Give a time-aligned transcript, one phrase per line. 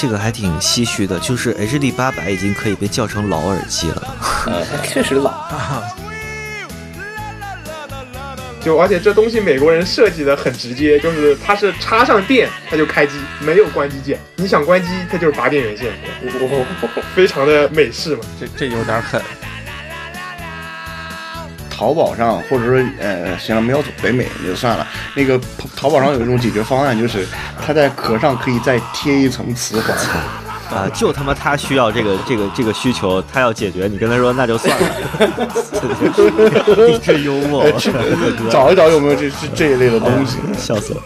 [0.00, 4.16] 这个还挺唏嘘的，就是 HD 八百已经可以被叫成老耳机了。
[4.46, 5.32] 呃，确实老。
[8.60, 14.18] 就而且这东西美国人设计的很直接，就是它是插上电它就开机，没有关机键。
[14.36, 15.92] 你想关机，它就是拔电源线，
[17.14, 18.22] 非常的美式嘛。
[18.38, 19.20] 这这有点狠。
[21.78, 24.84] 淘宝上，或者说呃，行了，没有走北美就算了。
[25.14, 25.40] 那个
[25.76, 27.24] 淘宝上有一种解决方案，就是
[27.64, 29.96] 它在壳上可以再贴一层磁环。
[30.70, 34.88] 啊，就他妈他需要这个这个这个需求，他要解决，你跟他说那就算了。
[36.90, 37.64] 你这幽默，
[38.50, 41.00] 找一找有没有这这这一类的东西，笑死了。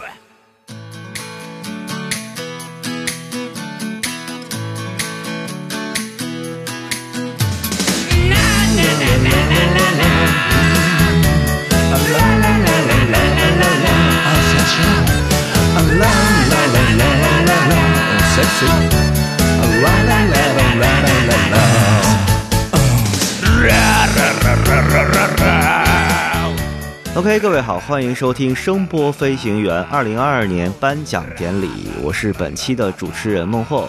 [27.22, 31.70] OK，各位好，欢迎收听声波飞行员二零二二年颁奖典礼，
[32.02, 33.88] 我是本期的主持人孟获。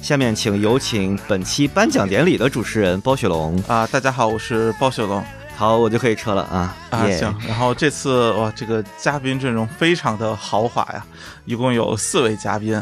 [0.00, 3.60] 下面请有请本期颁奖典礼的主持人包雪龙。
[3.66, 5.20] 啊，大家好，我是包雪龙。
[5.56, 6.76] 好，我就可以撤了啊。
[6.90, 7.36] 啊，耶行。
[7.44, 11.04] 然后这次哇，这个嘉宾阵容非常的豪华呀，
[11.46, 12.80] 一共有四位嘉宾，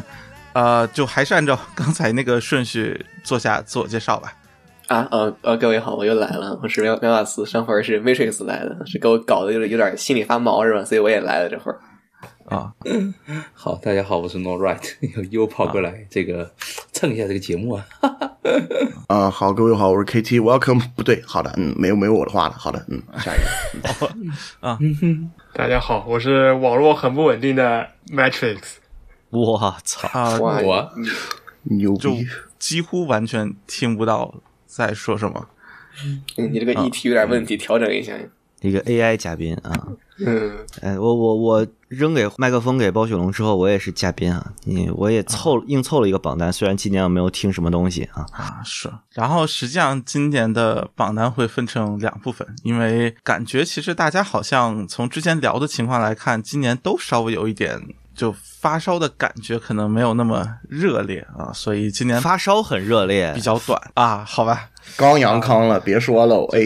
[0.53, 4.34] 呃，就还是按照刚才那个顺序做下自我介绍吧。
[4.89, 10.83] 啊，呃呃，各位好，我又来了，我是喵喵瓦斯，上回是 Matrix 来的，是给我搞的有点有点心里发毛是吧？
[10.83, 11.78] 所以我也来了这会儿。
[12.47, 12.72] 啊，
[13.53, 14.81] 好，大家好，我是 No Right，
[15.31, 16.50] 又跑过来这个
[16.91, 17.87] 蹭一下这个节目啊。
[19.09, 20.82] 啊、好，各位好，我是 KT，Welcome。
[20.97, 24.06] 不对，好的，嗯，没有没有我的话了，好的，嗯，下一个。
[24.60, 24.78] 啊
[25.53, 28.59] 大家好，我是网络很不稳定的 Matrix。
[29.28, 30.41] 我操！
[30.41, 30.91] 我
[31.65, 32.27] 牛就逼！
[32.59, 34.34] 几乎完全听不到
[34.68, 35.48] 在说什么。
[36.04, 38.12] 嗯你这个议题有点问题，调整一下。
[38.60, 48.90] 一个 AI 嘉宾啊，嗯，哎，我我我扔给麦克风给包雪龙之后，我也是嘉宾啊，你我也凑硬凑了一个榜单，虽然今年我没有听什么东西啊，啊，是。
[49.12, 57.80] 然后实际上今年的榜单会分成两部分，因为感觉其实大家好像从之前聊的情况来看，今年都稍微有一点
[58.18, 63.32] 就发烧的感觉，可能没有那么热烈啊，所以今年发烧很热烈。
[63.32, 63.80] 比，较短。
[63.94, 66.60] 啊，好吧，刚阳康了，别说了，哎，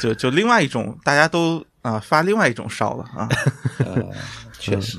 [0.00, 3.28] 就就另外一种大家都啊发另外一种烧了啊。
[3.78, 4.10] 呃，
[4.64, 4.98] 确实，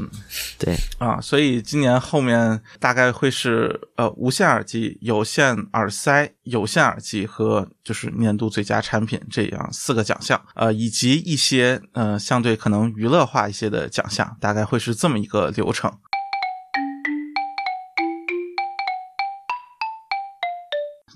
[0.59, 15.92] 对，啊，所以今年后面大概会是呃无线耳机、有线耳塞、有线耳机和就是年度最佳产品这样四个奖项，呃，以及一些呃相对可能娱乐化一些的奖项，大概会是这么一个流程。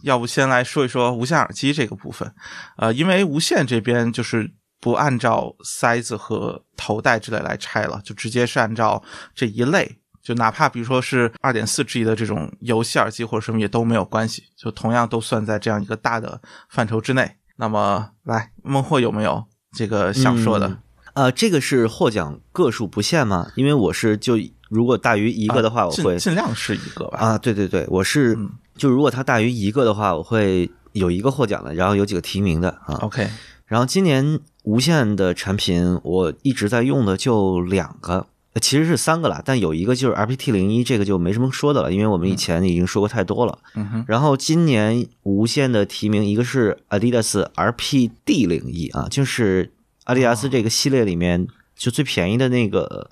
[0.04, 2.34] 要不先来说一说无线耳机这个部分，
[2.78, 4.50] 呃，因为无线这边就是
[4.80, 9.02] 不按照塞子和头戴之类来拆了，就直接是按照
[9.36, 17.36] 这一类，就哪怕比如说是二点四 G 的这种游戏耳机或者什么也都没有关系，就同样都算在这样一个大的范畴之内。
[17.58, 20.68] 那么，来孟获有没有这个想说的？
[20.68, 20.78] 嗯
[21.16, 23.52] 呃，这个是获奖个数不限吗？
[23.56, 24.38] 因为我是就
[24.70, 27.18] 如果大于一个的话，我尽会尽量是一个吧。
[27.20, 32.96] 啊，对对对，我是嗯就如果它大于一个的话，我会有一个获奖的，然后有几个提名的啊。
[33.02, 33.28] OK，
[33.70, 43.60] 然后今年无线的产品，我一直在用的就两个，呃其实是三个啦，但有一个就是 RPT 零一，这个就没什么说的了，因为我们以前已经说过太多了。
[43.76, 49.72] 嗯哼，然后今年无线的提名，一个是 Adidas RPD 零一啊，就是
[50.06, 53.10] 阿迪达斯这个系列里面就最便宜的那个，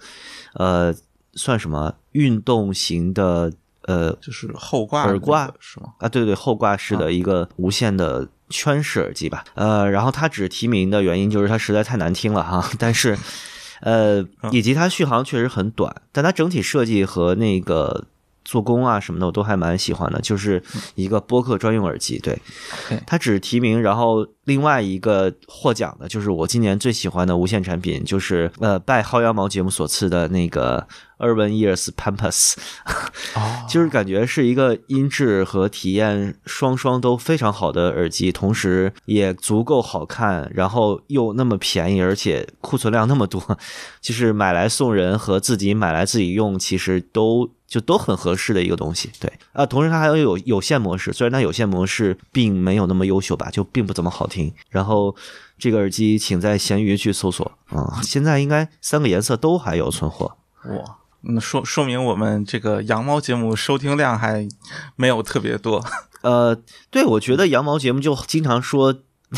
[0.56, 0.94] 呃，
[1.33, 3.53] 算什么运动型的
[3.83, 5.94] 呃就是后挂耳挂那个是吗？
[6.00, 9.44] 啊，对对，后挂式的一个无线的圈式耳机吧。
[9.56, 13.18] 呃，然后它只提名的原因就是它实在太难听了哈， 但是
[13.82, 18.06] 呃，以及它续航确实很短，但它整体设计和那个
[18.44, 20.64] 做工啊什么的我都还蛮喜欢的，就是
[20.96, 22.18] 一个播客专用耳机。
[22.20, 22.40] 对
[23.06, 30.88] 它只提名，然后另外一个获奖的就是我今年最喜欢的无线产品，就是呃拜薅羊毛节目所赐的那个
[31.20, 32.54] Urban Ears Pampas。
[33.36, 43.42] 哦， 就是感觉是一个音质和体验双双都非常好的耳机，同时也足够好看，然后又那么便宜，而且库存量那么多，
[44.00, 49.10] 就是买来送人和自己买来自己用，其实都就都很合适的一个东西。
[49.20, 54.37] 对啊，同时它还有有有线模式，虽然它有线模式并没有那么优秀吧，就并不怎么好听。
[54.69, 55.16] 然后
[55.57, 60.38] 这个耳机请在闲鱼去搜索啊、现在应该三个颜色都还有存货。
[60.66, 64.48] 哇那，说说明我们这个羊毛节目收听量还
[64.95, 65.84] 没有特别多。
[66.22, 66.56] 呃，
[66.89, 68.95] 对，我觉得羊毛节目就经常说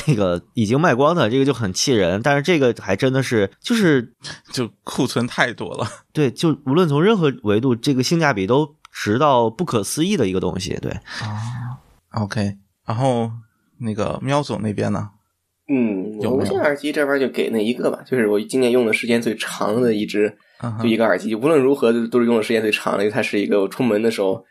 [0.07, 2.21] 那个已经卖光的，这个就很气人。
[2.21, 4.13] 但是这个还真的是，就是
[4.51, 5.87] 就库存太多了。
[6.13, 10.77] 对，就无论从任何维度，这个性价比都值到不可思议的一个东西。
[10.81, 11.79] 对，啊
[12.11, 12.57] ，OK。
[12.85, 13.31] 然后
[13.79, 15.09] 那个喵总那边呢？
[15.71, 20.35] 嗯，有有无线耳机这边就给那一个吧，就是我今年用的时间最长的一只，
[20.81, 24.43] 就一个耳机，无论如何都都是用的时间最长的，因为它是一个我出门的时候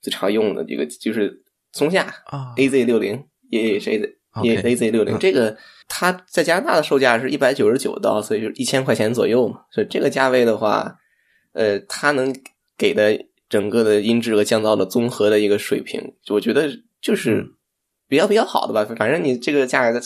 [0.00, 1.42] 最常用的一个，就是
[1.72, 2.54] 松下啊。
[2.56, 4.12] AZ 六零，也也是 AZ
[4.44, 5.18] 也 AZ 六零，嗯。
[5.18, 5.56] 这个
[5.88, 10.96] 它在加拿大的售价是一百九十九刀，所以就是一千块钱左右嘛，所以这个价位的话，
[11.54, 12.32] 呃，它能
[12.78, 16.70] 给的整个的音质和降噪的综合的一个水平，我觉得
[17.00, 17.52] 就是
[18.12, 18.84] 比较比较好的吧。
[18.98, 19.98] 反正你这个价格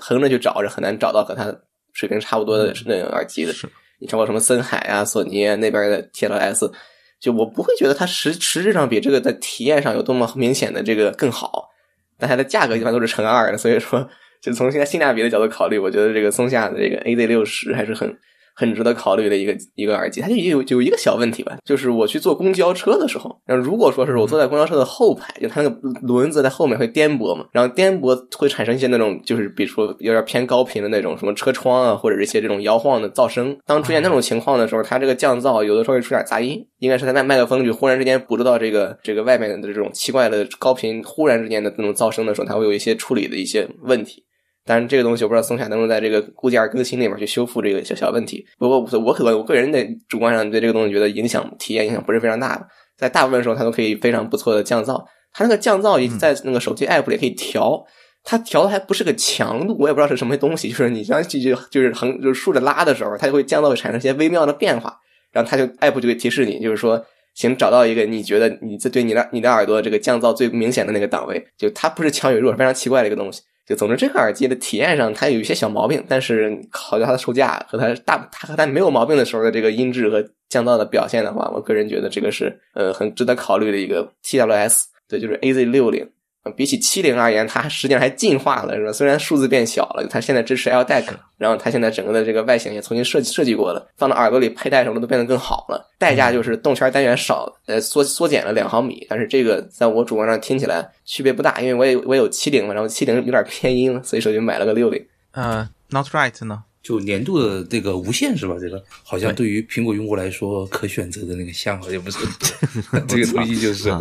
[0.00, 1.54] 横着去找着，很难找到和它
[1.92, 3.52] 水平差不多的那种耳机的。
[3.52, 3.68] 是
[4.00, 6.72] 你包括什么森海啊、索尼啊那边的 TLS，
[7.20, 11.68] 就我不会觉得它实实质上比这个在体验上有多么明显的这个更好，
[12.18, 14.10] 但它的价格一般都是乘二的，所以说
[14.40, 18.18] 就从现在性价比的角度考虑，我觉得这个松下的这个 AZ 六十还是很
[18.54, 20.20] 很值得考虑的一个一个耳机。
[20.20, 33.56] 它就有有一个小问题吧，就是我去坐公交车的时候，然后如果说是我坐在公交车的后排，就它那个轮子在后面会颠簸嘛，然后颠簸会产生一些那种就是比如说有点偏高频的那种什么车窗啊，或者一些这种摇晃的噪声。
[33.66, 44.24] 当出现那种情况的时候，它这个降噪有的时候会出点杂音，应该是它在麦克风就忽然之间捕捉到这个这个外面的这种奇怪的高频忽然之间的那种噪声的时候，它会有一些处理的一些问题。
[44.64, 48.46] 当然，这个东西我不知道松下能不能在这个固件更新里面去修复这个小小问题。
[48.58, 52.66] 不过我我可能我个人的主观上对这个东西觉得影响体验影响不是非常大的，
[52.96, 55.02] 在大部分时候它都可以非常不错的降噪。
[55.32, 57.84] 它那个降噪也在那个手机 app 里可以调，
[58.22, 64.96] 它调的还不是个强度，我也不知道是什么东西，就是你像就就就是横就是竖着拉的时候，它就会降噪会产生一些微妙的变化，
[65.32, 67.04] 然后它就 app 就会提示你，就是说。
[67.34, 73.40] 请找到一个你觉得你这对你的你的耳朵这个降噪最明显的那个档位，就它不是强与弱，非常奇怪的一个东西。
[73.66, 86.10] 就总之，这个耳机的体验上它有一些小毛病，但是考虑它的售价和它大它和它没有毛病的时候的这个音质和降噪的表现的话，我个人觉得这个是呃很值得考虑的一个 TWS，对，就是 AZ 六零。
[86.50, 88.92] 比起七零而言，它实际上还进化了，是吧？
[88.92, 91.04] 虽然数字变小了，它现在支持 LDAC，
[91.38, 95.90] 然后它现在整个的这个外形也重新设计设计过了，放到耳朵里佩戴什么的都变得更好了。
[95.98, 105.06] 代价就是动圈单元少，呃，缩缩减了两毫米，但是这个在我主观上听起来区别不大，因为我也我有七零嘛，然后七零有点偏音了，所以说就买了个六零。
[105.32, 106.64] 呃，Not Right 呢？
[106.82, 108.56] 就年度的这个无线是吧？
[108.60, 112.18] 这个好像对于苹果用户来说，可选择的那个项好像不是。
[113.06, 113.98] 这个东西就是啊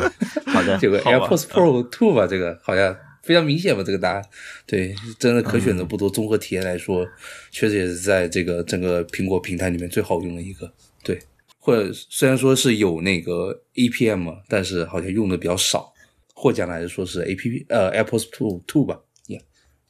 [0.48, 4.24] 好的这个 AirPods Pro Two 吧，这个好像非常明显吧，这个答案。
[4.66, 7.08] 对，真的可选择不多，综合体验来说，
[7.52, 10.72] 确实也是在这个整个苹果平台里面最好用的一个。
[11.04, 11.20] 对，
[11.60, 15.94] 或者虽然说是有那个 APM，但是好像用的比较少。
[16.34, 19.40] 获奖来说是 APP 呃 AirPods Pro Two 吧，yeah,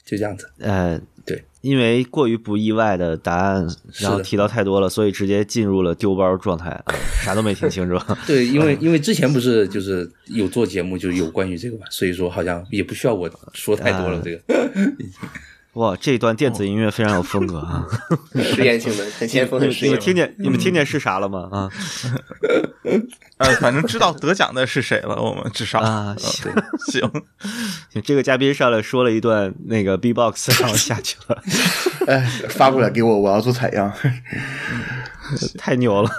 [0.04, 0.52] 就这样子。
[0.60, 3.68] 呃，对，因为过于不意外的答案，
[4.00, 6.94] 然后提到太多了，所以直接进入了丢包状态，啊
[7.24, 8.00] 啥都没听清楚。
[8.26, 14.18] 对，因为因为之前不是就是有做节目，就是有关于这个嘛，所以说好像也不需要我说太多了。
[14.18, 14.42] 啊这个
[15.74, 17.88] 哇，这段电子音乐非常有风格啊！
[18.36, 19.92] 实验性的，很先锋，很实验。
[19.92, 21.48] 你们听见你们听见是啥了吗？
[21.50, 21.70] 啊
[23.38, 26.52] 呃，反正知道得奖的是谁了，我们至少啊，呃行，
[26.92, 27.24] 行。
[28.04, 31.42] 这个嘉宾上来说了一段那个 B-box，然后下去了，
[32.08, 33.92] 哎，发过来给我，我要做采样。
[35.58, 36.10] 太牛了。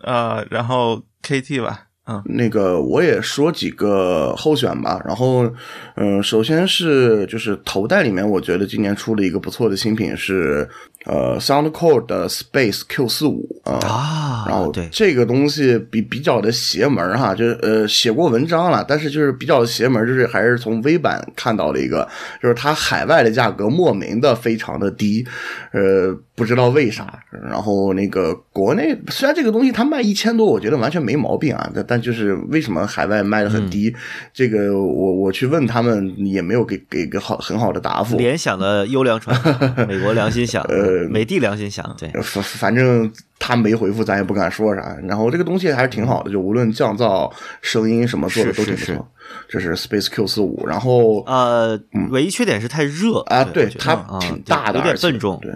[0.00, 5.48] 呃，然后 KT 吧，嗯那个我也说几个候选吧，然后，
[5.96, 10.68] 嗯、首先是就是头戴里面，我觉得今年出了一个不错的新品是
[11.04, 13.78] 呃 SoundCore 的 Space Q 四五啊。
[13.86, 22.08] 啊，然后对，这个东西比比较的邪门儿哈，就是呃写过文章了，但是就是比较邪门儿，就是还是从微版看到了一个，
[22.42, 25.26] 就是它海外的价格莫名的非常的低，
[25.72, 27.22] 呃不知道为啥。
[27.30, 33.94] 然后那个国内虽然这个东西它卖一千多，我觉得完全没毛病啊，但但就是为什么海外卖的很低，
[34.32, 38.16] 这个我我去问他们也没有给给个好很好的答复。
[38.16, 44.96] 联想的优良传统，美国良心想， 呃美的良心想，对，反反正他没回复，咱也不敢说啥。
[45.02, 49.08] 然后这个东西还是挺好的，就无论降噪、声音什么做的都挺不错。
[49.46, 51.78] 这是 Space Q 四五，然后呃，
[52.10, 55.52] 唯一缺点是太热啊，对，它啊挺大的有点笨重，对，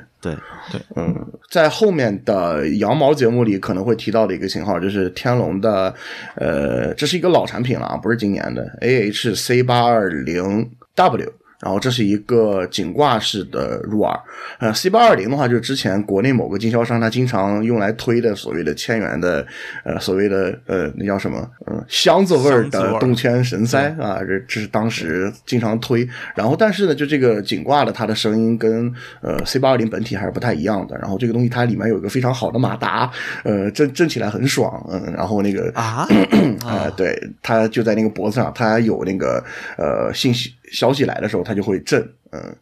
[0.70, 5.94] 对，嗯，在后面的羊毛节目里可能会提到的一个型号，就是天龙的，
[6.34, 11.32] 呃，这是一个老产品了啊，不是今年的 AH C 八二零 W。
[11.62, 14.18] 然后这是一个颈挂式的入耳。
[14.58, 19.46] 呃，C 八二零的话，就是之前国内某个经销商他经常用来推的所谓的千元的
[19.84, 26.06] 呃所谓的呃那叫什么嗯箱子味儿的动圈神塞啊，这这是当时经常推。
[26.34, 30.98] 然后但是呢，就这个颈挂的它的声音跟呃 C 八二零本体还是不太一样的。
[30.98, 33.08] 然后这个东西它里面有一个非常好的马达，
[33.44, 36.06] 呃震震起来很爽，嗯，然后那个啊
[36.66, 39.42] 呃， 对，它就在那个脖子上，它有那个
[39.76, 42.56] 呃信息消息来的时候，它就会震，嗯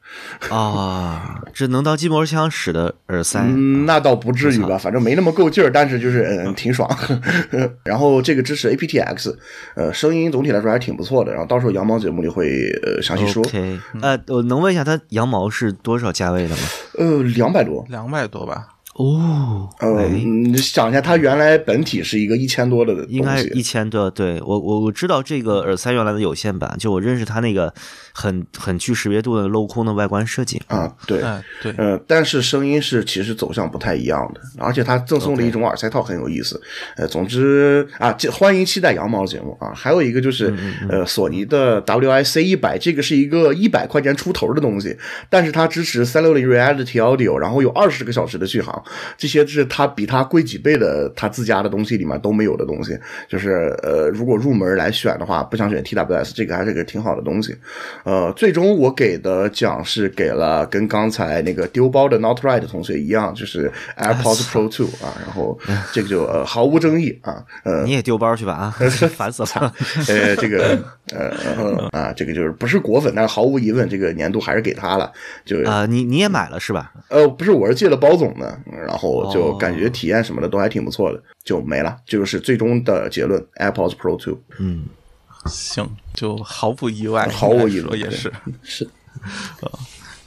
[0.50, 6.88] 啊，这能当筋膜枪使的耳塞，嗯，那倒不至于吧，反正没那么够劲儿，但是就是嗯挺爽。
[7.84, 9.34] 然后这个支持 aptX，
[9.76, 11.32] 呃，声音总体来说还是挺不错的。
[11.32, 13.42] 然后到时候羊毛节目里会呃详细说。
[13.44, 16.62] OK，呃，我能问一下它羊毛是多少价位的吗？
[16.98, 17.86] 呃，两百多。
[17.88, 24.10] 两百多吧，哦，呃，哎你想一下，它原来本体是一个一千多的，应该是一千多。
[24.10, 27.72] 对我我我知道这个耳塞原来的有线版，就我认识它那个
[28.12, 30.60] 很很具识别度的镂空的外观设计。
[30.66, 36.60] 啊，对，哎，对，呃，但是声音是其实走向不太一样的，而且它赠送了一种耳塞套很有意思。
[36.96, 39.72] 呃，总之啊，这欢迎期待羊毛节目啊。
[39.72, 40.52] 还有一个就是、
[40.88, 44.94] 呃，索尼的 WIC 一百，这个是一个一百块钱出头的东西，
[45.30, 48.82] 但是它支持三六零 Reality Audio，然后有二十个小时的续航，
[49.16, 52.98] 这些是他比他贵几倍的他自家的东西里面都没有的东西。
[53.28, 57.56] 就是呃，如果入门来选的话，不想选 TWS，这个还是个挺好的东西。
[58.04, 65.58] 呃，最终我给的奖是给了跟刚才那个丢包的 Not Right 同学一样，就是 AirPods Pro Two 啊，然后
[65.92, 68.74] 这个就呃毫无争议啊，呃你也丢包去吧啊，
[69.16, 69.72] 烦死了。
[70.08, 70.78] 呃这个
[71.12, 75.10] 呃呃啊这个就是不是果粉，但是毫无疑问这个年度还是给他了，
[75.44, 76.92] 就啊，你你也买了是吧？
[77.08, 84.38] 呃不是我是借了包总的，然后就哦感觉体验什么的都还挺不错的，就没了，这就是最终的结论 AirPods Pro Two。
[84.58, 84.86] 嗯，
[85.46, 88.32] 行，就毫不意外，毫无疑问也是。
[88.62, 88.88] 是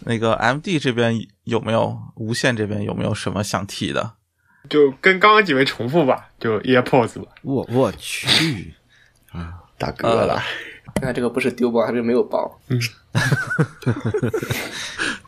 [0.06, 4.14] 那个 M D 这边有没有无线这边有没有什么想提的？
[4.70, 7.32] 就跟刚刚几位重复吧，就 AirPods 吧。
[7.42, 8.74] 我我去
[9.32, 10.42] 啊，大哥了，
[11.02, 12.60] 那这个不是丢包，它这个没有包。
[12.70, 12.80] 嗯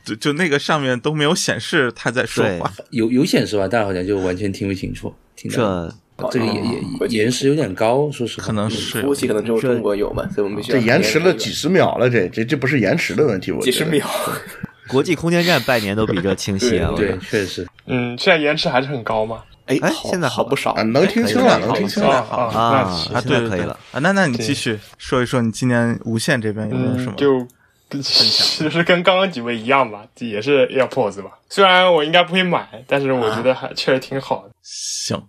[0.03, 2.71] 就就那个上面都没有显示他在说话。
[2.91, 5.13] 有有显示吧，但好像就完全听不清楚。
[5.35, 14.07] 听到这这个也也延时有点高，说实话，可能是服务器可能只有中国有嘛，所以我们必须这延迟了几十十秒了，这这这不是延迟的问题，我觉得几十秒。
[14.87, 16.93] 国际空间站拜年都比这清晰啊！
[16.95, 17.67] 对，确实是。
[17.87, 19.43] 嗯，现在延迟还是很高吗？
[19.65, 22.17] 哎现在好不少啊，，能听清了，能听清了。
[22.21, 27.17] 啊啊，啊那啊，对可以了啊，那那你继续说一说你今年无线这边有没有什么嗯，？
[27.17, 27.47] 就
[28.01, 31.31] 其实跟刚刚几位一样吧，也是 AirPods 吧。
[31.49, 34.53] 虽然我应该不会买，但是我觉得还确实挺好的。
[34.61, 35.21] 行。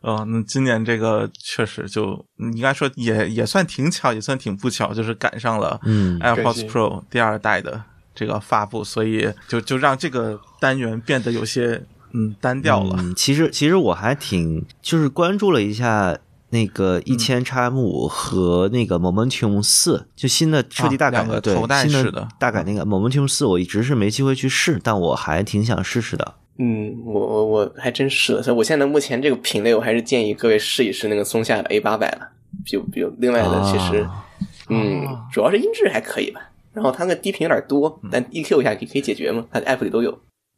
[0.00, 7.80] 哦，那今年这个确实就应该说也也算挺巧，也算挺不巧，就是赶上了嗯 AirPods Pro 第二代的
[8.14, 11.80] 这个发布，所以就就让这个单元变得有些
[12.14, 12.96] 嗯单调了。
[12.98, 16.16] 嗯，其实其实我还挺就是关注了一下
[16.50, 26.34] 那个一千 x M 五和那个 Momentum 四，就新的设计大改、啊个对头戴新式的大改那个 Momentum 四，我一直是没机会去试，但我还挺想试试的。
[26.56, 32.28] 嗯，我我我还真试了，所以我现在目前这个品类，我还是建议各位试一试那个松下的 A 八百了。
[32.64, 34.24] 就比如另外的，其实、啊
[34.68, 36.40] 嗯，主要是音质还可以吧。
[36.72, 40.16] 然后它那个低频有点多，但 EQ 一下可以可以解决嘛，它的 app 里都有。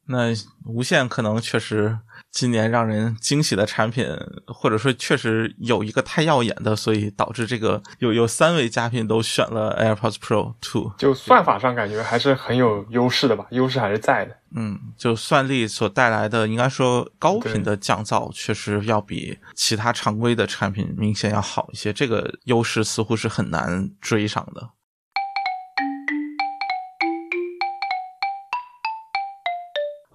[0.09, 0.33] 那
[0.65, 1.99] 无线可能确实
[2.31, 4.07] 今年让人惊喜的产品，
[4.47, 10.93] 或者说确实有一个太耀眼的，所以导致这个有有三位嘉宾都选了 AirPods Pro Two。
[10.99, 14.37] 就算法上感觉还是很有优势的吧，优势还是在的。
[14.55, 21.93] 嗯，就算力所带来的，应该说高频的降噪，确实要比其他常规的产品明显要好一些。
[21.93, 24.71] 这个优势似乎是很难追上的。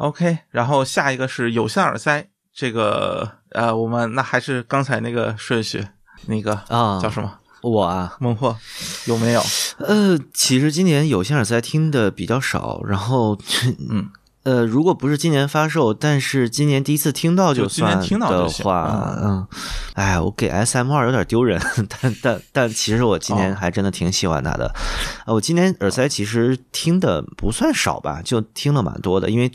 [0.02, 5.88] OK，然后下一个是有线耳塞，这个呃，我们那还是刚才那个顺序，
[6.26, 7.32] 那个啊叫什么？
[7.62, 8.58] 我啊，孟获
[9.06, 9.42] 有没有？
[9.78, 13.38] 呃，其实今年有线耳塞听的比较少，然后，
[13.92, 14.10] 嗯，
[14.42, 19.48] 呃，如果不是今年发售，但是今年第一次听到就算听到的话，嗯，
[19.94, 21.62] 哎，我给 S M 二有点丢人，
[22.02, 24.74] 但但但其实我今年哦还真的挺喜欢它的。
[25.28, 29.52] 呃，我今年耳塞其实听的不算少吧，就听了蛮多的，因为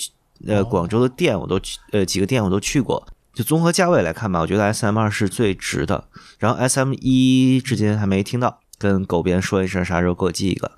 [0.47, 3.07] 呃广州的店我都去，呃几个店我都去过。
[3.35, 6.09] 就综合价位来看吧，我觉得 S M 二是最值的。
[6.39, 10.73] 然后 S M 一至今还没听到，跟狗编说一声，啥时候给我寄一个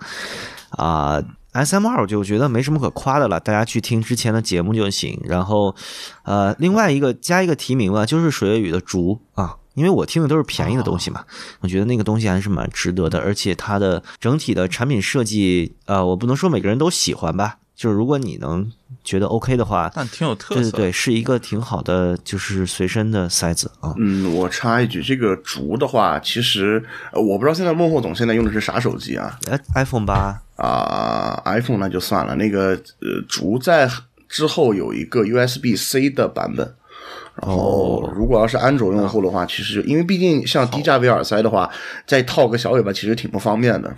[0.71, 1.23] 啊、
[1.53, 5.21] S M 二我就觉得没什么可夸的了，大家去听之前的节目就行。
[5.25, 5.75] 然后
[6.25, 9.57] 呃，另外一个加一个提名吧，就是水月雨的竹啊。
[9.75, 11.25] 因为我听的都是便宜的东西嘛，
[11.61, 18.69] 我觉得那个东西还是蛮值得的，而且它的整体的产品设计，呃，我不能说每个人都喜欢吧，就是如果你能
[19.05, 20.61] 觉得 OK 的话，但挺有特色。
[20.63, 23.95] 对对对，是一个挺好的就是随身的塞子啊。
[23.99, 29.39] 嗯，我插一句，这个竹的话，其实呃我不知道现在孟获总现在用的是啥手机啊？
[29.49, 32.71] 哎，iPhone 八啊、i p h o n e 那就算了，那个
[33.01, 33.89] 呃，竹在
[34.29, 36.75] 之后有一个 USB C 的版本。
[37.41, 41.71] 然后，如果要是安卓用户的话，其实因为毕竟像低价位耳塞的话，
[42.07, 43.95] 再套个小尾巴其实挺不方便的，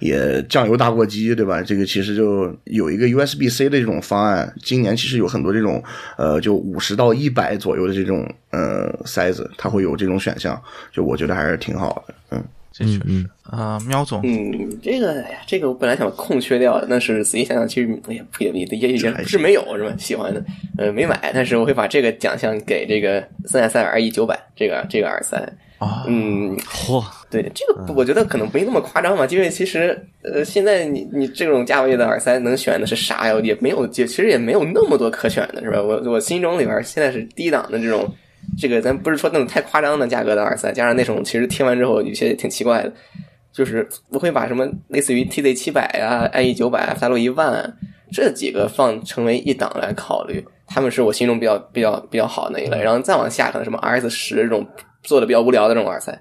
[0.00, 1.62] 也酱油大过机，对吧？
[1.62, 5.82] 这个其实就有一个 USB C 的这种方案，今年其实有很多这种
[6.18, 10.60] 呃，就五十到一百左右的这种呃塞子，它会有这种选项，
[10.92, 12.44] 就我觉得还是挺好的，嗯。
[12.72, 13.00] 这确实
[13.42, 19.94] 啊，喵总，嗯，这个哎呀，这个我本来想空缺掉的，但是仔细想想，其实哎呀，也也也也不是没有是吧？
[19.98, 20.42] 喜欢的，
[20.78, 25.36] 呃，没买，但是我会把这个奖项给这个森海塞尔 RE 九百这个这个耳塞。
[25.78, 33.34] 啊，嗯，嚯，对，这个我觉得可能没那么夸张嘛，因为其实呃，现在你你这种价位的耳塞能选的是啥呀？
[33.42, 35.82] 也没有，也其实也没有那么多可选的，是吧？
[35.82, 38.08] 我我心中里边现在是低档的这种。
[38.58, 42.92] 这个咱不是说那种太夸张的价格的耳塞，加上那种其实听完之后有些挺奇怪的，
[43.52, 47.76] 就是我会把什么类似于 TZ 七百啊、IE 九百、FLO 一万
[48.12, 54.66] 这几个放成为一档来考虑，他们是我心中比较比较比较好的那一类，然后再往下可能什么 RS 十这种
[55.02, 56.12] 做的比较无聊的这种耳塞，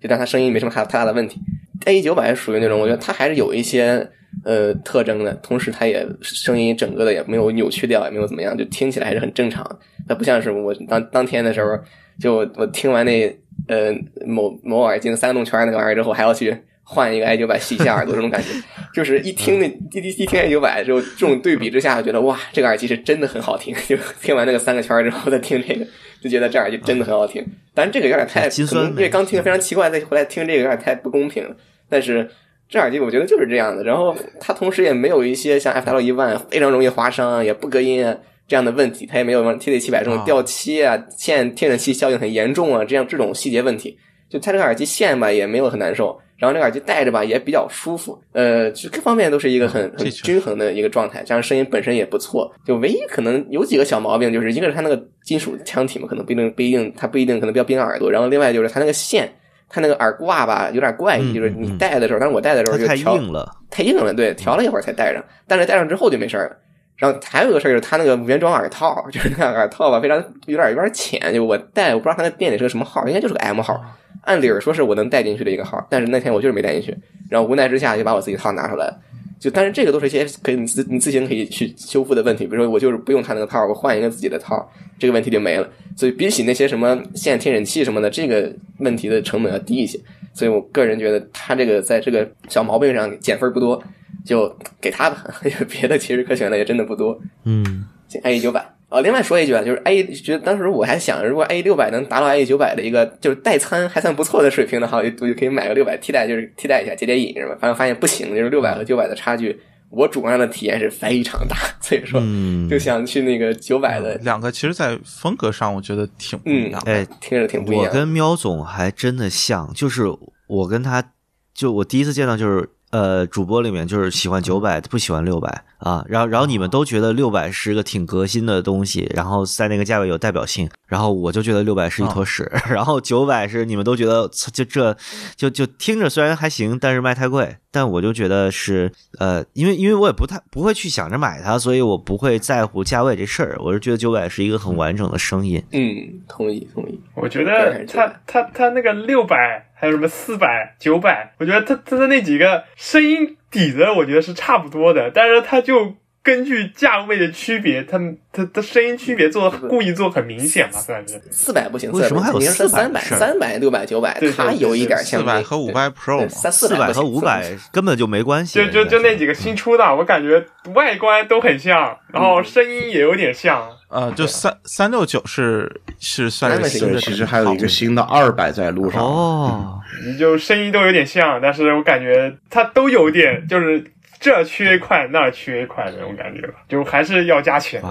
[0.00, 1.40] 就但它声音没什么太太大的问题。
[1.86, 4.08] A E 九百属于那种我觉得它还是有一些
[4.44, 9.64] 呃特征的，同时它也声音整个的也没有扭曲掉，也没有怎么样，就听起来还是很正常。
[10.08, 11.78] 它不像是我当当天的时候，
[12.18, 13.26] 就我听完那
[13.68, 13.94] 呃
[14.26, 18.48] 某某耳机的三个动圈那个玩意儿之后，还要去换一个 i 九百洗一下耳朵，这种感觉，
[18.92, 23.74] 就是一听那一一听 i 九百之后，这种对比之下，觉得哇，这个耳机是真的很好听。
[23.88, 25.86] 就听完那个三个圈之后再听这个，
[26.20, 27.46] 就觉得这耳机真的很好听。
[27.72, 31.54] 但是这个有点太，可能因为刚听的非常奇怪，再回来听这个有点太不公平了。
[31.88, 32.28] 但是
[32.68, 38.16] 这耳机我觉得就是这样的，然后它同时也没有一些像 FL 一万非常容易划伤，也不隔音啊。
[38.50, 43.96] 这样的问题，它也没有 TZ 七百这种掉漆啊、线听诊器效应很严重啊，这样这种细节问题，
[44.28, 59.32] 就它这个耳机线吧也没有很难受，然后这个耳机戴着吧也比较舒服，呃，就各方面都是一个很很均衡的一个状态，加上声音本身也不错，就唯一可能有几个小毛病，就是一个是它那个金属腔体嘛，可能不一定不一定它不一定可能比较冰耳朵，然后另外就是它那个线，
[59.68, 66.56] 它那个耳挂吧有点怪异，就是你戴的时候，但是我戴的时候就太硬了，太硬了，对，调了一会儿才戴上，但是戴上之后就没事了。
[67.00, 71.32] 然后还有一个事儿就是他那个原装耳套，就是那个耳套吧，非常有点有点浅。
[71.32, 73.82] 就我戴，我不知道他那店里是个什么号，应该就是个 M 号。
[74.24, 76.94] 按理儿说是我能戴进去的一个号，但是那天我就是没戴进去。
[77.30, 78.94] 然后无奈之下就把我自己套拿出来。
[79.40, 82.44] 就但是这个都是一些可以你自你自行可以去修复的问题。
[82.44, 85.66] 比如说我就是不用他那个套，我换一个自己的套，这个问题就没了。
[85.96, 89.98] 所以比起那些什么线听诊器什么的，这个问题的成本要低一些。
[90.34, 93.82] 所以我个人觉得他这个在这个小毛病上减分不多。
[94.24, 95.24] 就给他吧，
[95.68, 97.18] 别的其实可选的也真的不多。
[97.44, 97.86] 嗯
[98.24, 99.00] e 九百哦。
[99.00, 107.56] 另外说一句啊，就是 AE，觉得当时我还想，如果 e 六百能达到 e 九百的一个就是代餐还算不错的水平的话，我就可以买个六百替代，就是替代一下解解瘾是吧？
[107.60, 109.56] 反正发现不行，就是六百和九百的差距，
[109.90, 112.20] 我主观上的体验是非常大， 所以说
[112.68, 114.16] 就想去那个九百的。
[114.16, 116.82] 两个其实，在风格上我觉得挺不一样。
[116.86, 117.84] 哎，听着挺不一样。
[117.86, 120.04] 我跟喵总还真的像，就是
[120.48, 121.12] 我跟他，
[121.54, 122.68] 就我第一次见到就是。
[122.90, 126.04] 呃，主播里面就是喜欢九百，不喜欢六百啊。
[126.08, 130.68] 然后，然后你们都觉得六百是个挺革新的东西，然后在那个价位有代表性。
[130.86, 132.50] 然后我就觉得六百是一坨屎。
[132.68, 134.96] 然后九百是你们都觉得就这
[135.36, 137.56] 就就听着虽然还行，但是卖太贵。
[137.72, 138.90] 但我就觉得是
[139.20, 143.56] 呃，因为因为我也不太不会去想着买它，所以我不会在乎价位这事儿。
[143.60, 145.62] 我是觉得九百是一个很完整的声音。
[145.70, 147.00] 嗯，同意同意。
[147.14, 149.66] 我觉得它它它那个六百。
[149.80, 151.32] 还有什么四百、九百？
[151.38, 157.98] 我觉得它它的那几个声音底子，我觉得是差不多的，但是它就根据价位的区别，它
[158.32, 161.20] 它的声音区别做故意做很明显嘛，算是。
[161.30, 162.68] 四百不行，为什么还有四百？
[162.68, 165.20] 三百、三百、六百、九百，它有一点像。
[165.20, 168.58] 四百和五百 Pro，三四百和五百根本就没关系。
[168.58, 173.68] 就就就那几个新出的，我感觉外观都很像，然后声音也有点像。
[173.90, 183.84] 呃，就三三六九是是算是新的，其实还有一个新的二百在路上哦，你就声音都有点像，但是我感觉它都有点就是
[184.20, 187.82] 这缺一块那缺一块那种感觉吧，就还是要加钱。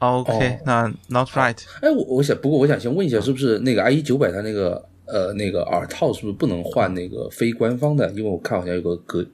[0.00, 1.56] OK，那 Not right。
[1.80, 8.10] 哎，我我想不过我想先问一下，是不是那个 IE 九百它那个呃那个耳套是不是不能换那个非官方的？
[8.10, 9.24] 因为我看好像有个隔，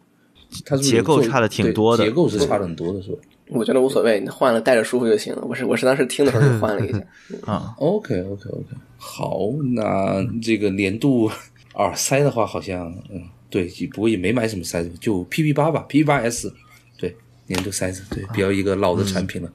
[0.66, 3.18] 它是结构差的挺多的，结构是差的很多的，是吧？
[3.52, 5.42] 我觉得无所谓，你换了戴着舒服就行了。
[5.44, 7.00] 我是我是当时听的时候就换了一下，
[7.52, 9.38] 啊，OK OK OK，好，
[9.74, 11.30] 那这个年度
[11.74, 16.52] 耳塞的话，好像嗯，对，不过也没买什么塞子，就 PP 八吧，PP 八 S，
[16.98, 17.14] 对，
[17.46, 19.50] 年度塞子，对，比较一个老的产品了。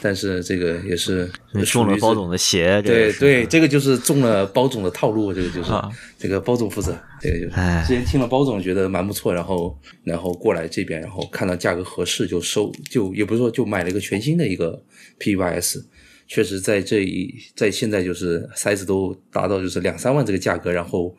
[0.00, 5.90] 但是这个也是你中了包总的鞋，对对，这个就是中了包总的套路，这个就是、啊。
[6.18, 7.84] 这个包总负责，这个就是哎。
[7.86, 14.80] 之前听了包总觉得蛮不错，然后然后过来这边，然后看到价格合适就收，就也不是说就买了一个全新的一个
[15.18, 15.84] P 8 S，
[16.28, 21.12] 确实在这一在现在就是 size 都达到就是两三万这个价格，然后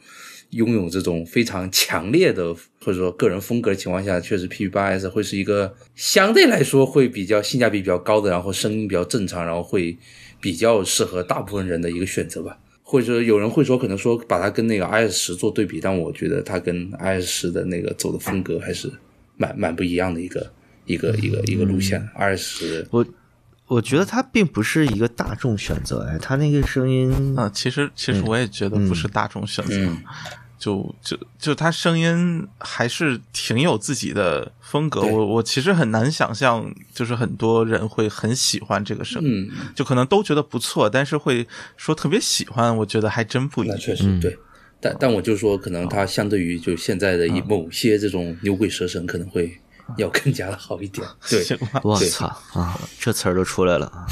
[0.54, 9.98] 拥有这种非常强烈的或者说个人风格的情况下，确实 P 八 S 会是一个相对来说会比较性价比比较高的，然后声音比较正常，然后会
[10.40, 12.58] 比较适合大部分人的一个选择吧。
[12.86, 18.92] 或者说有人会说，可能说把它跟那个 IS 十做对比，但我觉得它跟 IS 十的那个走的风格还是
[19.38, 20.52] 蛮蛮不一样的一个
[20.86, 22.08] 一个一个一个路线。
[22.16, 23.04] IS 十我
[23.66, 29.98] 我觉得它并不是一个大众选择，哎，它那个声音，啊，其实其实我也觉得不是大众选择，嗯
[30.64, 35.02] 就就就他声音还是挺有自己的风格。
[35.02, 41.46] 我我其实很难想象，就是很多人会很喜欢这个声音，嗯，就可能都觉得不错，但是会
[41.76, 43.76] 说特别喜欢，我觉得还真不一定。
[43.76, 44.38] 那确实对。
[44.80, 49.58] 但但我就说，可能他相对于就现在的一某些这种牛鬼蛇神，可能会
[49.98, 51.06] 要更加的好一点。
[51.30, 54.06] 对，行吧对我操啊，这词儿都出来了啊！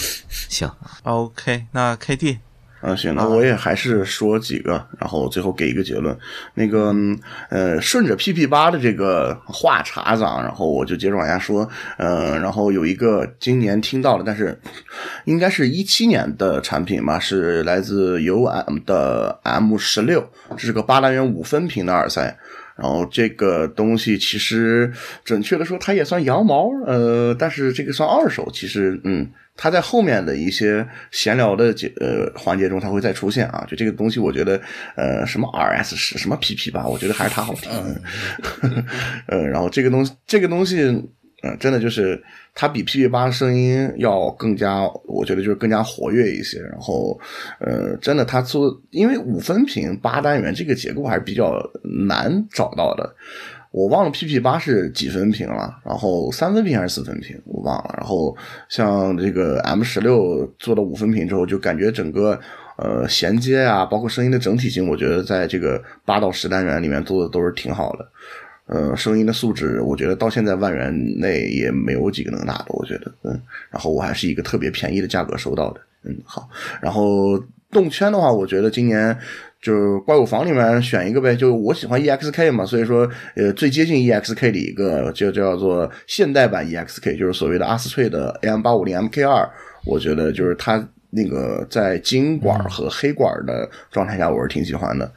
[0.50, 0.70] 行
[1.04, 2.40] ，，OK，那 KT
[2.82, 6.18] 啊，行，那我也还是说几个，然后最后给一个结论。
[6.56, 7.18] 那个，嗯
[7.50, 11.70] 呃，顺着 PP 八的这个话茬子啊，然后我就接着往下说。
[11.98, 14.60] 呃，然后有一个今年听到了，但是
[15.26, 22.36] 应该是一七年的产品吧，是来自 UM 的 M 十六，这是个八单元五分频的耳塞。
[22.78, 24.92] 然后这个东西其实
[25.24, 28.50] 准确的说，它也算羊毛，呃，但是这个算二手。
[28.52, 29.30] 其实，嗯，
[29.62, 33.64] 它在后面的一些闲聊的节呃环节中，它会再出现啊。
[33.70, 34.60] 就这个东西，我觉得，
[34.96, 37.72] 呃，什么 RS 十，什么 PP 八，我觉得还是它好听。
[39.30, 40.82] 呃，然后这个东西，这个东西，
[41.44, 42.20] 嗯、真的就是
[42.56, 46.60] 它比 PP 八声音要更加，我觉得就是更加活跃一些。
[46.60, 47.20] 然后，
[47.60, 51.62] 呃，真的它做，因为五分频八单元这个结构还是比较
[52.08, 53.16] 难找到的。
[53.72, 57.96] 我忘了 PP 八是几分屏了，然后三分屏还是四分屏，我忘了。
[57.98, 58.36] 然后
[58.70, 62.40] 像这个 M 十六做了五分屏之后，就感觉整个
[62.78, 68.08] 呃衔接啊，包括声音的整体性，我觉得在这个八到十单元里面做的都是挺好的。
[68.68, 73.42] 呃，声音的素质，我觉得到现在万元内也没有几个能拿的，我觉得，嗯。
[73.70, 76.50] 然后我还是一个特别便宜的价格收到的，嗯，好。
[76.82, 77.38] 然后
[77.70, 79.18] 动圈的话，我觉得今年
[79.62, 89.48] 就是怪物房里面选一个呗，就我喜欢 EXK 嘛，所以说呃最接近 EXK 的一个就叫做现代版 EXK，就是所谓的阿斯翠的 AM 八五零 MK 二，
[89.86, 95.12] 我觉得就是它那个在金管和黑管的状态下，我是挺喜欢的。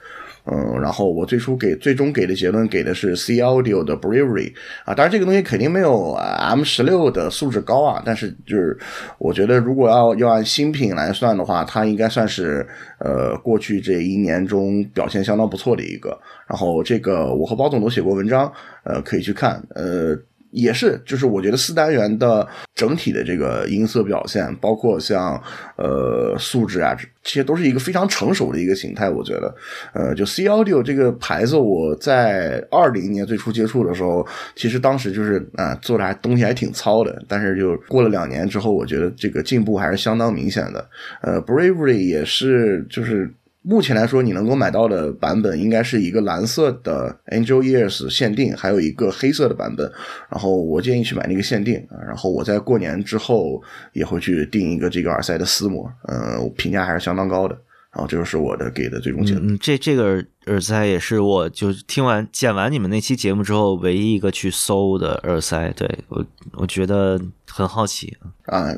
[0.47, 4.53] 嗯，然后我最初给最终给的结论给的是 C Audio 的 Bravery
[4.85, 8.77] 啊，当然这个东西肯定没有 M 十六的素质高啊，但是就是
[9.17, 12.67] 我觉得如果要要按新品来算的话，它应该算是
[12.99, 16.19] 呃过去这一年中表现相当不错的一个。
[16.47, 18.53] 然后这个我和包总都写过文章，
[18.83, 20.15] 呃，可以去看，呃。
[20.55, 25.41] 也是，就是我觉得四单元的整体的这个音色表现，包括像
[25.77, 29.11] 呃素质啊，这些都是一个非常成熟的一个形态。
[29.11, 29.55] 我觉得，
[29.93, 40.89] 呃，就 C Audio 这个牌子，我在二零年最初接触的时候，其实当时就是啊、做的还东西还挺糙的，但是就过了两年之后，我觉得这个进步还是相当明显的。
[41.21, 43.29] 呃，Bravery 也是就是。
[43.67, 49.91] 目前来说，你能够买到的版本应该是一个蓝色的 Angel Ears 限定，还有一个黑色的版本。
[50.29, 53.63] 然后我建议去买那个限定，啊然后我在过年之后
[53.95, 57.59] 也会去订一个这个耳塞的丝膜，呃，我评价还是相当高的。
[57.91, 59.55] 然后这就是我的给的最终结论。
[59.55, 68.75] 嗯，这这个耳耳塞也是我就听完剪完你们那期节目之后唯一一个去搜的耳塞，对我我觉得很好奇，啊，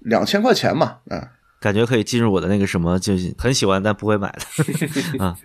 [0.00, 5.36] 两千块钱嘛，啊，感觉可以进入我的那个什么，就是很喜欢但不会买的 啊。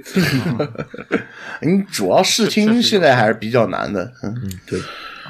[1.61, 4.79] 你主要试听现在还是比较难的，嗯，对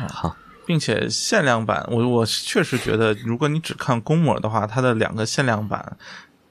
[0.10, 5.98] 好，并且限量版，我我确实觉得，如果你只看公模的话，它的两个限量版，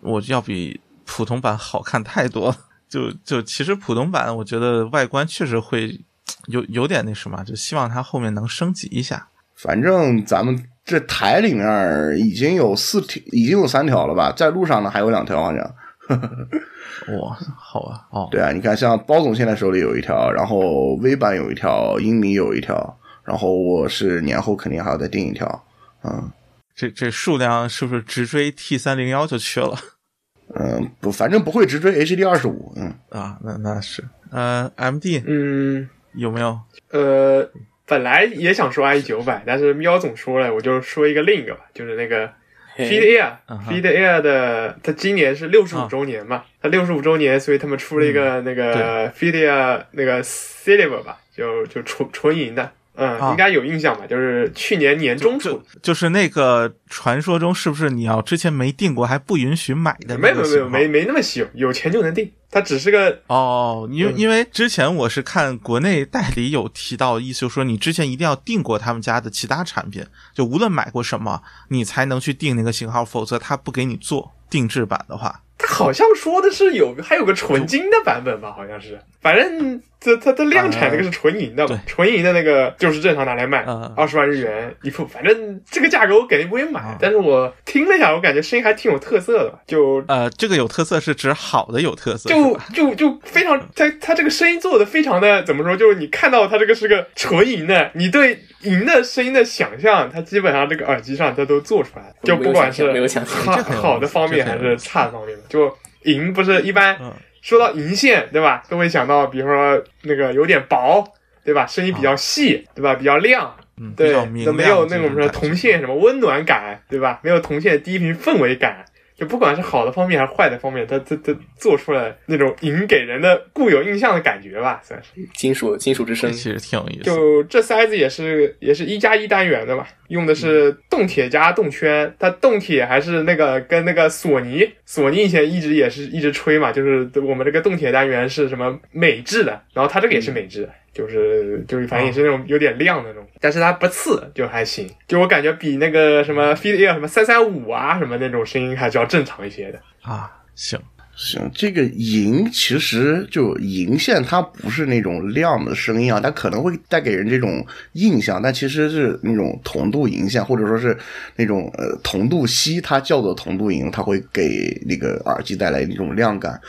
[0.01, 2.57] 我要比普通版好看太多了。
[2.91, 6.01] 就就其实普通版，我觉得外观确实会
[6.47, 9.29] 有有点那什么，就希望它后面能升级一下。
[9.55, 15.75] 反正咱们这台里面已经有四条，已经有三条了吧，在路上呢还有两条好像。
[17.21, 25.65] 哇，好啊，哦，对啊，你看，像包总现在手里有一条，然后微版有一条，英米有一条，然后我是年后肯定还要再订一条，
[26.03, 26.29] 嗯
[26.75, 29.77] 这这数量是不是直追 T 三零幺就去了
[30.59, 33.39] 嗯，不，反正不会直追 HD 二十五，嗯，啊？
[33.45, 36.59] 那那是，呃，MD 嗯，有没有？
[36.91, 37.49] 呃，
[37.91, 42.31] 本来也想说 i 九百，但是喵总说了，我就说一个另一个吧，就是那个
[42.79, 52.71] Air 的，它今年是六十五啊周年嘛，它六十五周年，所以他们出了一个那个 Feed Air 那个 Silver 吧，就就纯纯银的。
[52.95, 53.31] 嗯，啊。
[53.33, 54.07] 应该有印象吧？
[54.07, 55.51] 就是去年年中出。
[55.51, 62.31] 就就是那个传说中，是不是你要之前没订过还不允许买的的，没有没有没有没没那么稀有，有钱就能定。
[62.51, 64.19] 它只是个哦，因为嗯。
[64.19, 75.43] 因为之前我是看国内代理有提到，意思就是说你之前一定要订过他们家的其他产品，就无论买过什么，你才能去订那个型号，否则他不给你做定制版的话。
[75.63, 95.77] 他好像说的是有还有个纯金的版本吧，好像是，反正这它它量产那个是纯银的嘛，纯银的那个就是正常拿来卖嗯，二十万日元一副，反正这个价格我肯定不会买，嗯但是我听了一下，我感觉声音还挺有特色的，就呃，这个有特色是指好的有特色，就是吧就就非常，他他这个声音做的非常的怎么说？
[95.77, 102.93] 就是你看到他这个是个纯银的，你对银的声音的想象，它基本上这个耳机上它都做出来了，就不管是
[103.25, 108.63] 好好的方面还是差的方面，就银不是一般嗯说到银线，对吧？
[108.69, 111.03] 都会想到，比如说那个有点薄，
[111.45, 111.67] 对吧？
[111.67, 112.95] 声音比较细，对吧？
[112.95, 117.19] 比较亮，嗯，对没有那种什么这种感觉铜线什么温暖感，对吧？
[117.23, 118.85] 没有铜线低频氛围感。
[119.21, 125.11] 就不管是好的方面还是坏的方面，它它它做出了那种银给人的固有印象的感觉吧，算是。
[125.35, 127.03] 金属金属之声，其实挺有意思。
[127.03, 149.81] 就这塞子也是也是一加一单元的嘛，用的是动铁加动圈，它动铁还是那个跟那个索尼，索尼以前一直也是一直吹嘛，就是我们这个动铁单元是什么美制的，然后它这个也是美制的，就是就是反正也是那种有点亮的那种，但是它不刺就还行，就我感觉比那个什么 Feed Air 什么三三五啊什么那种声音还是要正常一些的。
[150.03, 150.81] 啊，行，
[151.15, 160.97] 行，这个银其实就银线，它不是那种亮的声音啊，它可能会带给人这种印象，但其实是那种铜镀银线，或者说是
[161.37, 166.61] 那种呃铜镀锡，它叫做铜镀银，它会给那个耳机带来那种亮感。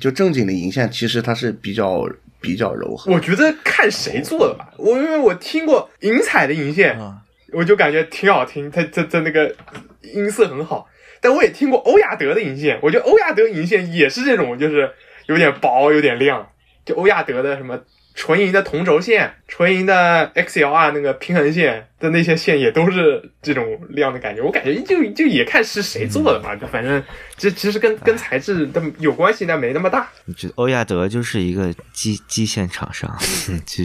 [0.00, 2.04] 就正经的银线，其实它是比较
[2.42, 3.12] 比较柔和。
[3.12, 9.54] 我觉得看谁做的吧，我因为我听过银彩的银线，啊，我就感觉挺好听，它它它那个
[10.02, 10.88] 音色很好。
[11.20, 14.90] 但我也听过欧亚德的银线，我觉得欧亚德银线也是这种，就是
[15.26, 16.48] 有点薄，有点亮。
[16.84, 17.78] 就欧亚德的什么
[18.14, 24.42] 纯银的同轴线、纯银的 XLR 那个平衡线的那些线，也都是这种亮的感觉。
[24.42, 27.02] 我感觉就就也看是谁做的吧，就反正
[27.36, 30.08] 这其实跟跟材质的有关系，但没那么大。
[30.26, 33.10] 你觉得欧亚德就是一个基基线厂商，
[33.64, 33.84] 就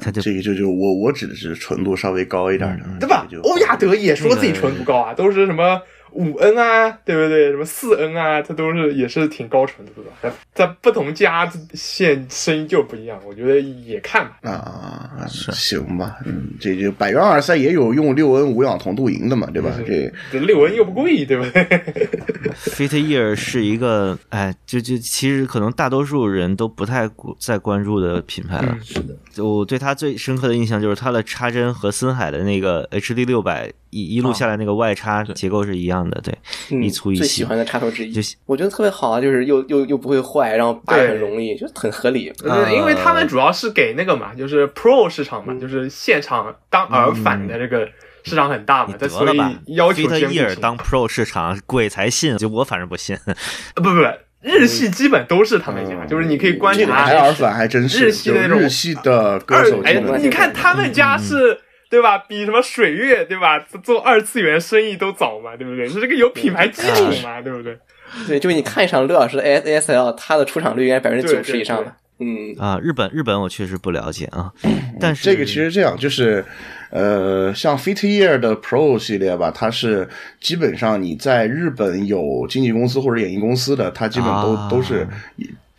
[0.00, 3.26] 他就这个就就我我指的是纯度稍微高一点的，对吧？
[3.30, 5.80] 就欧亚德也说自己纯度高啊，都是什么
[6.14, 7.50] 五 N 啊，对不对？
[7.50, 10.10] 什么四 N 啊，它都是也是挺高纯度的。
[10.22, 14.50] 在在不同家线声音就不一样，我觉得也看吧。
[14.50, 19.70] 啊，行吧，嗯，这就百元耳塞也有用六 N 无氧铜镀银的嘛，对吧？
[19.86, 21.62] 这这六 N 又不贵，对不对？
[22.54, 28.76] Fit Ear 是一个，哎，就就其实可能大多数人都不太关在关注的品牌了。
[28.82, 36.34] 是的，就我对它最深刻的印象就是它的插针和森海的那个 HD 六百一一路下来那个外插结构是一样的，对，
[36.70, 37.44] 嗯一粗一细最喜。
[37.44, 42.32] 欢的插头之一就喜，我觉得特别好啊，就是又又又不会坏，然后拔也很容易，就很合理。
[42.42, 47.86] 嗯因为他们主要是给那个嘛，就是 Pro 市场嘛，就是现场当耳返的这个
[48.24, 49.38] 市场很大嘛你，它所以
[49.74, 50.58] 要求顾 Ear。
[50.58, 53.14] 当 Pro 市场鬼才信，就我反正不信。
[53.26, 53.34] 呃
[53.74, 54.02] 不不不，
[54.40, 61.60] 日系基本都是他们家，就是你可以观察这个抬耳返还真是，日系的那种日系的歌手哎你看他们家是。
[61.92, 62.16] 对吧？
[62.26, 63.58] 比什么水月对吧？
[63.84, 65.86] 做二次元生意都早嘛，对不对？
[65.86, 67.78] 是这个有品牌基础嘛，对不对？
[68.26, 71.96] 对，就你看一场刘老师的 S S L，他的出场率应该百分之九十以上吧？
[72.18, 74.50] 嗯，啊，日本日本我确实不了解啊，
[74.98, 76.44] 但是这个其实这样，就是
[76.90, 80.08] 呃，像 Fit Year 的 Pro 系列吧，它是
[80.40, 85.06] 基本上你在日本有经纪公司或者演艺公司的，它基本都、啊都是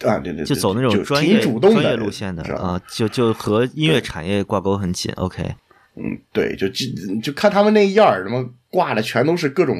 [0.03, 5.13] 啊，对对，对就走那种就专业挺主动专业的路线的啊，就就和音乐产业挂钩很紧。
[5.15, 5.43] OK，
[5.95, 6.85] 嗯，对，就就
[7.21, 9.77] 就看他们那一样儿，什么挂的全都是各种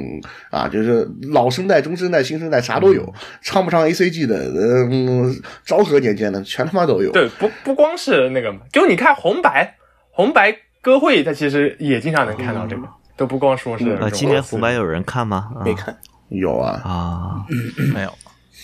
[0.52, 4.52] 啊，就是老生代、中生代、新生代啥都有，唱不唱 A C G 的，
[4.92, 7.12] 嗯，昭和年间的全他妈都有。
[7.12, 9.76] 对，不不光是那个，就你看红白
[10.12, 12.84] 红白歌会，它其实也经常能看到这个，
[13.18, 15.50] 都不光说是那种呃，今年红白有人看吗？
[15.56, 15.98] 啊没看。
[16.30, 17.46] 有啊，啊，
[17.94, 18.12] 没有，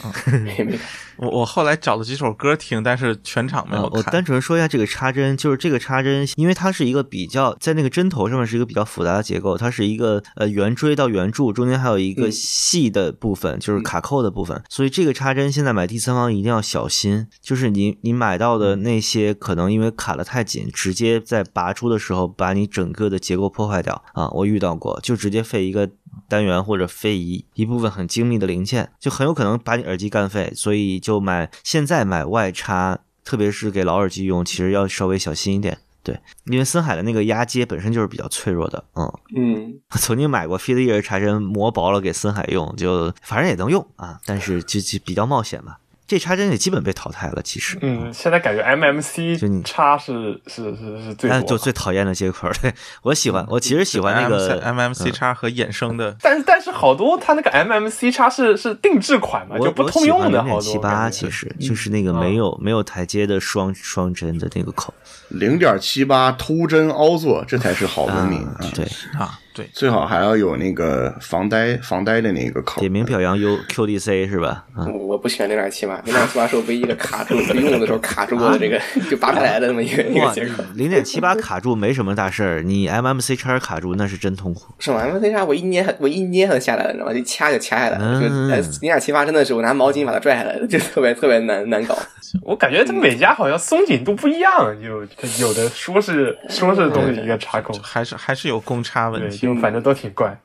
[0.44, 0.82] 没没看。
[1.18, 4.04] 我我后来找了几首歌听，但是全场没有啊，我。
[4.04, 12.32] 单纯说一下这个插针，就是这个插针，因为它是一个比较在那个针头上面是一个比较复杂的结构，它是一个呃圆锥到圆柱，中间还有一个嗯。
[12.32, 24.04] 细的部分，就是卡扣的部分，所以这个插针现在买第三方一定要小心，就是你你买到的那些可能因为卡的太紧，直接在拔出的时候把你整个的结构破坏掉。
[24.14, 25.90] 啊，我遇到过，就直接废一个
[26.30, 35.80] 单元或者非遗一部分很精密的零件，就很有可能把你耳机干废，所以就买现在买外插，特别是给老耳机用，其实要稍微小心一点。
[36.02, 45.78] 对，因为森海的那个压接本身就是比较脆弱的，嗯，嗯，我 曾经买过 Fit Ear 插针磨薄了给森海用，就反正也能用啊，但是就就比较冒险吧。
[46.10, 52.50] 这插针也基本被淘汰了，其实，嗯，现在感觉 MMC 就你叉是是是是最哎，就最讨厌的接口。
[52.60, 61.56] 对我喜欢，我其实喜欢那个 MMC 叉和衍生的，但是但是好多它那个 MMC 叉是是定制款嘛，就不通用的，好多零点七八其实。
[61.60, 64.92] 就是那个没有没有台阶的双双针的那个口
[65.28, 68.86] 零点七八凸针凹座，这才是好文明啊啊！，对，
[69.20, 72.80] 啊，对，最好还要有那个防呆防呆的那个口。
[72.80, 74.64] 点名表扬 U QDC 是吧？
[74.74, 84.74] 啊，我我不喜欢零点七八，零点七八是我唯一一个卡住不用的时候卡住过的这个就拔不下来的那么一个一个接口。，零点七八卡住没什么大事儿，你 MMC 叉卡住那是真痛苦。
[84.80, 87.14] 是吗？MMC 叉我一捏我一捏它就下来了，你知道吗？
[87.14, 88.22] 一掐就掐下来了。
[88.22, 91.98] 就嗯零点七八真的是我拿毛巾把它拽下来的，就特别特别难难搞。
[92.44, 95.02] 我感觉这每家好像松紧度不一样，就
[95.44, 99.49] 有的说是说是东西一个插口，还是还是有公差问，题。
[99.56, 100.40] 就反正都挺怪。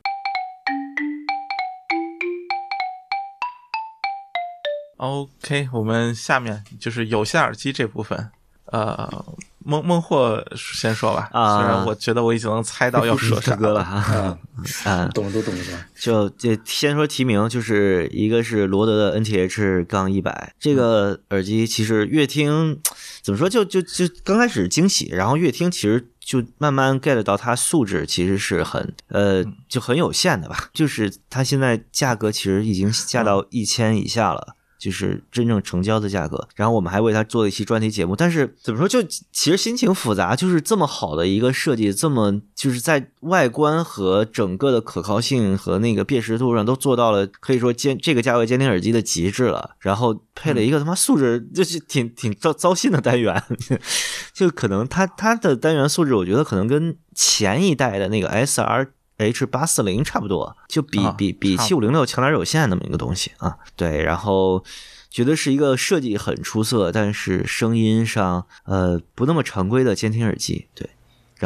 [4.97, 8.31] OK，我们下面就是有线耳机这部分，
[8.71, 9.25] 呃，
[9.59, 11.29] 孟孟获先说吧。
[11.33, 14.39] 啊虽然我觉得我已经能猜到要说啥 大哥了哈啊，
[14.85, 15.09] 啊！
[15.13, 15.85] 懂了都懂了是吧？
[15.99, 22.79] 就这先说提名，就是一个是罗德的 NTH 杠一百这个耳机，其实越听
[23.21, 34.55] 怎么说，就就就刚开始惊喜，然后越听其实就慢慢 get 到它素质其实是很呃就很有限的吧，就是它现在价格其实已经下到一千以下了。
[34.77, 38.15] 就是真正成交的价格，然后我们还为它做了一期专题节目。
[38.15, 49.71] 但是怎么说，就其实心情复杂，就是这么好的一个设计，这么就是在外观和整个的可靠性和那个辨识度上都做到了，可以说监这个价位监听耳机的极致了。
[49.79, 53.41] 然后配了一个他妈素质就是挺挺糟糟心的单元，
[54.33, 58.91] 就可能它它的单元素质，我觉得可能跟前一代的那个 S R。
[59.17, 63.57] H 八四零差不多，就比啊比比七五零六强点有限那么一个东西啊。
[63.75, 64.63] 对，然后
[65.09, 70.67] 觉得是一个设计很出色，但是声音上呃不那么常规的监听耳机。
[70.75, 70.89] 对，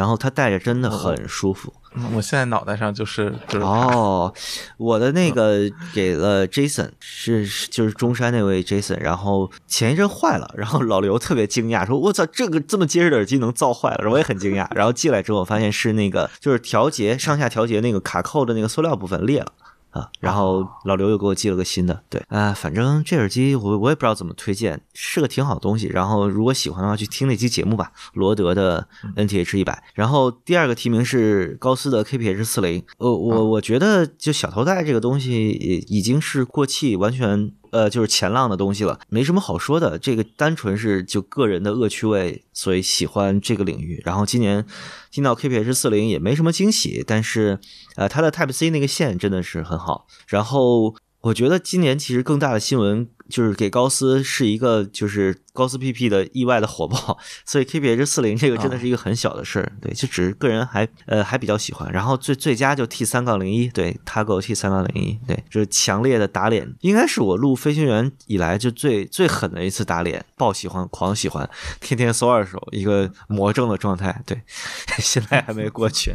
[0.00, 1.70] 然后它戴着真的很舒服。
[1.94, 4.32] 嗯我现在脑袋上就是就是哦，
[4.78, 14.66] 我的那个给了 Jason，是是就是中山那位 Jason，然后前一阵坏了，然后老刘特别惊讶，说：“我操，这个这么结实的耳机能造坏了？”我也很惊讶。
[14.74, 19.52] 然后寄来之后，发现是那个就是调节上下调节那个卡扣的那个塑料部分裂了。
[19.90, 25.88] 啊，然后老刘又给我寄了个新的，对啊、反正这耳机我我也不知道怎么推荐，是个挺好的东西。
[25.88, 29.82] 然后如果喜欢的话，去听那期节目吧，罗德的 NTH 一百。
[29.94, 39.98] 然后第二个提名是高斯的 KPH 四零，呃，我我觉得就小头戴这个东西已已经是过气，完全呃就是前浪的东西了，没什么好说的。
[39.98, 44.00] 这个单纯是就个人的恶趣味，所以喜欢这个领域。
[44.04, 44.64] 然后今年
[45.10, 47.58] 听到 KPH 四零也没什么惊喜，但是
[47.96, 50.06] 呃它的 Type C 那个线真的是很好。
[50.26, 57.16] 然后我觉得今年其实更大的新闻就是给高斯是一个就是高斯 PP 的意外的火爆，
[57.46, 61.90] 所以 KPH 四零这个真的是一个很小的事儿，对，就只是个人还呃还比较喜欢。
[61.92, 71.48] 然后最最佳就 T 三杠零一，对，Tago T 三杠零一，对，就是强烈的打脸，应该是我录飞行员以来就最最狠的一次打脸，爆喜欢，狂喜欢，
[71.80, 74.40] 天天搜二手，一个魔怔的状态，对，
[74.98, 76.12] 现在还没过去。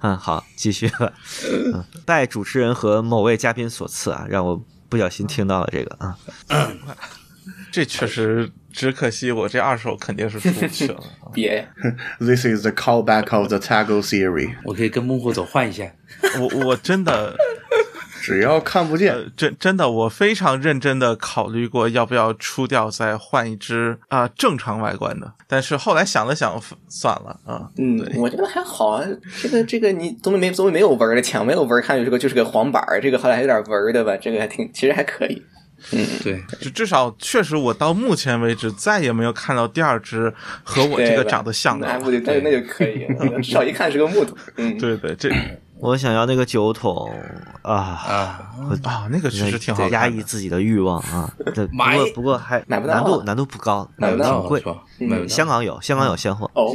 [0.00, 1.12] 嗯，好，继续吧。
[1.72, 6.18] 嗯，拜主持人和某位嘉宾所赐啊，让我不小心听到了这个啊。
[7.70, 11.00] 这确实只可惜我这二手肯定是出不去了。
[11.32, 11.64] 别呀
[12.18, 14.54] ，This is the callback of the Tago theory。
[14.64, 15.90] 我可以跟幕后走换一下。
[16.40, 17.36] 我我真的
[18.20, 27.70] 只要看不见，呃，真真的，我非常认真的考虑过要不要出掉再换一只啊、正常外观的，但是后来想了想，算了啊。
[27.78, 29.04] 嗯，我觉得还好啊。
[29.40, 35.42] 这个这个你总比没总比没有纹儿的强，没有纹儿看着这个就是个黄板儿，这个后来还有点纹儿的吧，这个还挺其实还可以。
[35.92, 41.92] 嗯对，就至少确实我到目前为止再也没有看到第二只和我这个长得像的了。
[41.92, 43.06] 那不对那就可以，
[43.40, 44.36] 至少一看是个木头。
[44.56, 45.30] 嗯，对对，这
[45.80, 47.08] 我想要那个酒桶
[47.62, 48.52] 啊啊，
[48.84, 51.32] 啊，那个确实挺好压抑自己的欲望啊。
[51.54, 54.62] 这不买过不过还买不到啊难度难度不高，买不到挺贵
[55.28, 56.74] 香港有，香港有现货，哦，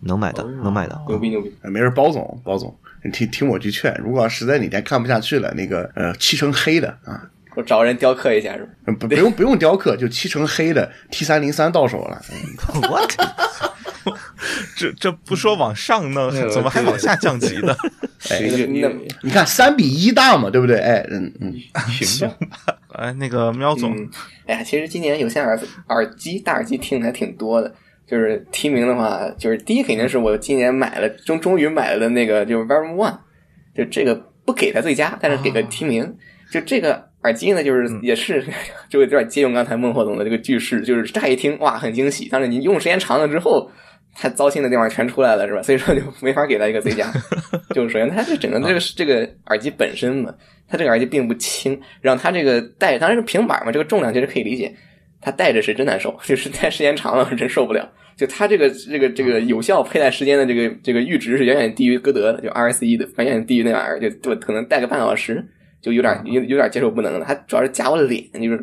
[0.00, 1.00] 能买的，能买的。
[1.08, 1.52] 牛逼牛逼！
[1.62, 7.22] 没事，包总，包总，你听听我句劝，如果实在哪天看不下去了，那个呃漆成黑的啊，
[7.54, 8.70] 我找人雕刻一下是吧？
[8.86, 12.20] 呃不不用不用雕刻，就漆成黑的 T 三零三到手了。
[12.32, 13.10] 嗯 What？
[14.76, 17.74] 这这不说往上弄，嗯怎么还往下降级呢？
[19.22, 20.76] 你看三比一大嘛，对不对？
[20.78, 21.54] 哎，嗯嗯，
[22.02, 22.36] 行吧，
[22.94, 24.08] 哎，那个喵总，嗯，
[24.46, 27.74] 哎呀，其实今年有线耳耳机大耳机听的还挺多的。
[28.06, 33.16] 就是提名的话，就是第一肯定是我今年买了，终终于买了那个就是 Verum One，
[33.72, 36.16] 就这个不给他最佳，但是给个提名。
[36.50, 38.44] 就这个耳机呢，就是也是
[38.90, 43.70] 就有点借用刚才孟获总的这个句式，就是乍一听哇很惊喜，但是你用时间长了之后，
[44.14, 45.62] 它糟心的地方全出来了，是吧？
[45.62, 47.10] 所以说就没法给他一个最佳。
[47.74, 50.34] 就是首先它这整个这个这个耳机本身嘛，
[50.68, 54.74] 它这个耳机并不轻，然后它这个带当然是平板嘛，这个重量其实可以理解。
[55.22, 57.90] 它戴着是真难受， 就是戴时间长了真受不了。
[58.16, 65.42] 就它这个这个这个有效佩戴时间的这个这个阈值是远远低于歌德的，就 RSE 的，远远低于那玩意儿，就就可能戴个半小时
[65.80, 67.24] 就有点有有点接受不能了。
[67.26, 68.62] 它主要是夹我脸，就是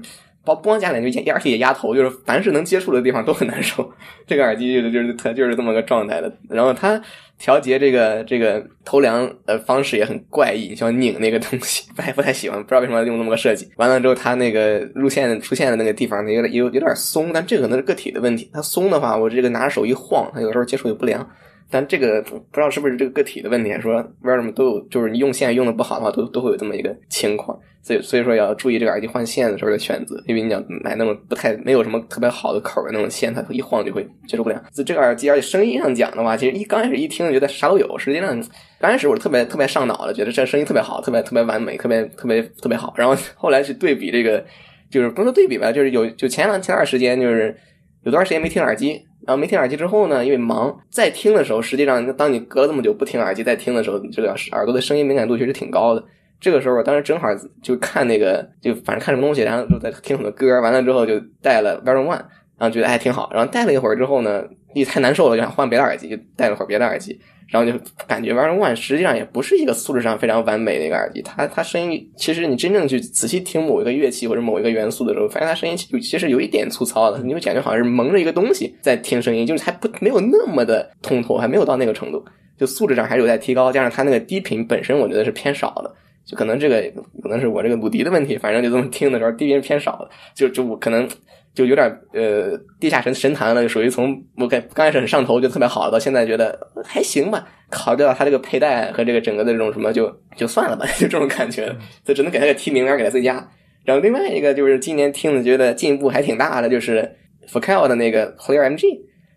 [0.55, 3.89] 不光夹脸，就压而且也压头，就是凡是能接触的地方都很难受。
[4.25, 6.31] 这个耳机就是就是它就是这么个状态的。
[6.49, 7.01] 然后它
[7.37, 13.67] 调节这个这个头梁的方式也很怪异，像拧那个东西， 不太不太喜欢，不知道为什么用那么个设计。
[13.77, 18.49] 完了之后，它那个路线出现的那个地方呢，有点有有点松，但这可能是个体的问题。
[18.53, 21.27] 它松的话，我这个拿着手一晃，它有时候接触也不良。
[21.69, 27.59] 但这个不知道是不是这个个体的问题，说为什么都有，就是你用线用的不好的话，都都会有这么一个情况。
[27.87, 34.61] 所以所以说要注意这个耳机换线的时候的选择，因为你要买那种不太没有什么特别好的口的那种线，它一晃就会接受不良。
[34.73, 38.37] 这这个耳机，而且声音上讲的话，其实一刚开始一听觉得啥都有，实际上
[38.77, 42.93] 刚开始我是特别特别上脑的，觉得这声音特别好，特别特别完美，特别特别特别好。
[42.97, 44.43] 然后后来去对比这个，
[44.91, 47.55] 就是不是说对比吧，就是有就前两前段时间就是
[48.03, 56.03] 有段时间没听耳机，然后没听耳机之后呢，因为忙，在听的时候，实际上当你隔了这么久不听耳机再听的时候，这个耳朵的声音敏感度其实挺高的。
[56.39, 57.27] 这个时候我当时正好
[57.61, 62.21] 就看那个，就反正看什么东西，然后就在听很多歌，完了之后就戴了 Verum One，
[62.57, 67.19] 然后觉得还挺好，然后戴了一会儿之后呢，一太难受了，就想换别的耳机，就戴了会儿别的耳机，
[67.49, 67.75] 然后就
[68.07, 82.23] 感觉 Verum One 实际上也不是一个素质上非常完美的一个耳机，它它声音其实你真正去仔细听某一个乐器或者某一个元素的时候，发现它声音其实有一点粗糙的，你会感觉好像是蒙着一个东西在听声音，就是还不没有那么的通透，还没有到那个程度，
[82.59, 85.93] 就素质上还是有待提高，加上它那个低频本身我觉得是偏少的。
[86.27, 86.81] 就可能这个
[87.23, 91.07] 可能是我这个鲁迪的问题，反正就这么听的时候低音偏少的，就就我可能
[91.53, 97.47] 就有点呃地下神神坛了，就属于从我刚刚开始很上头，就特别好，到现在觉得还行吧。
[97.69, 101.73] 考虑到他这个佩戴和这个整个的这种什么，就就算了吧，就这种感觉，
[102.03, 103.49] 就只能给他个提名，而给他最佳。
[103.85, 107.09] 然后另外一个就是今年听的觉得进步还挺大的，就是
[107.49, 108.83] Focal 的那个 Clear MG，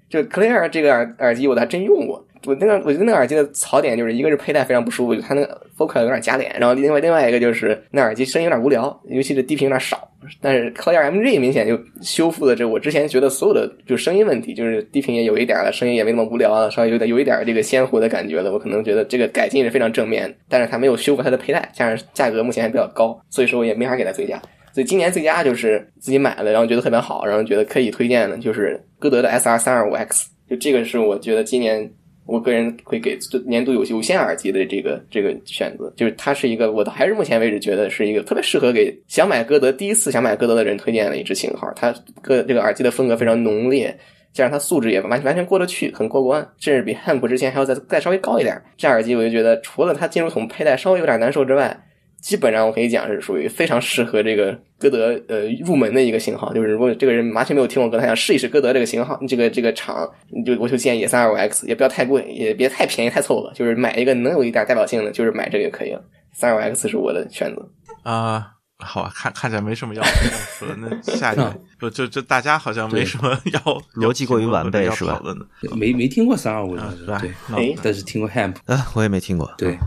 [0.08, 2.26] 就 Clear 这个耳耳机我还真用过。
[2.46, 10.08] 我那个我觉得那个耳机的槽点就是一个是佩戴非常不舒服，它那个 focus 有点夹脸，然后另外另外一个就是那耳机声音有点无聊，尤其是低频有点少。
[10.40, 18.52] 但是 Clear MG 明显就修复了这我之前觉得所有的就声音问题，就是低频也有一点了，声音也没那么无聊了，稍微有点有一点这个鲜活的感觉了。
[18.52, 24.40] 我可能觉得这个改进是非常正面， 但是它没有修复它的佩戴，加上价格目前还比较高，所以说我也没法给它最佳。
[24.72, 31.90] 所以今年最佳就是自己买了，然后觉得特别好，然后觉得可以推荐的，就是歌德的 SR 三二五 X，就这个是我觉得今年
[32.26, 41.72] 我个人会给年度有有线耳机的这个这个选择，就是它是一个我还是目前为止觉得是一个特别适合给想买歌德第一次想买歌德的人推荐的一支型号。
[41.74, 41.92] 它
[42.22, 43.98] 歌这个耳机的风格非常浓烈，
[44.32, 48.60] 加上它素质也完完全过得去，很过关，甚至比汉普之前还要再再稍微高一点。
[48.76, 51.84] 这耳机我就觉得除了它金属筒佩戴稍微有点难受之外，
[52.20, 66.02] 基本上我可以讲是属于非常适合这个歌德呃入门的一个型号，就是如果这个人完全没有听过歌，他想试一试歌德这个型号，这个这个厂，你就我就建议三二五 X，也不要太贵，也别太便宜太凑合，就是买一个能有一点代表性的，就是买这个就可以了。
[66.32, 67.68] 三二五 X 是我的选择。
[68.02, 68.46] 啊、
[68.80, 70.02] 好啊，看看起来没什么要
[70.58, 70.76] 说的。
[70.76, 73.60] 那下一 个不就就大家好像没什么要
[73.94, 75.46] 逻辑过于完备要是吧讨论的。
[75.76, 79.50] 没没听过三二五的啊，是吧对，哎但是听过 Hamp，啊，我也没听过。
[79.56, 79.78] 对，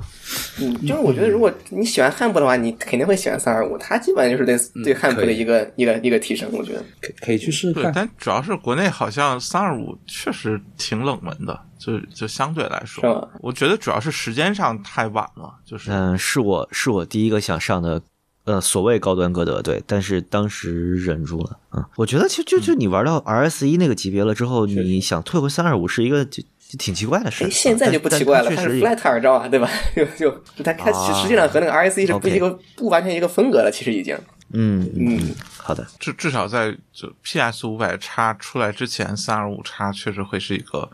[0.60, 6.84] 嗯，就是我觉得如果你喜欢汉普的话，你肯定会喜欢三二五，它基本就是对对汉普的一个一个一个提升，我觉得。
[7.02, 7.92] 可可以去试试对，看。
[7.96, 18.02] 但主要是国内好像三二五确实挺冷门的，就就相对来说，我觉得主要是时间上太晚了，就是嗯，是我是我第一个想上的
[18.46, 21.58] 呃所谓高端歌德，对，但是当时忍住了。
[21.72, 29.70] 嗯，我觉得其实就就你玩到 RS 一那个级别了之后，你想退回三二五是一个就就挺奇怪的事哎，现在就不奇怪了，它是 flat 耳罩啊，对吧？
[29.96, 34.18] 就就就它它啊实际上和那个 RS 一是不一个不完全一个风格了，其实已经。
[34.56, 40.88] 嗯嗯，嗯，好的，至至少在就 PS 五百叉出来之前，三二五叉确实会是一个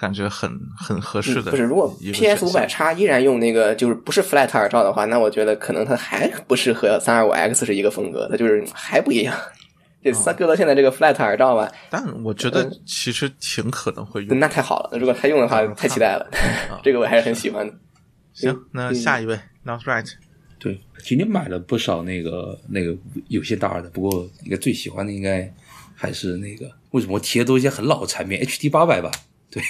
[0.00, 9.36] 感觉很很合适的嗯不是，如果 PS 五选项百叉依然用那个就是不是 flat 耳罩的话，那我觉得可能它还不是和三二五 X 是一个风格，它就是还不一样。
[10.02, 14.38] 这三哥到现在这个 flat 耳罩吧，但我觉得其实挺可能会用。
[14.38, 14.98] 那太好了。
[14.98, 16.26] 如果他用的话，太期待了。
[16.82, 17.74] 这个我还是很喜欢的。
[18.32, 20.10] 行，那下一位 Not Right，
[20.58, 22.96] 对，今天买了不少那个那个
[23.28, 25.52] 有线大耳的，不过应该最喜欢的应该
[25.94, 29.10] 还是那个，为什么我提的都是一些很老的产品，HD 八百吧？
[29.50, 29.62] 对，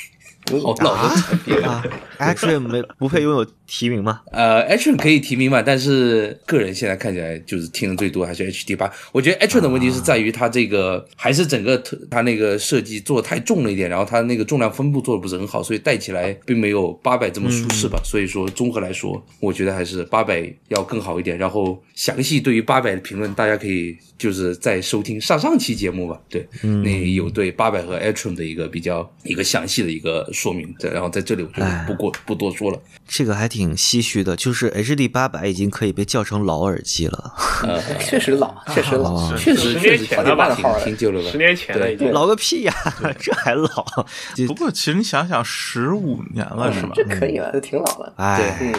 [0.59, 1.63] 好老的产品。
[1.63, 1.83] 啊
[2.19, 4.21] a c t i o n 没不配拥有提名吗？
[4.33, 8.93] 呃，Action 可以提名嘛，但是个人现在看起来就是听的最多还是 HD 八。
[9.13, 18.01] 我觉得 Action 的问题是在于它这个、还是整个它那个设计做的太重了一点，然后它那个重量分布做的不是很好，所以戴起来并没有八百这么舒适吧。
[18.05, 21.39] 所以说综合来说，我觉得还是八百要更好一点。
[21.39, 26.45] 然后详细对于八百的评论，大家可以就是在收听上上期节目吧，对，
[26.83, 30.75] 那有对八百和 Action 的一个比较一个详细的一个说明。
[30.81, 32.81] 对，然后在这里我就不过不多说了。
[33.07, 37.33] 这个还挺唏嘘的，就是 HD 八百已经可以被叫成老耳机了，
[37.63, 41.31] 呃，确实老，确实老，啊确实十年前了吧挺挺久了吧？
[41.31, 42.11] 十年前了已经。
[42.13, 42.75] 老个屁呀，
[43.19, 43.69] 这还老？
[44.47, 46.93] 不过其实你想想，十五年了是吧？
[46.95, 48.13] 这可以了，这挺老了。
[48.17, 48.73] 哎，嗯，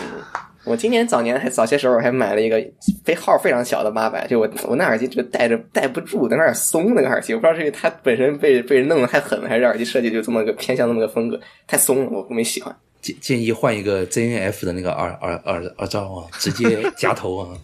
[0.63, 2.63] 我今年早年还早些时候还买了一个
[3.03, 12.75] 非号非常小的八百，就我我那耳机就戴着戴不住，在那儿松那个耳机，我不知道是因为它本身被被人弄得太狠了，还是耳机设计就这么个偏向那么个风格太松了，我我没喜欢。
[13.01, 17.57] 建建议换一个 ZNF 的那个耳耳耳耳罩啊，直接夹头啊。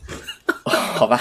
[0.67, 1.19] 好吧，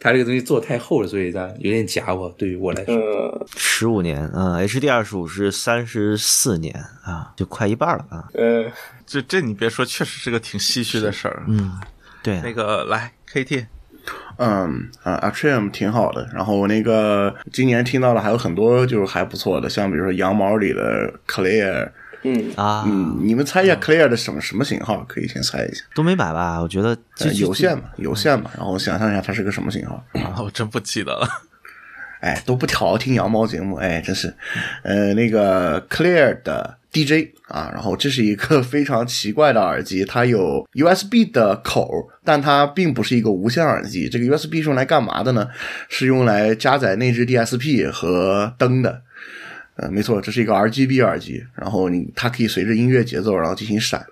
[0.00, 2.28] 它这个东西做太厚了，所以它有点夹我。
[2.36, 8.24] 对于我来说，嗯十五年，嗯，HD 二十五是三十四年啊，就快一半了啊。
[8.34, 8.70] 嗯，
[9.06, 11.44] 这这你别说，确实是个挺唏嘘的事儿。
[11.46, 11.78] 嗯，
[12.22, 13.66] 对，那个来 KT，
[14.38, 16.28] 嗯啊 a t r i u m 挺好的。
[16.34, 21.90] 然后我那个今年听到了还有很多就是还不错的，像比如说羊毛里的 Clear，
[22.22, 25.04] 嗯，啊，嗯，你们猜一下 Clear 的什么什么型号？
[25.08, 25.82] 可以先猜一下。
[25.94, 26.60] 都没买吧？
[26.60, 26.96] 我觉得
[27.34, 28.50] 有线嘛，有线嘛。
[28.56, 30.04] 然后想象一下它是个什么型号？
[30.14, 31.28] 啊，我真不记得了。
[32.20, 34.32] 哎，都不调听羊毛节目，哎，真是，
[34.84, 44.08] 呃，那个 Clear 的 DJ 啊，然后这是一个非常奇怪的耳机，它有 USB 的口，但它并不是一个无线耳机。
[44.08, 45.48] 这个 USB 是用来干嘛的呢？
[45.88, 49.02] 是用来加载内置 DSP 和灯的。
[49.76, 54.04] 呃，没错，这是一个 RGB 耳机，然后你它可以随着音乐节奏然后进行闪。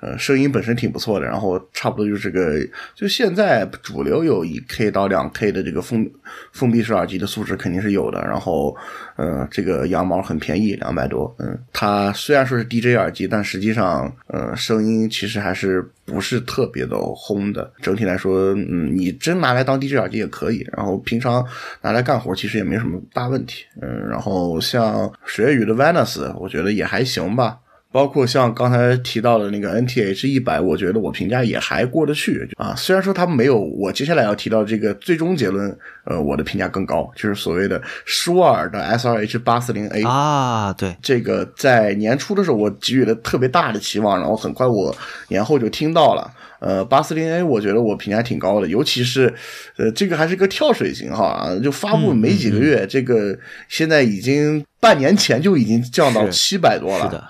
[0.00, 2.58] 呃，声音本身挺不错的，然后差不多就是个，
[2.94, 6.10] 就现在主流有一 K 到两 K 的这个封
[6.52, 8.74] 封闭式耳机的素质肯定是有的，然后，
[9.16, 17.70] 呃，这个羊毛很便宜，两百多，嗯，它虽然说是 DJ 耳机，但实际上，呃，声音其实还是不是特别的轰的。
[17.82, 21.44] 整体来说，嗯，你真拿来当 DJ 耳机也可以，然后平常
[21.82, 27.58] 拿来干活其实也没什么大问题，嗯，然后像水月雨的 Venus，我觉得也还行吧。
[27.92, 32.74] 包括像刚才提到的那个 NTH 一百，我觉得我评价也还过得去啊。
[32.76, 44.94] 虽然说它没有我接下来要提到这个最终结论，呃，我的评价更高，就是所谓的舒尔的 SRH 八四零 A 啊，对，这个在年初的时候我给予了特别大的期望，然后很快我
[45.28, 46.32] 年后就听到了。
[46.60, 49.32] 呃，八四零 A 我觉得我评价挺高的，尤其是
[49.78, 53.34] 呃这个还是个跳水型号啊，就发布没几个月，这个
[53.66, 57.06] 现在已经半年前就已经降到是七百多了。
[57.06, 57.28] 是的，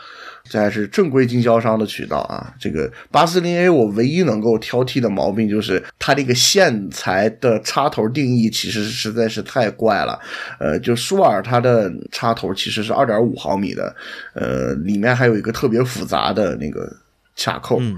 [0.50, 2.52] 这还是正规经销商的渠道啊。
[2.58, 10.18] 这个八四零 A 我唯一能够挑剔的毛病就是它这个线材的插头定义其实实在是太怪了。
[10.58, 13.94] 呃，就舒尔它的插头其实是二点五毫米的，
[14.34, 16.92] 呃，里面还有一个特别复杂的那个
[17.36, 17.78] 卡扣。
[17.80, 17.96] 嗯，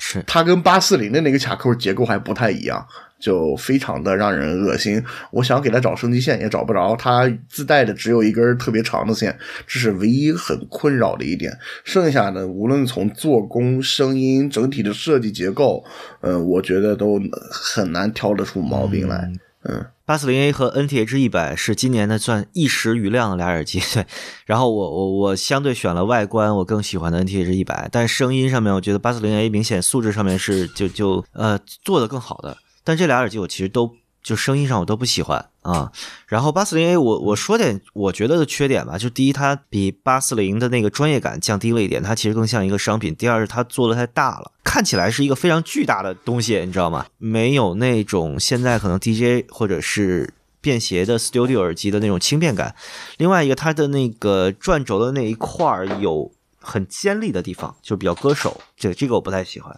[0.00, 2.84] 是它跟八四零的那个卡扣结构还不太一样，
[3.18, 5.02] 就非常的让人恶心。
[5.30, 9.36] 我想给它找升级线也找不着，它自带的只有一根特别长的线，
[9.66, 11.56] 这是唯一很困扰的一点。
[11.84, 15.84] 剩下的无论从做工、声音、整体的设计结构，
[16.20, 19.30] 呃，我觉得都很难挑得出毛病来。
[19.68, 24.06] 嗯，八四零 A 和 NTH 一百是今年的算一时余亮的俩耳机， 对。
[24.44, 32.56] 然后我我我相对选了外观我更喜欢的 NTH 一百，但声音上面我觉得八四零 A 明显素质上面是就就呃做的更好的，
[32.86, 35.90] 但这俩耳机我其实都就声音上我都不喜欢啊。
[36.28, 43.12] 然后八四零 A，我我说点我觉得的缺点吧，就第一，它比八四零的那个专业感降低了一点，它其实更像一个商品。
[43.16, 47.06] 第二是它做的太大了，看起来是一个非常巨大的东西，你知道吗？
[47.18, 52.76] 没有那种现在可能 DJ 或者是便携的 Studio 耳机的那种轻便感。
[53.18, 56.30] 另外一个，它的那个转轴的那一块儿有
[56.66, 59.74] 很尖利的地方，就比较割手，这这个我不太喜欢。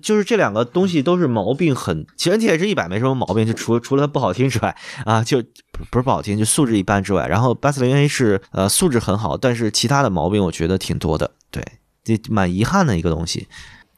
[0.00, 7.28] 就是这两个东西都是毛病很，其实 NTH 一百没什么毛病，就除除了它不好听之外啊，就不不是不好听，就素质一般之外。
[7.28, 11.62] 然后八四零 A 是呃素质很好，但是其他的毛病我觉得挺多的，对，
[12.02, 13.46] 这蛮遗憾的一个东西。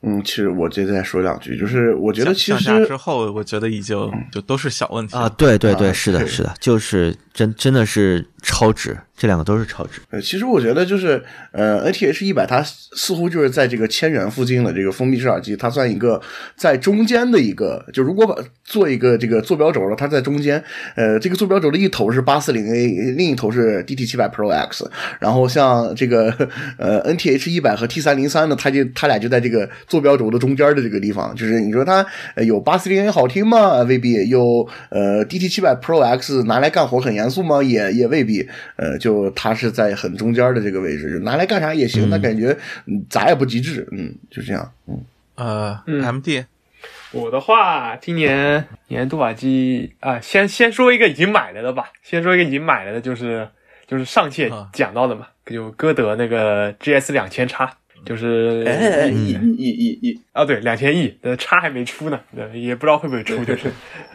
[0.07, 3.97] 嗯，其实我接着再说两句，就是我觉得其降实价之后，我觉得已经
[4.31, 10.01] 就都是小问题啊，对对对，啊是的，是的，就是真真的是超值，这两个都是超值。
[10.11, 16.23] 呃，其实我觉得就是呃，NTH 一百它似乎就是在这个千元附近的这个封闭式耳机，它算一个
[16.57, 20.63] 在中间的一个，就如果把做一个这个坐标轴了，它在中间，
[20.95, 26.33] 呃，这个坐标轴的一头是八四零 A，另一头是 DT 七百 Pro X，然后像这个
[26.79, 32.07] 呃 NTH 一百和 T 三零三呢，它就它俩就在这个坐标轴的中间的这个地方，就是你说它
[32.37, 33.83] 呃有八四零 A 好听吗？
[33.83, 34.15] 未必。
[34.29, 37.63] 有呃 DT 七百 Pro X 拿来干活很严肃吗？
[37.63, 38.49] 也也未必。
[38.77, 42.57] 呃，就它是在很中间的这个位置，就拿来干啥也行，但感觉
[42.87, 44.73] 嗯咋也不极致，嗯，就这样。
[44.87, 45.05] 嗯，
[45.37, 46.45] 呃嗯，MD
[47.13, 51.93] 我的话，今年年度耳机啊，先先说一个已经买了的吧。
[52.03, 53.49] 先说一个已经买了的，就是
[53.87, 63.71] 就是上期讲到的嘛，就歌德那个 GS 两千叉，就是哎，一一一一，啊，对，两千亿，呃，差还没出呢，对也不知道会不会出，就是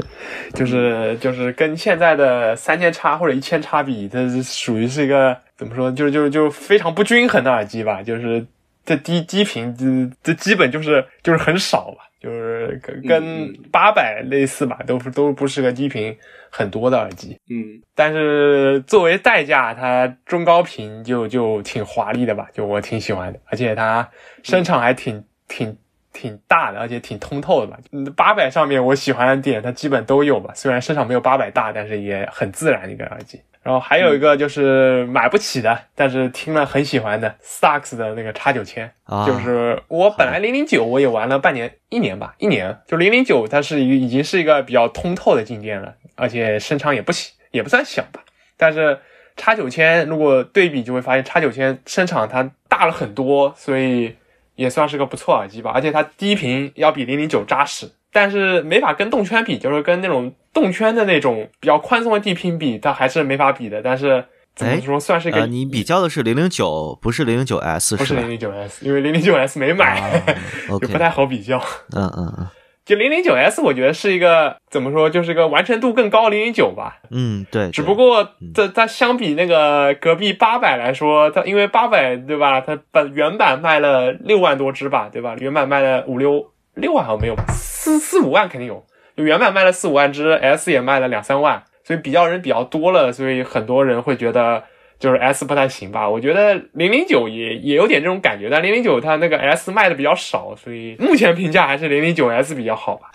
[0.53, 8.45] 就是就是跟现在的三千叉或者一千叉比，它是属于是一个怎么说，就是就是就非常不均衡的耳机吧，就是
[8.85, 16.17] 这低低频这这基本就是就是很少吧，就是跟跟八百类似吧，都不都不是个低频
[16.49, 17.81] 很多的耳机，嗯。
[17.95, 24.09] 但是作为代价，它中高频就就挺华丽的吧，就我挺喜欢的，而且它
[24.43, 25.77] 声场还挺挺
[26.11, 27.77] 挺大的，而且挺通透的吧。
[28.15, 33.41] 八百上面我喜欢的点它基本都有吧，虽然声场没有八百大，但是也很自然的一个耳机。
[33.61, 48.23] 然后还有一个就是买不起的，但是听了很喜欢的 Stax 的那个叉九千，啊就是我本来零零九我也玩了半年一年吧，一年就零零九它是已已经是一个比较通透的静电了，而且声场也不小，也不算小吧。
[48.55, 48.97] 但是
[49.35, 54.15] 叉九千如果对比就会发现叉九千声场它大了很多，所以
[54.55, 55.71] 也算是个不错耳机吧。
[55.73, 63.81] 而且它低频要比零零九扎实，但是没法跟动圈比，就是跟那种动圈的那种比较宽松的地拼比，它还是没法比的。
[63.81, 64.25] 但是
[64.55, 68.29] 怎么说，算是一个、呃，你比较的是零零九，不是零零九 S 不是零？
[68.29, 70.23] 零九 S，因为零零九 S 没买，啊
[70.81, 71.57] 就不太好比较。
[71.95, 72.47] 嗯嗯嗯
[72.85, 76.97] 就零零九 S，我觉得是一个怎么说，就是一个完成度更高的零零九吧。
[77.11, 82.61] 嗯，对，只不过它它相比那个隔壁八百来说，它因为八百对吧？
[82.61, 85.35] 它本原版卖了六万多只吧，对吧？
[85.39, 88.83] 原版卖了五六六万好像没有吧，四四五万肯定有。
[89.19, 94.63] 就原版卖了四五万只，S 也卖了两三万，所以比较人比较多了，所以很多人会觉得
[94.97, 96.07] 就是 S 不太行吧。
[96.07, 103.09] 我觉得零零九也也有点这种感觉，但零零九它那个 S 卖的比较少，所以目前评价还是零零九 S 比较好吧。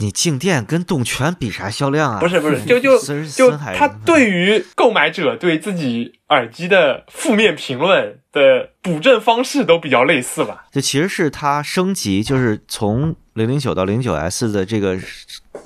[0.00, 2.18] 你静电跟动圈比啥销量啊？
[2.18, 10.66] 不是不是， 就就就森海他对于购买者对自己耳机的负面评论的补正方式都比较类似吧。
[10.70, 14.98] 这其实是它升级，就是从零零九到零九 S 的这个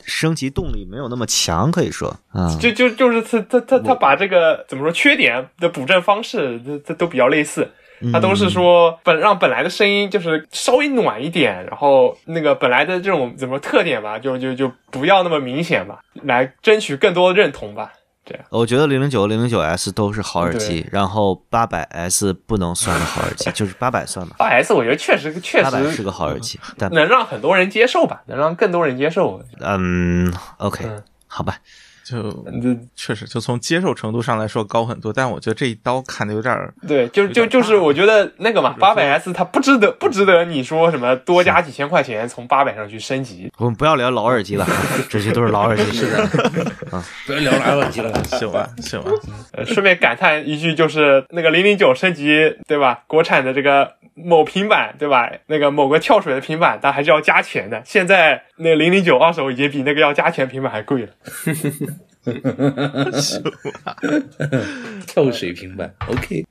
[0.05, 7.69] 升级动力没有那么强，可以说啊，就就就是它它它它把这个怎么说缺点的补正方式，这这都比较类似。
[8.13, 17.93] 它都是说本让本来的声音就是稍微暖一点，然后那个本来的这种怎么说特点吧，就就就不要那么明显吧，来争取更多的认同吧。
[18.51, 29.43] 我觉得零零九、零零九 S 都是好耳机，然后八百 S 不能算个好耳机， 就是八百算吧，八 S 我觉得确实确实是个好耳机，但能让很多人接受吧，能让更多人接受。
[29.61, 31.03] 嗯，OK，嗯。
[31.27, 31.59] 好吧，
[32.09, 32.23] 就
[32.63, 43.53] 这确实就从接受程度上来说高很多，但我觉得这一刀砍的有点儿对，就就就是我觉得那个嘛，八百 S 它不值得不值得你说什么多加几千块钱从八百上去升级。
[43.59, 44.67] 我们不要聊老耳机了，
[45.11, 46.27] 这些都是老耳机，是的，
[47.27, 48.09] 不要聊老耳机了。
[48.25, 49.11] 行吧行吧，
[49.53, 53.03] 呃，顺便感叹一句，就是那个零零九升级，对吧？
[53.07, 55.31] 国产的这个某平板，对吧？
[55.47, 57.83] 那个某个跳水的平板，它还是要加钱的。
[57.85, 61.09] 现在那零零九二手已经比那个要加钱平板还贵了。
[65.07, 66.45] 跳水平板，OK。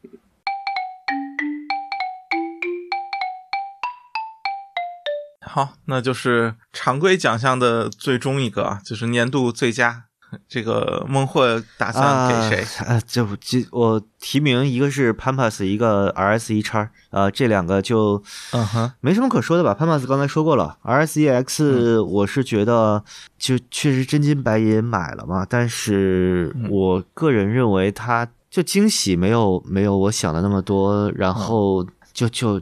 [5.41, 10.06] 好，那就是常规奖项的最终一个啊，就是年度最佳
[10.49, 12.85] 这个孟获打算给谁？
[12.85, 12.93] 啊？
[12.95, 18.21] 啊，就就我提名一个是 Pampas，一个 RSE 叉，呃，这两个就
[18.53, 19.75] 嗯哼，没什么可说的吧。
[19.77, 23.03] Pampas 刚才说过了，RS 嗯 EX 我是觉得
[23.37, 32.61] 就确实真金白银买了嘛，但是嗯我个人认为它就惊喜没有没有我想的那么多，然后就就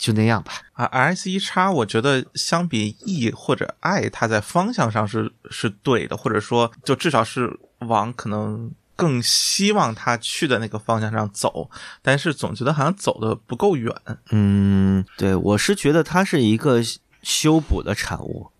[0.00, 0.52] 就那样吧。
[0.72, 11.70] 啊，RS 一叉，我觉得相比 E 或者 I，它在方向上是是对的，或者说就至少是往可能更希望它去的那个方向上走，
[12.00, 13.94] 但是总觉得好像走的不够远。
[14.30, 16.80] 嗯，对我是觉得它是一个
[17.22, 18.50] 修补的产物，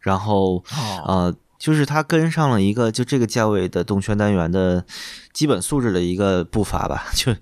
[0.00, 4.84] 然后哦，呃，就是它跟上了一个就这个价位的动圈单元的
[5.32, 7.32] 基本素质的一个步伐吧，就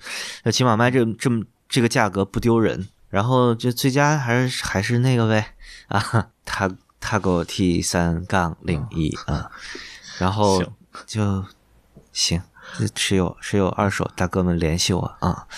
[0.45, 2.89] 就起码卖这这么这个价格不丢人。
[3.11, 5.55] 然后就最佳还是还是那个呗。
[5.89, 9.51] 啊，他他给我 T 三杠零一啊，
[10.19, 10.63] 然后
[11.05, 11.45] 就
[12.13, 12.41] 行，
[12.79, 15.49] 就持有持有二手大哥们联系我啊，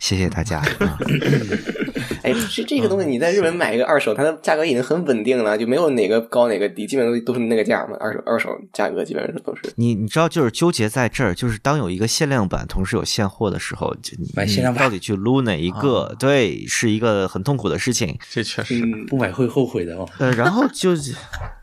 [0.00, 0.98] 谢谢大家啊。
[2.22, 7.96] 哎，这这个东西你在日本买一个二手，它的价格已经很稳定了，就没有哪个高哪个低，基本都都是那个价嘛。
[7.98, 9.62] 二手二手价格基本上都是。
[9.76, 16.14] 你你知道，就是纠结在这儿，就是当有一个限量版同时有现货的时候，就你买限量版到底去撸哪一个？
[16.18, 18.18] 对，是一个很痛苦的事情。
[18.30, 20.06] 这确实，嗯，不买会后悔的哦。
[20.18, 21.14] 呃，然后就是，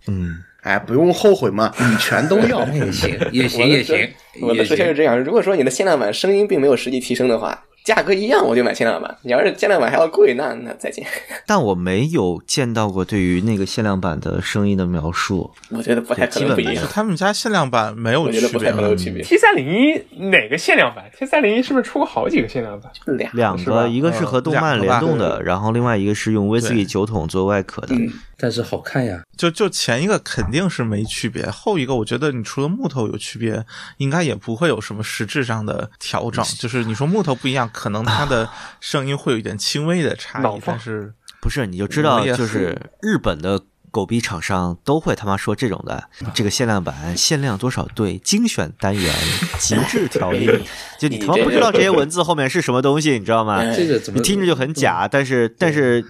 [0.07, 2.65] 嗯，哎，不用后悔嘛，你全都要。
[2.69, 4.09] 那也行，也行，也行，
[4.41, 4.95] 我的说法是。
[4.95, 9.17] 这样：如果说你的限量版声音并没有实际提升的话，价格一样，我就买限量版。
[9.21, 11.07] 你要是限量版还要贵，那那再见。
[11.47, 15.49] 但我没有见到过对于那个限量版的声音的描述。
[15.69, 16.87] 我觉得不太可能不一样基本没有。
[16.87, 19.23] 他们家限量版没有我觉得不太区别可能有区别。
[19.23, 22.91] T 三零一哪个限量版？T 三零一是不是出过好几个限量版？
[23.05, 27.95] 俩两个，一个是和动漫联动的，然后另外一个是用威士忌酒桶做外壳的。
[27.95, 33.65] 嗯但是好看呀，就就前一个肯定是没区别，后一个我觉得你除了木头有区别，
[33.97, 36.45] 应该也不会有什么实质上的调整。
[36.59, 38.47] 就是你说木头不一样，可能它的
[38.79, 43.59] 声音会有一点轻微的差异，但是不是，你就知道，就是日本的
[43.89, 46.03] 狗逼厂商都会他妈说这种的，
[46.35, 49.15] 这个限量版限量多少对，精选单元，
[49.57, 50.47] 极致调音，
[50.99, 53.55] 就你他妈不知道这些文字后面是什么东西，你知道吗？
[53.57, 56.05] 哎这个怎么你听着就很假，但是但是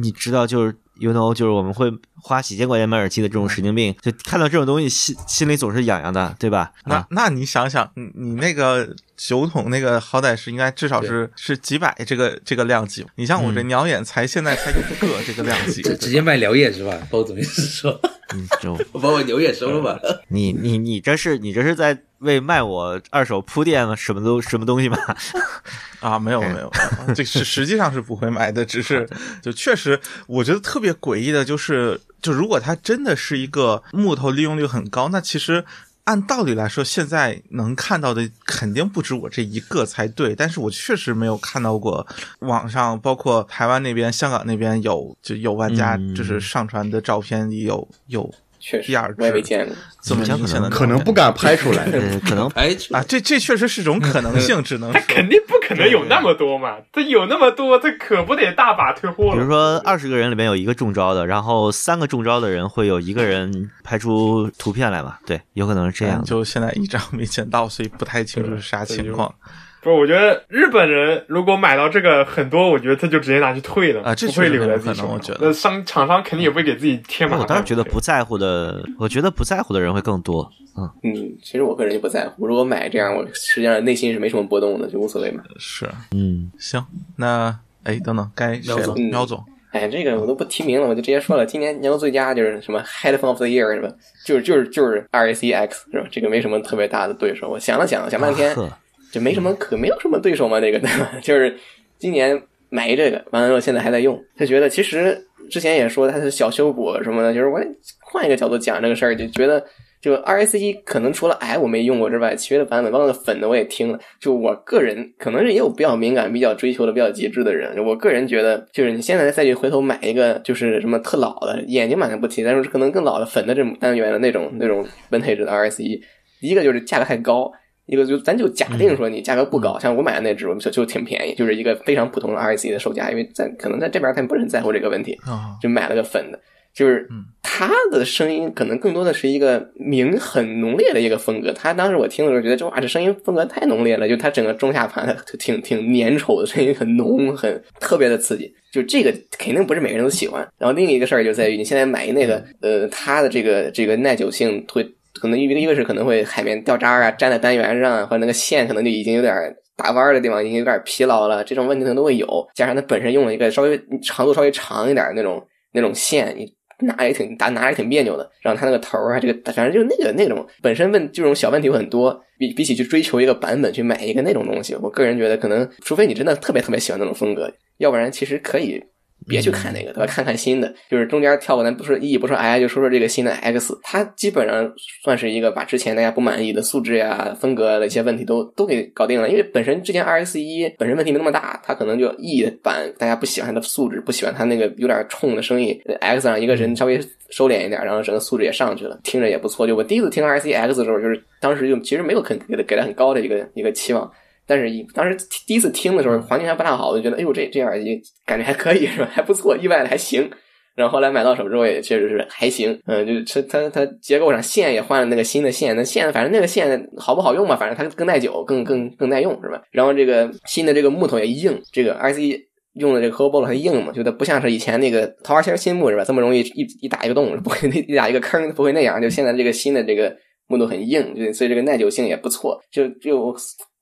[0.00, 6.72] 你知道，就是 you know，就是我们会花几千块钱买耳机的这种神经病，就看到这种东西心心里总是痒痒的，对吧？
[6.84, 16.96] 啊，那那你想想，你你那个酒桶那个好歹是应该至少是是几百这个这个量级，你像我这鸟眼才现在才一个这个量级，直直接卖鸟眼是吧？
[17.10, 18.00] 包总意思是说，
[18.34, 19.98] 嗯，就我把我鸟眼收了吧。
[20.28, 24.98] 你你你这是你这是在为卖我二手铺垫了什么都什么东西吗？
[26.00, 26.72] 啊，没有没有，
[27.14, 29.08] 这是实际上是不会买的，只是
[29.40, 35.64] 就确实我觉得特别诡异的就是，就如果它真的是一个木头利用率很高，那其实。
[36.04, 42.04] 按道理来说，现在能看到的肯定不止我这一个才对，但是我确实没有看到过
[42.40, 48.28] 网上，包括台湾那边、香港那边有就有玩家嗯就是上传的照片里有有
[48.62, 49.74] 确实第二，我也没见过。
[50.00, 51.84] 怎么明显的可能不敢拍出来。
[51.86, 59.32] 呃，可能 哎，啊，这这确实是种可能性，只能他肯定不可能有那么多嘛，他有那么多，他可不得大把退货了。
[59.32, 65.18] 比如说二十个人里面有一个中招的，然后三个中招的人会有一个人拍出图片来嘛？
[65.26, 66.22] 对，有可能是这样。
[66.22, 69.34] 就现在一张没捡到，所以不太清楚是啥情况
[69.82, 75.08] 不是，我觉得日本人如果买到这个很多，我觉得他就直接拿去退了，啊这不会确实留在自己手上。
[75.08, 77.42] 很有可能我觉得那商厂商肯定也不会给自己添麻烦。
[77.42, 80.48] 我倒是觉得不在乎的，我觉得不在乎的人会更多。
[80.76, 82.46] 嗯，嗯，其实我个人就不在乎。
[82.46, 85.42] 如果买这样，我实际上内心是没什么波动的，就无所谓嘛。
[85.58, 86.82] 是嗯，行，
[87.16, 88.58] 那哎等等，该？
[88.60, 93.90] 苗总嗯苗总，哎，这个我都不提名了，我就直接说了，今年年度最佳就是什么 Headphone of the Year 是吧？
[94.24, 96.06] 就是就是就是 RAC X 是吧？
[96.10, 97.50] 这个没什么特别大的对手。
[97.50, 98.70] 我想了想，想半天，呵
[99.12, 101.12] 就没什么可没有什么对手嘛，那个对吧？
[101.22, 101.56] 就是
[101.98, 107.60] 今年买一这个，完了之后现在还在用，他觉得其实之前也说他是小修补什么的，就是我
[108.00, 109.64] 换一个角度讲这个事儿，就觉得。
[110.02, 114.00] 就 RAC 一可能除了 I 我没用过之外，其余的版本包括那个粉的我也听了。
[114.18, 117.78] 就我个人可能是也有比较敏感、比较追求的比较极致的人。
[117.86, 126.02] 我个人觉得，就是你现在再去回头买一个就是什么特老的眼睛版的不提，但是可能更老的粉的这种单元的那种那种 vintage 的 RAC 一，
[126.40, 127.52] 一个就是价格太高，
[127.86, 136.38] 一个就咱就假定说你价格不高，像我买的那只就就挺便宜，就是一个非常普通的 RAC 的售价，因为在可能在这边他们不是很在乎这个问题，啊，就买了个粉的。
[136.74, 141.52] 就是嗯他的声音可能更多的是一个明很浓烈的一个风格。
[141.52, 148.50] 他当时我听的时候觉得，这哇，这声音风格太浓烈了，就他整个中下盘就挺挺粘稠的声音，很浓，很特别的刺激。
[148.72, 150.40] 就这个肯定不是每个人都喜欢。
[150.56, 154.82] 然后另一个事儿就在于，你现在买那个呃，它的这个这个耐久性会
[155.20, 159.34] 可能一个一个是可能会海绵掉渣啊，粘在单元上，或者那个线可能就已经有点
[159.76, 162.26] 打弯的地方已经有点疲劳了，这种问题可能都会有。
[162.54, 166.46] 加上它本身用了一个稍微长度稍微长一点的那种那种线，你
[166.86, 168.30] 拿也挺拿拿也挺别扭的。
[168.40, 178.82] 然后它那个头儿啊，这个反正就那个那种本身问这种小问题有很多，比比起去追求一个版本去买一个那种东西，我个人觉得可能，除非你真的特别特别喜欢那种风格，要不然其实可以。
[179.26, 180.06] 别去看那个，对吧？
[180.06, 189.28] 看看新的，就是中间跳过，咱不说 E，不说 I，就说说这个新的 X，它基本上算是一个把之前大家不满意的素质呀、风格的一些问题都都给搞定了。
[189.28, 197.00] 因为本身之前 RX 一本身问题没那么大，它可能就 E 版大家不喜欢它的素质，不喜欢它那个有点冲的声音，X 上一个人稍微
[197.30, 199.66] 收敛一点，然后整个素质也上去了，听着也不错。
[199.66, 204.10] 就我第一次听 RX X 的时候，就是当时就其实没有很给它给它很高的一个一个期望。
[204.54, 209.08] 但是，当时第一次听的时候，环境还不大好，我就觉得，哎呦，这这耳机感觉还可以， 是吧？
[209.10, 210.30] 还不错，意外的还行。
[210.74, 212.78] 然后后来买到手之后，也确实是还行。
[212.86, 217.56] 嗯，就是它它结构上线也换了那个新的线，那线反正那个线好不好用吧？
[217.56, 219.62] 反正它更耐久，更更更耐用，是吧？
[219.70, 226.04] 然后这个新的这个木头也硬，这个 R C 用的这个 c o b o l 很硬嘛，觉得不像是以前那个桃花心新木是吧？
[226.04, 229.00] 这么容易一一打一个洞，不会 一打一个坑，不会那样。
[229.00, 232.58] 就现在这个新的这个木头很硬，就所以这个耐久性也不错。
[232.70, 233.34] 就就。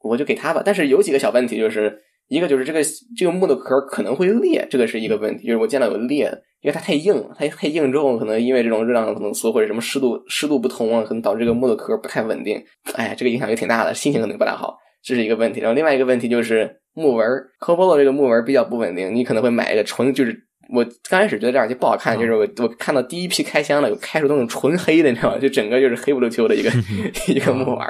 [0.03, 1.99] 我就给他吧，但是有几个小问题，就是
[2.29, 2.81] 一个就是这个
[3.17, 12.63] 这个木头壳可能会裂，这个是一个问题，就是我见到有裂的，因为它太硬，它太硬之后，可能因为这种热量可能缩或者什么湿度湿度不同啊，可能导致这个木头壳不太稳定，
[12.95, 15.61] 哎，这个影响也挺大的，心情可能不大好，这是一个问题。
[15.61, 17.27] 然后另外一个问题就是木纹
[17.61, 20.35] c o b o l 这个木纹比较不稳定，你可能会买一个纯，就是
[20.73, 25.39] 我刚开始觉得这耳机不好看，就是我我看到第一批开箱的有开出那种纯黑的，你知道吗？
[25.39, 26.71] 就整个就是黑不溜秋的一个
[27.27, 27.87] 一个木纹。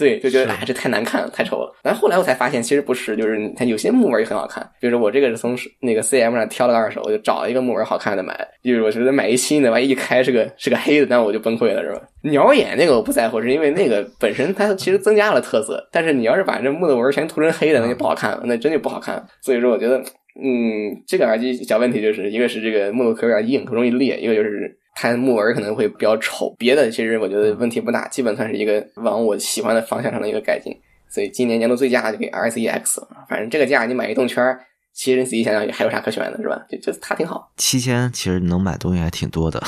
[0.00, 1.70] 对，就觉得哎，这太难看了，太丑了。
[1.82, 4.66] 但后来我才发现，其实不是，就是它有些木纹也很好看。
[4.80, 8.34] 就是我这个是从那个 C M 上挑了个二手，我就找一个木纹好看的买。
[8.64, 12.00] 就是我觉得买一新的，万一一开是个是个黑的，那我就崩溃了，是吧？
[12.22, 15.86] 鸟眼那个我不在乎，是因为那个本身它其实增加了特色。
[15.92, 19.22] 但是你要是把这木头纹全涂成黑的，那就不好看了，那真就不好看。
[19.42, 19.98] 所以说，我觉得，
[20.42, 24.79] 嗯，这个耳机小问题就是一个是这个木头壳有点硬，容易裂；一个就是。
[24.94, 30.76] 它木纹可能会比较丑，别的其实我觉得问题不大，基本算是一个往我喜欢的方向上的一个改进。
[31.08, 34.56] 所以今年年度最佳就给 R C E X，反正这个价你买一动圈，
[34.92, 36.60] 其实你仔细想想还有啥可选的，是吧？
[36.70, 37.50] 就就它挺好。
[37.56, 39.60] 七千其实能买东西还挺多的。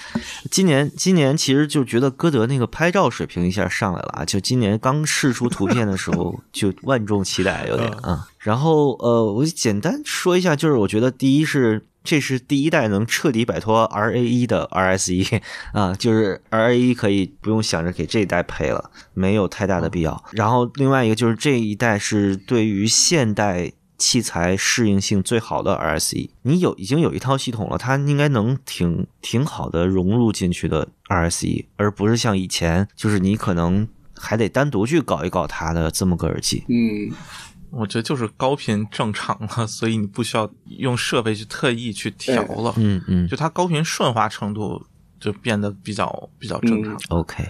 [0.50, 4.24] 今年今年其实就觉得歌德那个拍照水平一下上来了啊！
[4.26, 8.28] 就今年刚试出图片的时候 就万众期待，有点啊。
[8.38, 11.86] 然后呃，我简单说一下，就是我觉得第一是。
[12.02, 15.26] 这是第一代能彻底摆脱 R A 一的 R S 一
[15.72, 20.24] 啊，就是 R A 一可以不用想着给这一代配了，没有太大的必要。
[20.32, 33.86] 然后另外一个就是这一代是对于现代器材适应性最好的 R S E，，你有已经有一套系统了，它应该能挺挺好的融入进去的 R S E，，而不是像以前就是你可能
[34.16, 36.64] 还得单独去搞一搞它的这么个耳机。
[36.68, 37.14] 嗯。
[37.70, 42.74] 我觉得就是高频正常了，所以你不需要用设备去特意去调了。
[42.76, 44.84] 嗯嗯，就它高频顺滑程度
[45.18, 46.96] 就变得比较比较正常。
[47.10, 47.44] OK，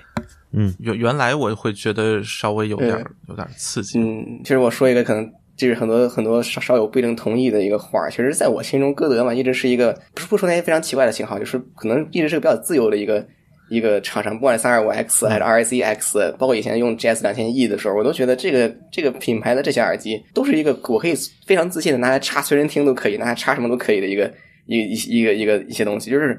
[0.53, 3.99] 嗯，原原来我会觉得稍微有点有点刺激。
[3.99, 13.27] 嗯，其实我说一个可能就是很多很多少少有不一定同意的一个话，其实在我心中，歌德嘛一直是一个不是不说那些非常奇怪的型号，就是可能一直是个比较自由的一个。
[13.71, 21.15] 一个厂商，不管三二五 X 还是 RSEX，包括以前用 G S 两千 E 的时候，我都觉得这个这个品牌的这些耳机都是一个我可以
[21.47, 24.31] 非常自信的拿来插随身听都可以，拿来插什么都可以的一个
[24.67, 26.11] 一一一个一个一些东西。
[26.11, 26.37] 就是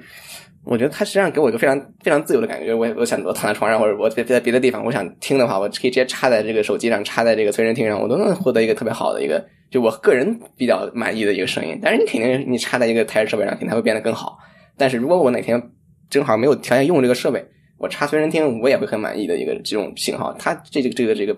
[0.63, 2.73] 我觉得它实际上给我一个非常非常自由的感觉。
[2.73, 11.79] 我我想我躺在床上或者我在在别的地方，我想听的话，我可以直接插在这个手机上，插在这个随身听上，我都能获得一个特别好的一个，就我个人比较满意的一个声音。
[11.81, 14.37] 但是你肯定你插在一个台式设备上，肯定它会变得更好。
[14.77, 15.61] 但是如果我哪天
[16.11, 17.43] 正好没有条件用这个设备，
[17.79, 20.31] 我插随身听，我也会很满意的一个这种型号。
[20.37, 21.35] 它这个这个这个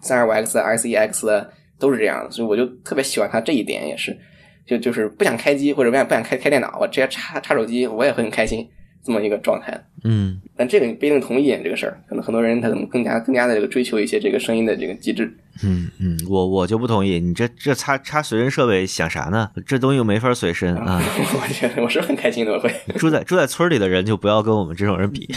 [0.00, 1.46] 三二五 X、R C X
[1.78, 4.18] 都是这样的，所以我就特别喜欢它这一点，也是
[4.66, 8.66] 就就是不想开机或者不想不想开开电脑，我直接插插手机，我也会很开心。
[9.04, 15.32] 这么一个状态，嗯，但这个你不一定同意这个事儿，可能很多人他可能更加更加的这个追求一些这个声音的这个机制，
[15.62, 19.50] 嗯嗯，我我就不同意，你这这插插随身设备想啥呢？
[19.66, 21.00] 这东西又没法随身啊！
[21.02, 25.28] 我觉得我是很开心的，会住在住在村里的人就不要跟我们这种人比。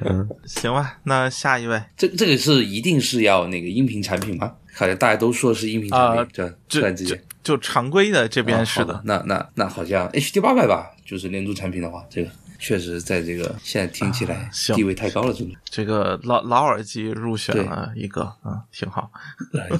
[0.00, 4.52] 嗯，行吧，那下一位，这这个是一定是要那个音频产品吗？
[4.74, 7.20] 好像大家都说是音频产品，这突然之间。
[7.42, 15.54] 就常规的这边是的，那那那好像 H D 八百吧，就是连珠产品的话，这个确实在这个现在听起来地位太高了，真的。
[15.64, 19.10] 这个老老耳机入选了一个，啊，挺好，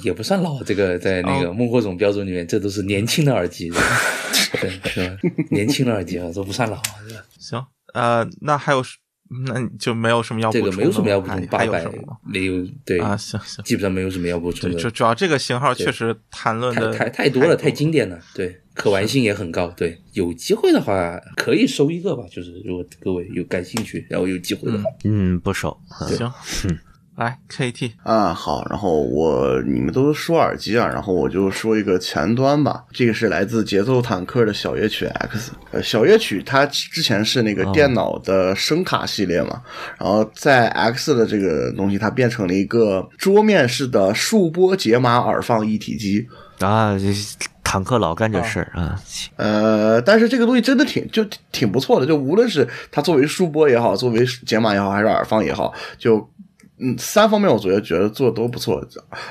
[0.03, 0.61] 也不算老。
[0.63, 3.71] 这个在那个孟获总标准里面，这都是年轻的耳机，
[4.61, 5.17] 对， 是吧？
[5.51, 6.81] 年轻的耳机啊，都不算老。
[7.39, 8.83] 行，呃，那还有
[9.45, 10.77] 那你就没有什么要补充的吗？
[10.77, 12.17] 这个没有什么要补还充，八百什么？
[12.25, 14.79] 没有对啊，行行，基本上没有什么要补充，的。
[14.79, 25.77] 主主要这个型号确实谈论太的太太多了，太经典了，对，可玩性也很高，对，有机会的话可以收一个吧，就是如果各位有感兴趣，然后有机会的话，嗯，不收。
[26.07, 26.31] 行，
[27.17, 32.83] 来 KT 啊，好，然后我你们都说耳机啊，然后我就说一个前端吧。
[32.91, 35.51] 这个是来自节奏坦克的小乐曲 X。
[35.71, 39.63] 呃，小乐曲它之前是那个电脑的声卡系列嘛，
[39.97, 46.27] 然后在 X 的这个东西，它变成了一个桌面式的数波解码耳放一体机。
[46.59, 47.05] 啊，这
[47.63, 48.95] 坦克老干这事儿啊，
[49.37, 56.17] 呃，但是这个东西真的挺就挺不错的，就无论是它作为数波也好，作为解码也好，还是耳放也好，就
[56.79, 58.83] 嗯三方面我觉得觉得做的都不错，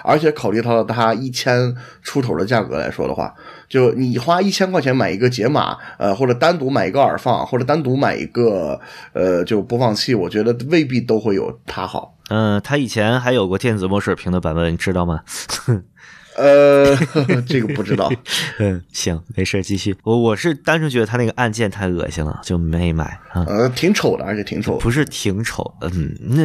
[0.03, 3.33] 而且考虑到它一千出头的价格来说的话，
[3.69, 8.81] 就你花一千块钱买一个解码，呃，或者单独买一个耳放，或者单独买一个
[9.13, 12.17] 呃就播放器，我觉得未必都会有它好。
[12.29, 15.21] 嗯，它以前还有过电子墨水屏的版本，你知道吗？
[16.37, 16.97] 呃，
[17.49, 18.13] 这个不知道。
[18.59, 19.97] 嗯，行，没事，继续。
[20.05, 23.45] 我我是单纯觉得它那个按键太恶心了，就没买啊。
[23.49, 24.77] 呃，挺丑的，而且挺丑。
[24.79, 26.43] 不是挺丑，嗯，那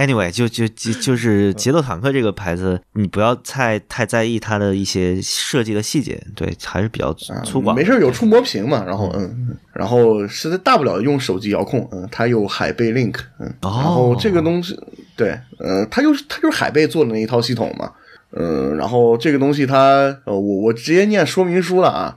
[0.00, 7.74] anyway 就就就就是节奏坦克这个牌子，你不要太太在意它的一些设计的细节，对，还是比较粗犷。
[7.74, 14.78] 没事，有触摸屏嘛，然后嗯，然后实在大不了用手机遥控，嗯，它有海贝 Link，嗯，然后这个东西，
[15.16, 17.90] 对，呃，它就是它就是海贝做的那一套系统嘛。
[18.32, 19.76] 嗯，然后这个东西它，
[20.24, 22.16] 呃，我我直接念说明书了啊，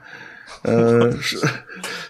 [0.64, 1.38] 呃， 是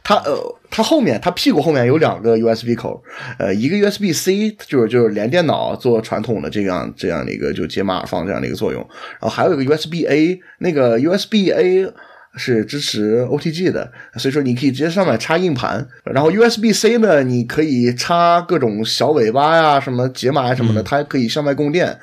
[0.04, 3.04] 它呃，它后面它屁股后面有两个 USB 口，
[3.38, 8.82] 呃，一个 USB C 就是就是连电脑做传统的这样这样的一个就解码耳放这样的一个作用，
[9.20, 11.94] 然后还有一个 USB A，那个 USB A。
[12.36, 21.98] 是支持 OTG 的，所以说你可以直接上面插硬盘，然后 USB C 呢，你可以插各种小尾巴呀、什么解码呀什么的，它可以向外供电，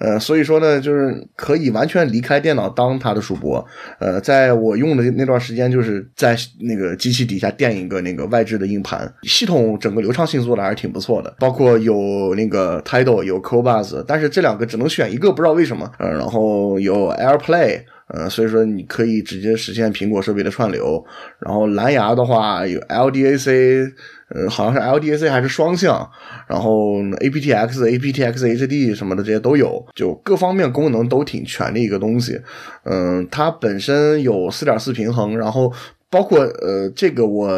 [0.00, 3.64] 呃，所以说呢，就是可以完全离开电脑当它的主播。
[3.98, 15.90] 呃，在我用的那段时间，就是在那个机器底下垫一个那个外置的硬盘，系统整个流畅性做的还是挺不错的，包括有那个 Tidal 有 Cobuzz，但是这两个只能选一个，不知道为什么。
[15.98, 17.82] 呃，然后有 AirPlay。
[18.12, 21.06] 呃，所以说你可以直接实现苹果设备的串流，
[21.38, 23.92] 然后蓝牙的话有 LDAC，
[24.34, 26.10] 呃，好像是 LDAC 还是双向，
[26.46, 32.40] 然后 aptX、aptX HD 什么的这些都有，就各方面功能都挺全的一个东西。
[32.84, 35.72] 嗯，它本身有四点四平衡，然后。
[36.10, 37.48] 包括呃，这个我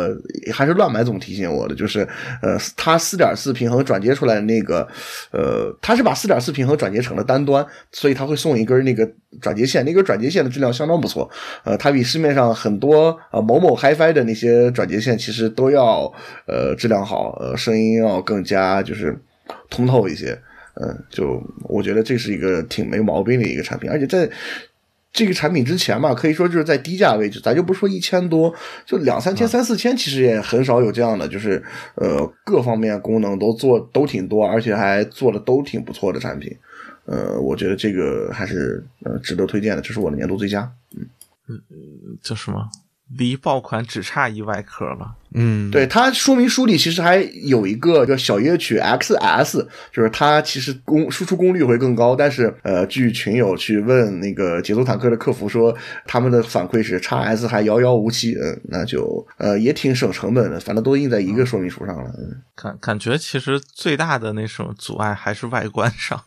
[0.53, 2.07] 还是乱买总提醒我的，就是
[2.42, 4.86] 呃，它四点四平衡转接出来那个，
[5.30, 11.30] 呃，它是把四点四平衡转接成了单端，所以它会送一根那个转接线，那根转接线的质量相当不错，
[11.64, 16.12] 呃，它比市面上很多呃某某 HiFi 的那些转接线其实都要
[16.46, 19.18] 呃质量好，呃，声音要更加就是
[19.70, 20.38] 通透一些，
[20.74, 24.28] 嗯，就我觉得这是一个挺没毛病的一个产品，而且在。
[25.12, 28.52] 这个产品之前嘛，可以说就是在低价位置，咱就不说一千多，
[28.86, 31.62] 就两三千、三四千，其实也很少有这样的，就是
[31.96, 36.56] 呃各方面功能都做都挺多，而且还做的都挺不错的产品。
[37.04, 40.72] 呃，我觉得这个还是呃值得推荐的，这是我的年度最佳。
[40.96, 41.06] 嗯
[41.48, 42.68] 嗯，叫什么？
[43.16, 45.14] 离爆款只差一外壳了。
[45.34, 55.74] 嗯，对它说明书里其实还有一个叫小夜曲 XS，就是它其实功输出功率会更高，但是呃，据群友去问那个节奏坦克的客服说，
[56.06, 62.10] 他们的反馈是 x S 还遥遥无期，嗯，那就呃也挺省成本的，反正都印在一个说明书上了。
[62.18, 66.20] 嗯，感感觉其实最大的那种阻碍还是外观上。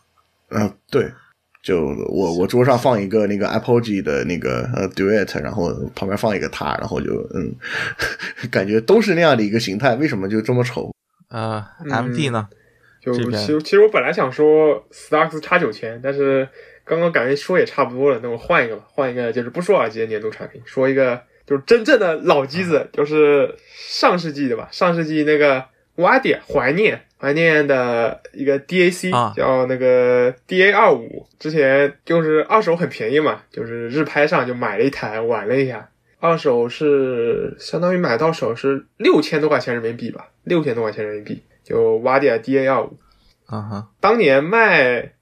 [0.50, 1.12] 嗯，对。
[1.66, 7.52] 就我我桌上放一个那个 Apple G 的那个呃 Duet，然后旁边放一个它，然后就嗯，
[8.52, 10.92] 感觉都是那样的一个形态，为什么就这么丑？
[11.28, 12.46] 呃，M D 呢？
[13.02, 16.48] 就其实其实我本来想说 Starks 差九千，但是
[16.84, 25.64] 刚刚感觉说也差不多了，那我换一个吧，换一个就是不说耳机的年度产品，说一个就是真正的老机子，就是上世纪的吧，上世纪那个
[25.96, 27.00] Wadia 怀念。
[27.18, 35.88] 怀念的一个 DAC 叫那个 DA 二五，之前就是二手很便宜嘛，就是日拍上就买了一台玩了一下，
[36.20, 42.98] 二手是相当于买到手是六千多块钱人民币吧，六千多块钱人民币就挖点 DA 二五，
[43.46, 45.14] 啊哈，当年卖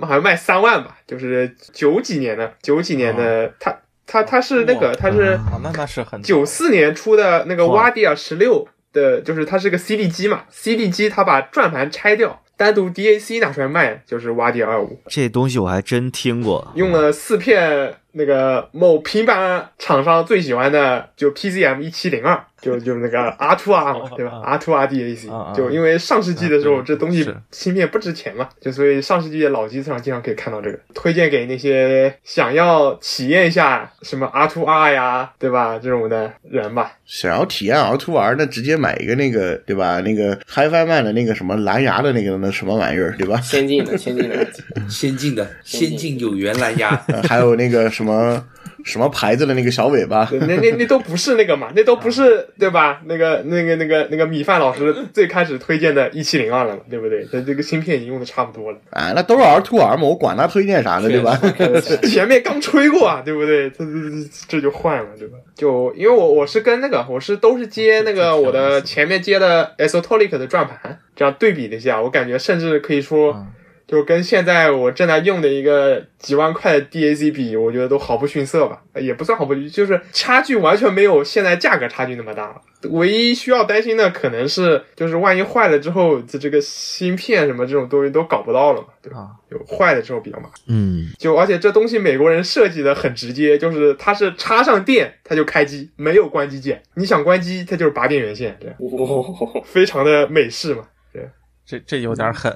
[0.00, 3.76] 好像卖三万吧，就是九几年的九几年的，它
[4.06, 8.66] 它它是那个它是那那是很九四年出的那个瓦迪尔十六。
[8.92, 15.00] 的就是它是个 CD 机嘛，CD 机它把转盘拆掉，单独 DAC 拿出来卖，就是瓦迪尔二五。
[15.08, 30.78] 这东西我还真听过，用了四片那个某平板厂商最喜欢的就 PCM 一七零二，就 就是那个 R to R 嘛，对吧？R to R DAC，就因为上世纪的时候这东西芯片不值钱嘛，就所以上世纪的老机子上经常可以看到这个。
[30.94, 35.78] 推荐给那些想要体验一下什么 R to R 呀，对吧？
[35.82, 36.92] 这种的人吧。
[37.04, 40.00] 想要体验 R to R，那直接买一个那个对吧？
[40.00, 43.40] 那个 HiFi Man 的那个什么蓝牙的那个那什么玩意儿对吧？
[43.40, 44.46] 先进的，先进的，
[44.88, 48.44] 先进的先进有源蓝牙，呃 还有那个什么
[48.84, 53.00] 什么牌子的那个小尾巴，那那那都不是那个嘛， 那都不是对吧？
[53.06, 57.24] 那个那个那个那个米饭老师最开始推荐的一七零二了嘛，对不对？
[57.30, 58.78] 它这个芯片已经用的差不多了。
[58.90, 61.38] 啊，那都是 R to R 嘛，我管他推荐啥呢，对吧？
[62.08, 63.70] 前面刚吹过啊，对不对？
[63.76, 65.38] 这这这这就换了，对吧？
[65.54, 73.46] 就因为我我是跟那个我是都是接那个我的前面接的 Esotolic 的转盘，这样对比了一下，我感觉甚至可以说，
[73.92, 82.62] 就跟现在我正在用的一个几万块的 DAC 比，我觉得都毫不逊色吧，也不算毫不逊，就是差距完全没有现在价格差距那么大了。
[82.88, 89.18] 唯一需要担心的可能是，就是万一坏了之后，这这个芯片什么这种东西都搞不到了嘛，对吧？
[89.18, 90.52] 啊就坏了之后比较麻烦。
[90.68, 96.82] 嗯，就而且这东西美国人设计的很直接，就是它是插上电它就开机，没有关机键。
[96.94, 100.82] 你想关机，它就是拔电源线，对，哦， 非常的美式嘛。
[101.12, 101.28] 对，
[101.66, 102.50] 这这有点狠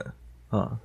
[0.49, 0.70] 啊。
[0.72, 0.78] 嗯，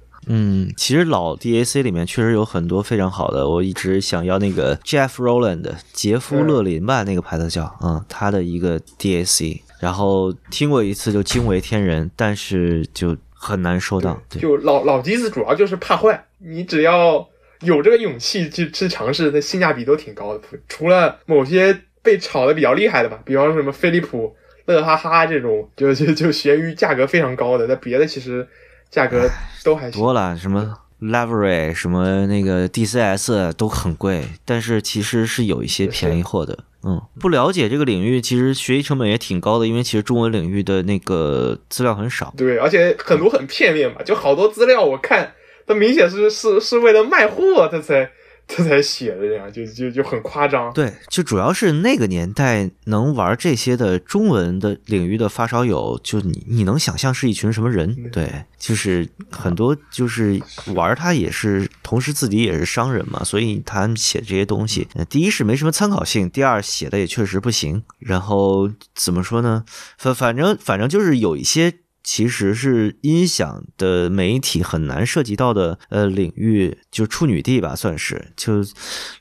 [0.78, 14.22] 其实老 DAC 里面确实有很多非常好的，我一直想要那个 Jeff Rowland 杰夫勒林吧，那个牌子叫，嗯，他的一个 DAC，然后听过一次就惊为天人，但是就很难收到。
[14.30, 17.28] 对，就老老机子主要就是怕坏，你只要
[17.62, 20.44] 有这个勇气去去尝试，那性价比都挺高的。
[20.68, 24.34] 除了某些被炒的比较厉害的吧，比方说什么飞利浦、
[24.66, 28.48] 乐哈哈这种，就就就闲鱼价格非常高的，那别的其实
[28.92, 29.28] 价格
[29.64, 30.00] 都还行。
[30.00, 36.66] 多了什么 Livery 什么那个 DCS 都很贵，但是其实是有一些便宜货的。
[36.84, 42.34] 嗯，不了解这个领域，其实学习成本也挺高的，因为其实中文领域的那个资料很少。
[42.36, 45.32] 对，而且很多很片面嘛，就好多资料我看，
[45.66, 48.10] 它明显是是是为了卖货，它才
[48.56, 50.72] 他才写的这样，就就就很夸张。
[50.74, 58.10] 对，就主要是那个年代能玩这些的中文的领域的发烧友，就你你能想象是一群什么人？
[58.12, 60.42] 对，就是很多就是
[60.76, 67.84] 玩他也是，同时自己也是商人嘛，所以他们写这些东西，呃第一是没什么参考性，第二写的也确实不行。
[68.00, 69.64] 然后怎么说呢？
[69.98, 71.74] 反反正反正就是有一些。
[72.04, 78.66] 其实是音响的媒体很难涉及到的呃领域，就处女地吧，算是就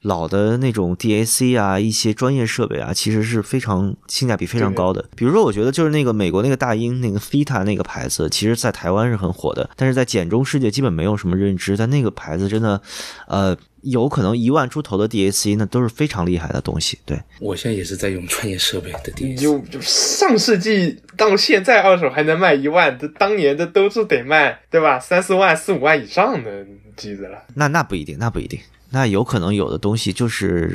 [0.03, 5.09] 老的那种 DAC 啊，一些专业设备啊，其实是非常性价比非常高的。
[5.15, 11.77] 比如说，我觉得就是那个美国那个大英那个 Theta 那个牌子，其实在台湾是很火的，但是在简中世界基本没有什么认知。
[11.77, 12.81] 但那个牌子真的，
[13.29, 16.99] 呃，有可能一万出头的 DAC 那都是非常厉害的东西。
[17.05, 19.39] 对，我现在也是在用专业设备的 DAC。
[19.39, 24.99] 就就上世纪到现在二手还能卖一万，这当年的都是得卖对吧？
[24.99, 26.65] 三四万、四五万以上的
[26.97, 27.43] 机子了。
[27.57, 28.59] 那那不一定，那不一定。
[28.93, 30.75] 那有可能有的东西就是，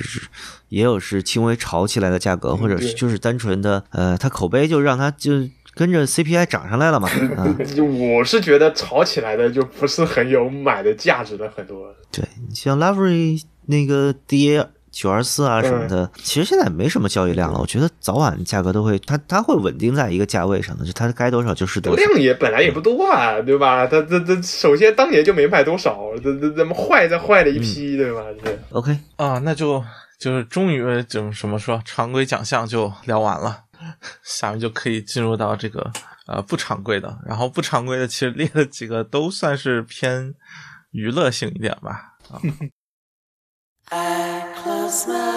[0.69, 5.31] 也有是轻微炒起来的价格，或者是就是单纯的，呃，它口碑就让它就
[5.73, 11.93] 跟着 CPI 涨上来了嘛， 啊，就我是觉得炒起来的就不是很有买的价值的很多。
[12.11, 12.23] 对，
[12.53, 14.65] 像 Livery 那个 DA
[14.95, 22.01] 九二四啊什么的，其实现在没什么交易量了，我觉得早晚价格都会，它它会稳定在一个价位上的，就它该多少就是多少。
[22.01, 23.85] 量也本来也不多啊，对吧？
[23.85, 28.21] 它它它首先当年就没卖多少，这这这么坏再坏了一批，对吧？
[28.41, 29.83] 对 OK，啊，那就
[30.17, 33.63] 就是终于怎么怎么说，常规奖项就聊完了，
[34.23, 35.91] 下面就可以进入到这个
[36.27, 40.33] 呃不常规的，然后不常规的其实列了几个都算是偏
[40.91, 42.15] 娱乐性一点吧。
[42.31, 42.39] 啊
[43.89, 45.34] ，I close my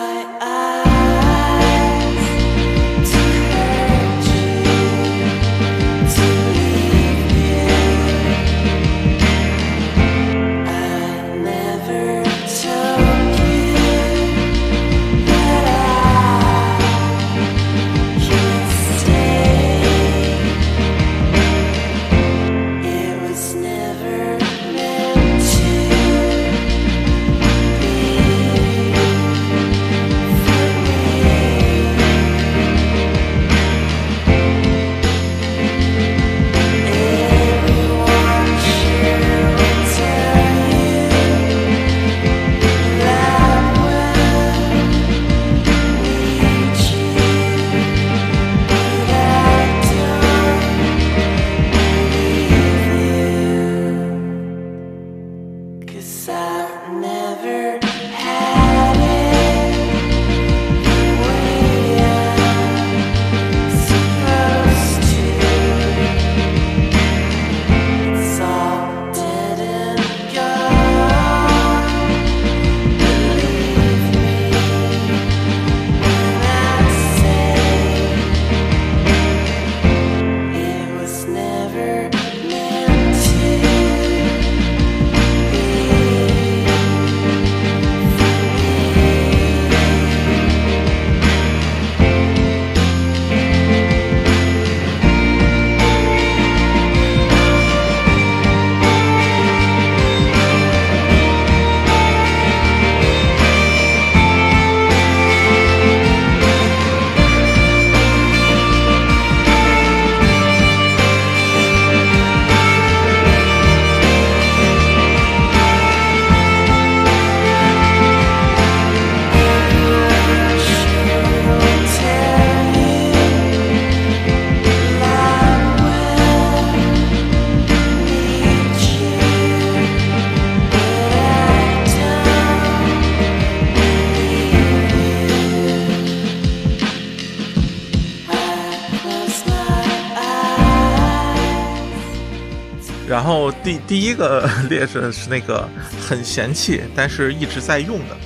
[143.18, 145.68] 然后第第一个 劣势是那个
[146.00, 148.16] 很嫌弃，但是一直在用的。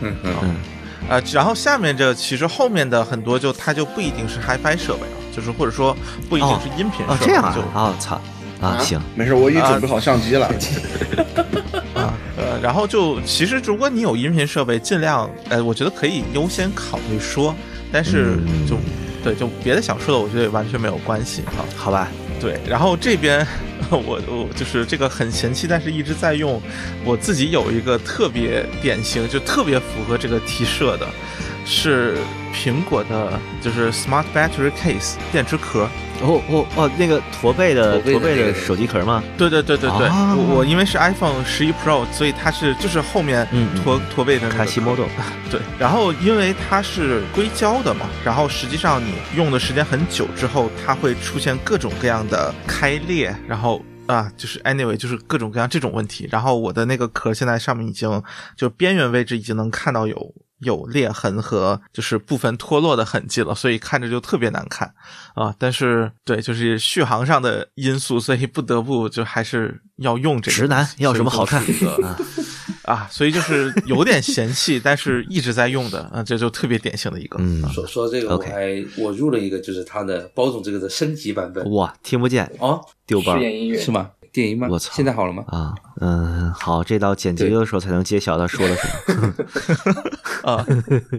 [0.00, 0.56] 嗯嗯
[1.06, 5.94] 啊，然后下面这其实后面的很多就它就不一定是 HiFi 设备了，就是或者说
[6.30, 8.20] 不一定是音频设备，哦这样啊就啊操
[8.58, 10.46] 啊行没事，我已经准备好相机了。
[11.94, 17.54] 啊呃，然后就其实如果你有音频设备，尽量呃，我觉得可以优先考虑说，
[17.92, 18.78] 但是嗯就、
[19.22, 21.60] 对就别的想说的，我觉得也完全没有关系啊。
[21.76, 22.08] 好吧
[22.40, 23.44] 对，然后这边
[23.90, 26.60] 我我就是这个很嫌弃，但是一直在用。
[27.04, 31.06] 我自己有一个特别典型，就特别符合这个提设的，
[31.68, 32.16] 是
[32.52, 35.86] 苹果的，就是 Smart Battery Case 电池壳。
[36.20, 39.22] 哦哦哦那个驼背的驼背的驼背的手机壳吗？
[39.36, 45.06] 对对对对对，啊我我因为是 iPhone 十一 Pro，所以它是就是后面嗯嗯驼驼背的那个卡西莫多
[45.48, 56.26] 对，然后因为它是硅胶的嘛，然后实际上你用的时间很久之后，它会出现各种各样的开裂，然后啊，就是 anyway 就是各种各样这种问题。
[56.32, 58.20] 然后我的那个壳现在上面已经
[58.56, 64.92] 就边缘位置已经能看到有有裂痕和就是部分脱落的痕迹了，所以看着就特别难看
[65.34, 65.54] 啊。
[65.58, 71.62] 但是对，就是续航上的因素，所以不得不就还是要用这个直男要什么好看
[72.02, 72.18] 啊？
[72.88, 77.36] 啊，所以就是有点嫌弃，但是一直在用的啊，这就特别典型的一个。
[77.38, 84.10] 嗯，说说这个，我 OK 还我入了一个，就是它的包总这个的升级版本哇听不见哦，丢包试验音乐是吗？
[84.32, 84.68] 电影吗？
[84.70, 85.44] 我操现在好了吗？
[85.48, 89.34] 啊嗯好，这到剪辑的时候才能揭晓他说了什么。
[90.52, 90.64] 啊，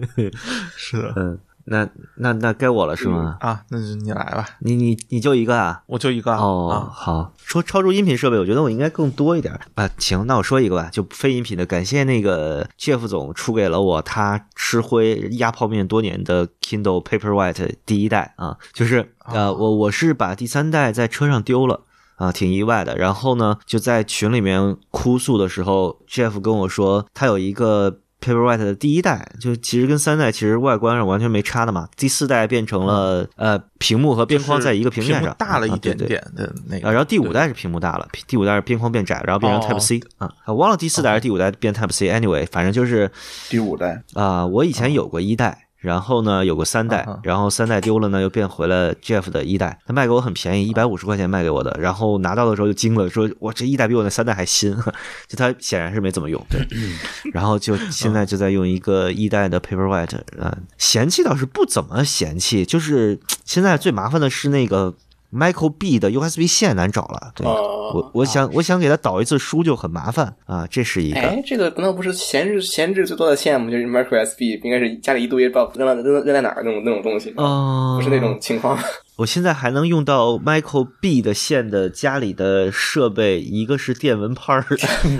[0.76, 3.36] 是的嗯，那那那该我了是吗？
[3.40, 5.82] 啊，那就你来吧，你你你就一个啊？
[5.86, 9.90] 我就一个啊哦，啊好，说超出音频设备，我觉得我应该更多一点啊。
[9.98, 21.82] 行，那我说一个吧，就非音频的，感谢那个 Jeff 总出给了我他吃灰压泡面多年的 Kindle Paperwhite 第一代啊，就是呃，我我是把第三代在车上丢了。
[22.20, 22.94] 啊，挺意外的。
[22.96, 31.88] 然后呢，就在群里面哭诉的时候，Jeff 跟我说，他有一个 Paperwhite 的第一代，就其实跟三代其实外观上完全没差的嘛。
[31.96, 42.10] 第四代变成了、呃屏幕和边框在一个平面上，大了一点点的那个，啊，然后第五代是屏幕大了，第五代是边框变窄，然后变成哦 Type C 啊，我忘了第四代还是第五代变 Type C。
[42.12, 43.10] Anyway，反正就是
[43.48, 54.76] 第五代，啊、我以前有过一代，然后呢有个三代然后三代丢了呢，又变回了 Jeff 的一代，他卖给我很便宜，一百五十块钱卖给我的，然后拿到的时候就惊了，说我这一代比我那三代还新，
[55.26, 56.60] 就他显然是没怎么用，对，
[57.32, 64.94] 然后就现在就在用一个一代的 Paperwhite，啊、嫌弃倒是不怎么嫌弃，就是现在最麻烦的是那个
[65.32, 67.46] Michael B 的 USB 线难找了，对。
[67.46, 71.18] 哦我我想我想给他导一次书就很麻烦啊，这是一个。
[71.18, 73.68] 哎，这个难道不是闲置闲置最多的线吗？
[73.68, 78.78] 就是 micro SD，应该是家里一堆不知道扔了扔扔在哪儿那种那种东西，哦，不是那种情况。
[79.18, 84.64] 我现在还能用到 Michael B 的线的家里的设备，一个是电蚊拍儿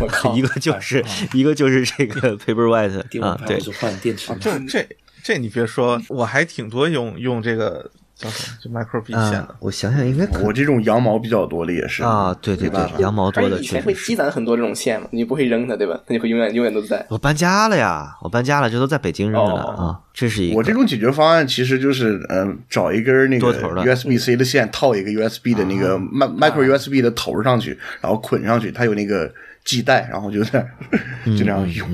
[0.01, 1.05] 我靠， 一个就是
[1.35, 4.39] 一个就是这个 Paperwhite 啊，对蚊拍不是换电池吗？
[4.41, 4.89] 这这
[5.25, 7.91] 这你别说，我还挺多用用这个
[8.21, 9.57] 叫什么，就 micro B 线啊的，。
[9.61, 13.95] 我想想应该可我这种羊毛比较多的也是啊，对对对，羊毛多而且的以前会。
[13.95, 15.99] 积攒很多这种线嘛，你不会扔它，对吧？
[16.07, 17.05] 它就会永远永远都在。
[17.09, 20.57] 我搬家了呀，我搬家了，这都在北京扔着呢哦啊，这是一个。
[20.57, 29.33] 我这种解决方案其实就是，嗯、找一根那个多头的 USB C 的线，套一个 USB 的那个 mi- micro USB 的头上去，然后捆上去，它有那个
[29.65, 30.67] 系带，然后就这样
[31.27, 31.89] 就这样用。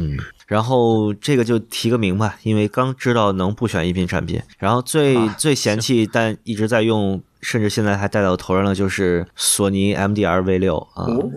[0.47, 11.31] 嗯，然后这个就提个名吧，因为刚知道能不选音频产品，然后最、啊最嫌弃但一直在用，甚至现在还戴到头上的就是索尼 MDR V 六啊，哦，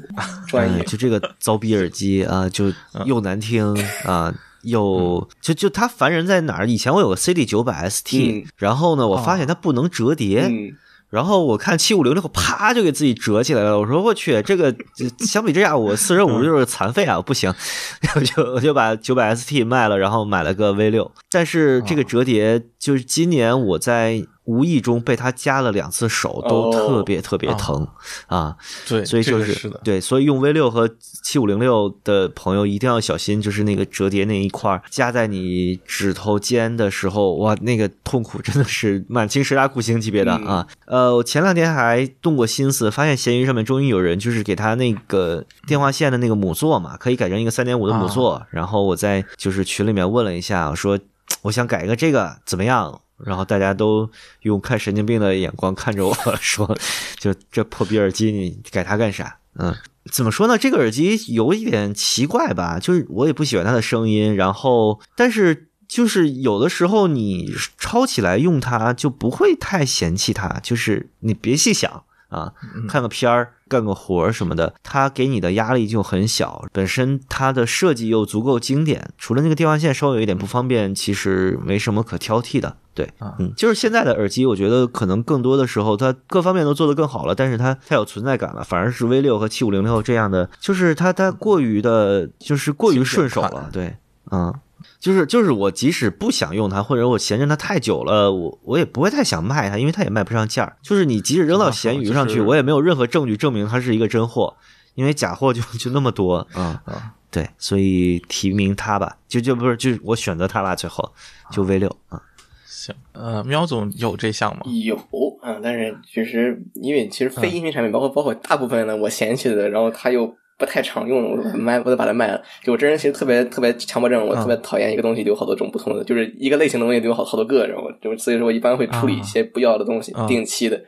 [0.47, 2.71] 专业嗯，就这个糟逼耳机啊，就
[3.05, 3.75] 又难听
[4.05, 4.33] 啊。
[4.63, 6.67] 又就就它烦人在哪儿？
[6.67, 10.75] 以前我有个 CD 九百 ST，、嗯然后呢，我发现它不能折叠，嗯，
[11.09, 13.79] 然后我看七五零六，啪就给自己折起来了。
[13.79, 14.73] 我说我去，这个
[15.19, 17.53] 相比之下，我四舍五入就是残废啊，不行，
[18.15, 21.11] 我就我就把九百 ST 卖了，然后买了个 V 六。
[21.31, 27.87] 但是这个折叠，就是今年我在无意中被他夹了两次手，都哦特别特别疼
[28.25, 28.55] 啊。
[28.87, 40.67] 对，所以就是这个是，对，所以用 V 六和七五零六的朋友一定要小心，就是那个折叠那一块儿夹在你指头尖的时候，哇，那个痛苦真的是满清十大酷刑级别的嗯啊！
[40.87, 50.97] 呃，我前两天还动过心思，发现闲鱼上面终于有人就是给他那个电话线的那个母座嘛，可以改成一个三点五的母座，然后我在就是群里面问了一下，我说
[51.43, 53.01] 我想改一个这个怎么样？
[53.25, 54.09] 然后大家都
[54.41, 56.77] 用看神经病的眼光看着我 说
[57.19, 59.75] ：“就这破逼耳机，你改它干啥？”嗯，
[60.11, 60.57] 怎么说呢？
[60.57, 72.53] 这个耳机有一点奇怪吧，就是我也不喜欢它的声音，然后但是就是有的时候你抄起来用它就不会太嫌弃它，就是你别细想啊，
[72.87, 76.63] 看个片儿、干个活儿什么的，它给你的压力就很小。
[76.71, 82.77] 本身它的设计又足够经典，除了那个电话线稍微有一点不方便，其实没什么可挑剔的。
[82.93, 93.69] 对，嗯，就是现在的耳机，我觉得可能更多的时候，它各方面都做得更好了，但是它太有存在感了，反而是 V 六和七五零六这样的，就是它它过于的，就是过于顺手了。
[93.71, 93.97] 对，
[94.31, 94.53] 嗯。
[94.99, 100.77] 就是就是我即使不想用它，或者我闲着它太久了，我我也不会太想卖它，因为它也卖不上价儿。
[100.81, 104.55] 就是你即使扔到闲鱼上去，我也没有任何证据证明它是一个真货，
[104.95, 107.13] 因为假货就就那么多啊啊。
[107.31, 111.11] 对，所以提名它吧，就就不是就是我选择它吧，最后
[111.51, 112.19] 就 V 六啊。
[112.65, 114.63] 行，呃，喵总有这项吗？
[114.65, 114.95] 有
[115.41, 122.39] 啊，但是其实因为其实非音频产品，包括包括大部分呢我嫌弃的，然后它又不太常用，我就把它卖，我就把它卖了。
[122.61, 130.79] 就我这人其实特别特别强迫症，我特别讨厌一个东西就有好多种不同的，就是一个类型的东西就有好好多个，然后就所以说我一般会处理一些不要的东西，啊定期的。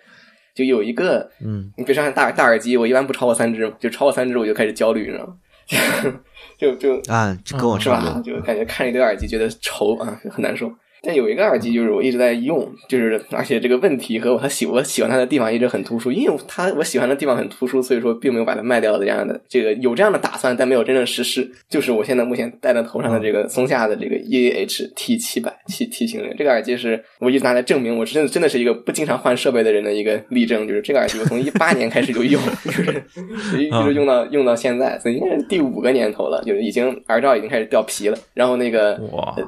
[0.54, 5.34] 就有一个，嗯，你比如说像大大耳机，我一般不超过三只，就超过三只我就开始焦虑，你知道吗？
[6.60, 8.22] 就就啊，跟我是吧？
[8.24, 10.70] 就感觉看一堆耳机觉得愁啊，很难受。
[11.04, 21.50] 但有一个耳机就是我一直在用，就是而且这个问题和我他喜我喜欢它的地方一直很突出，因为它我喜欢的地方很突出，所以说并没有把它卖掉的这样的这个有这样的打算，但没有真正实施。
[21.68, 30.68] 就是我现在目前戴在头上的这个松下的这个 EAH T 七百 T T 型的这个耳机，是我一直拿来证明我真的真的是一个不经常换设备的人的一个例证。
[30.68, 33.04] 就是这个耳机我从一八年开始就用，就是
[33.58, 39.00] 一一直用到用到现在，所以应该是第五个年头了，就是已经耳罩已经开始掉皮了，然后那个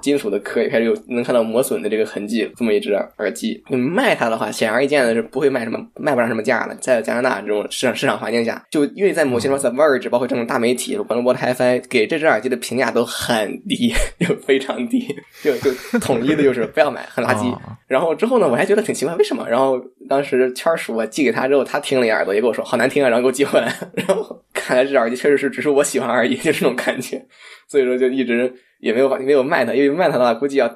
[0.01, 2.49] 金属的壳也开始有能看到磨损的这个痕迹。
[2.55, 6.75] 这么一只耳机，你卖它的话，显而易见的是不会卖什么卖不上什么价的。
[6.75, 17.51] 在加拿大这种市场市场环境下，就因为在某些什么 The Verge，包括这种大媒体，包括 What HiFi 给这只耳机的评价都很低， 就非常低，就就统一的就是不要买，很垃圾。
[17.51, 19.47] 啊然后之后呢，我还觉得挺奇怪，为什么？
[19.47, 19.79] 然后
[20.09, 23.71] 当时圈儿叔我寄给他之后，他听了一耳朵，也跟我说好难听啊，然后给我寄回来。
[23.93, 27.23] 然后看来这耳机确实是只是我喜欢而已，就这种感觉。
[27.67, 30.67] 所以说就一直也没有没有卖它，因为卖它的话，估计要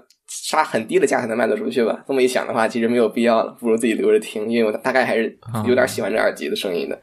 [0.48, 2.06] 杀很低的价才能卖得出去吧。
[2.08, 6.98] 这么一想的话，其实没有必要了，不如自己留着听，因为我大概还是有点喜欢这耳机的声音的，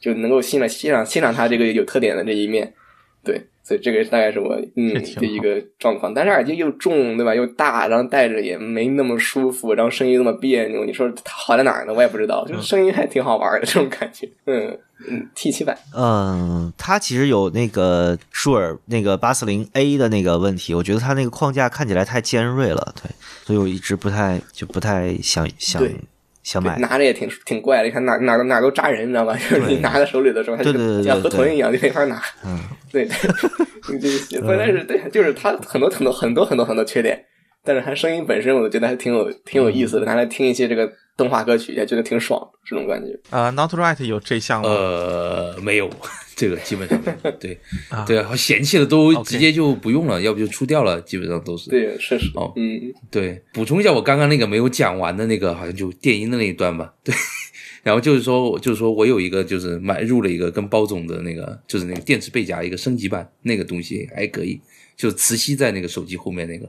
[0.00, 2.72] 就能够欣赏欣赏欣赏它这个有特点的这一面。
[3.22, 3.38] 对，
[3.70, 6.12] 所以这个大概是我嗯的一个状况。
[6.12, 7.32] 但是耳机又重，对吧？
[7.32, 10.84] 又大，然后戴着也没那么舒服，然后声音那么别扭。
[10.84, 11.94] 你说它好在哪儿呢？
[11.94, 14.28] 我也不知道，就声音还挺好玩的这种感觉。
[14.46, 14.76] 嗯
[15.08, 23.08] 嗯，T 七百嗯，它其实有那个舒尔那个八四零 A 的那个问题，我觉得它那个框架看起来太尖锐了，对，
[23.44, 25.80] 所以我一直不太就不太想想
[26.42, 26.78] 对想买。
[26.78, 29.34] 拿着也挺挺怪的，你看哪哪都哪都扎人，你知道吧？
[29.34, 32.20] 就是你拿在手里的时候，它就对对对对像河豚一样，就没法拿。
[32.44, 32.58] 嗯，
[32.90, 37.22] 对，对，关键是对，就是它很多很多很多很多很多缺点，
[37.64, 43.18] 但是它声音本身，我觉得还挺有挺有意思的，拿来听一些这个动画歌曲，也觉得挺爽，这种感觉。
[43.30, 44.68] 呃，Not Right 有这项吗？
[44.68, 45.90] 呃，没有，
[46.40, 46.98] 这个基本上
[47.38, 47.60] 对。
[47.90, 48.04] 啊。
[48.06, 51.68] 对啊，嫌弃的都直接就不用了，要不就出掉了，基本上都是。
[51.68, 52.50] 对，确实，哦。
[52.56, 52.80] 嗯，
[53.10, 56.94] 对，补充一下我刚刚那个没有讲完的那个，好像就电音的那一段吧。
[57.04, 57.14] 对，
[57.84, 64.58] 然后就是说，就是说我有一个就是买入了一个跟包总的那个，就是那个电池背夹一个升级版，那个东西还可以，
[64.96, 66.66] 就是磁吸在那个手机后面那个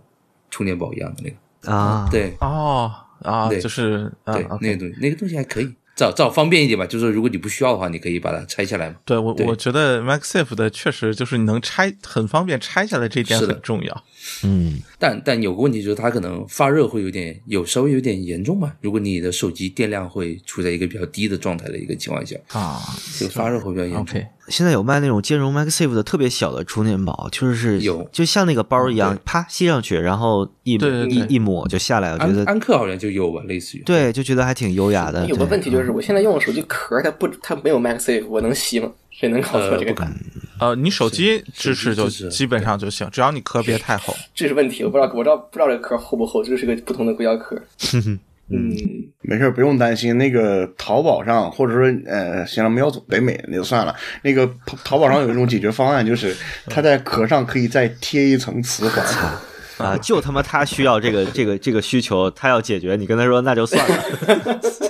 [0.50, 1.72] 充电宝一样的那个。
[1.72, 2.34] 啊，对。
[2.42, 2.92] 哦。
[3.22, 3.62] 啊，对。
[3.62, 6.84] 就是啊对那个东西，那个东西还可以，至少至少方便一点吧。
[6.86, 8.96] 就是如果你不需要的话，你可以把它拆下来嘛。
[9.06, 14.04] 对我对我觉得 MagSafe 的确实就是你能拆很方便拆下来，这一点是很重要。
[14.44, 18.76] 嗯，但但有个问题就是它可能发热会有点有稍微有点严重吧。
[18.82, 22.82] 如果你的手机电量会处在一个比较低的状态的一个情况下，啊
[23.20, 24.20] 这个发热会比较严重。
[24.52, 33.84] 现在有卖那种兼容 MagSafe 的特别小的充电宝，就是有就像那个包一样，啪吸上去，然后一对对对一一抹就下来，我觉得安克好像就有吧，类似于。
[33.84, 35.26] 对，就觉得还挺优雅的。
[35.28, 38.92] 有个问题就是，我现在用的手机壳它不它没有 MagSafe，我能吸吗？
[39.10, 39.86] 谁能告诉我这个？
[39.86, 40.16] 呃不敢
[40.60, 44.16] 呃，你手机支持就基本上就行，只要你壳别太厚。
[44.36, 47.60] 这是问题，我不知道我不知道不知道这个壳厚不厚，这是个不同的硅胶壳。
[48.52, 48.76] 嗯，
[49.22, 50.18] 没事儿，不用担心。
[50.18, 53.96] 那个淘宝上，或者说呃，行了，喵总北美那就算了。
[54.24, 56.36] 那个淘淘宝上有一种解决方案，就是
[56.68, 59.06] 它在壳上可以再贴一层磁环。
[59.82, 64.04] 啊，就他妈他需要这个 这个这个需求，他要解决，你跟他说那就算了。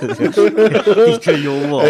[1.08, 1.82] 你真幽默，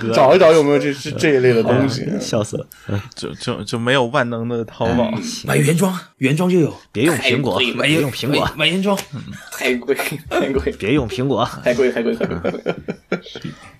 [0.00, 2.04] 哥，找一找有没有这这这一类的东西。
[2.20, 2.66] 笑死了。
[3.14, 5.12] 就就就没有万能的淘宝。
[5.44, 6.74] 买原装，原装就有。
[6.92, 8.98] 别用苹果，别用苹果买，原装。
[9.52, 9.94] 太贵，
[10.28, 11.48] 太贵，别用苹果。
[11.62, 12.74] 太贵，太贵，太贵，太贵。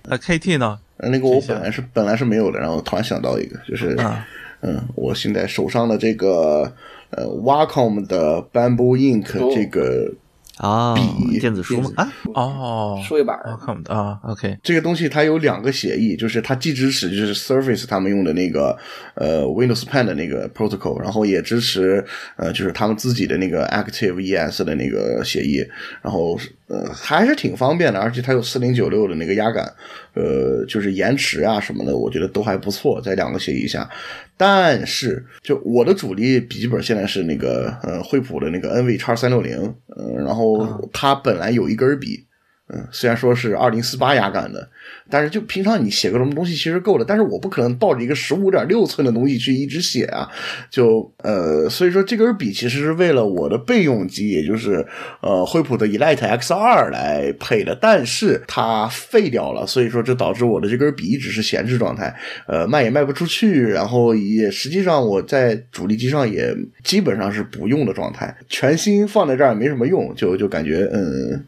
[0.03, 0.79] 那 KT 呢？
[0.97, 4.25] 呃那个我本来是本来是没有的，然后突然想到一个，就是啊
[4.61, 6.73] 嗯，我现在手上的这个
[7.11, 9.51] 呃 Wacom 的 Bamboo Ink 哦。
[9.53, 10.13] 这个
[10.57, 11.91] 啊笔，电子书吗？
[11.95, 14.19] 啊，哦，数位板 Wacom 的啊。
[14.23, 18.75] OK，这个东西它有两个协议，就是它既支持就是 Surface 他们用的那个
[19.13, 22.03] 呃 Windows Pen 的那个 protocol，然后也支持
[22.37, 25.63] 呃就是他们自己的那个 Active ES 的那个协议，
[26.01, 26.35] 然后
[26.67, 29.73] 呃还是挺方便的，而且它有四零九六的那个压感，
[30.13, 33.89] 呃就是延迟啊什么的，我觉得都还不错，在两个协议下。
[34.35, 39.57] 但是就我的主力笔记本现在是那个呃惠普的那个 NV 叉三六零，
[39.97, 42.26] 嗯，然后它本来有一根笔。
[42.69, 44.69] 嗯，虽然说是二零四八压感的，
[45.09, 50.29] 但是就平常你写个什么东西其实够了，但是我不可能抱着一个十五点六寸的东西去一直写啊，
[50.69, 54.85] 就呃，所以说这根笔其实是为了我的备用机，也就是
[55.21, 62.13] 呃惠普的 Elite X 二来配的，但是它废掉了，所以说这导致我的这根笔一直是闲置状态，
[62.47, 66.53] 呃，卖也卖不出去，然后也实际上我在主力机上也
[66.83, 71.45] 基本上是不用的状态，全新放在这儿也没什么用，就就感觉嗯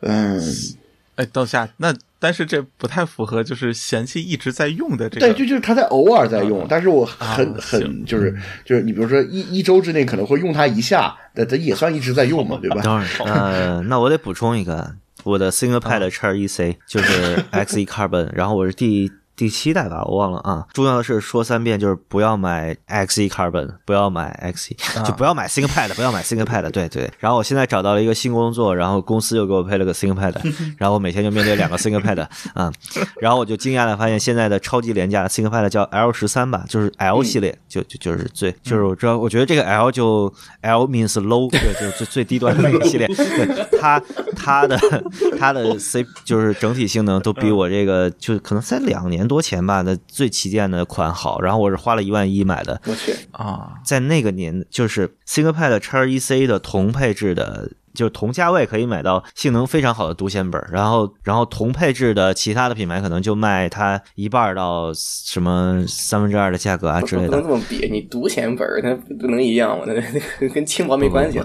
[0.00, 0.40] 嗯。
[1.16, 5.26] 哎，等下，那但是这不太符合，就是嫌弃一直在用的这个。
[5.26, 8.32] 对，就就是他在偶尔在用，啊但是我很、啊很就是
[8.64, 12.80] 就是你比如说一一周之内可能会用它一下，那这也算一直在用嘛，对吧？
[12.84, 14.94] 当然，呃，那我得补充一个，
[15.24, 20.66] 我的 ThinkPad 叉 EC 就是 Xe Carbon，然后我是第第七代吧，我忘了啊。
[20.72, 24.74] 重要的是说三遍，就是不要买 Xe Carbon，不要买 Xe，
[25.06, 27.08] 就不要买 ThinkPad，不要买 ThinkPad，对对。
[27.20, 30.34] 然后我现在找到了一个新工作，然后公司又给我配了个 ThinkPad，
[30.76, 32.72] 然后我每天就面对两个 ThinkPad 啊，
[33.20, 44.02] 然后我就惊讶的发现，现在的超级廉价的 ThinkPad 叫 L 十三吧，就是 L 系列，就就就是最就是我知道，我觉得这个 L 就 L means low，对，就就最最低端的那个系列，对它
[44.34, 44.76] 它的
[45.38, 57.70] 它的 C 就是整体性能都比我这个就可能才两年多钱吧那最旗舰的款好，然后我是花了一万一买的，我去，啊，在那个年就是 ThinkPad x 一 C 的同配置的。
[57.94, 67.48] 就是同价位可以买到性能非常好的独显本，然后然后同配置的其他的品牌可能就卖它一半到什么三分之二的价格啊之类的不能这。
[67.48, 69.84] 么比，你独显本儿它不能一样吗？
[69.84, 69.94] 那
[70.40, 71.40] 那 跟轻薄没关系。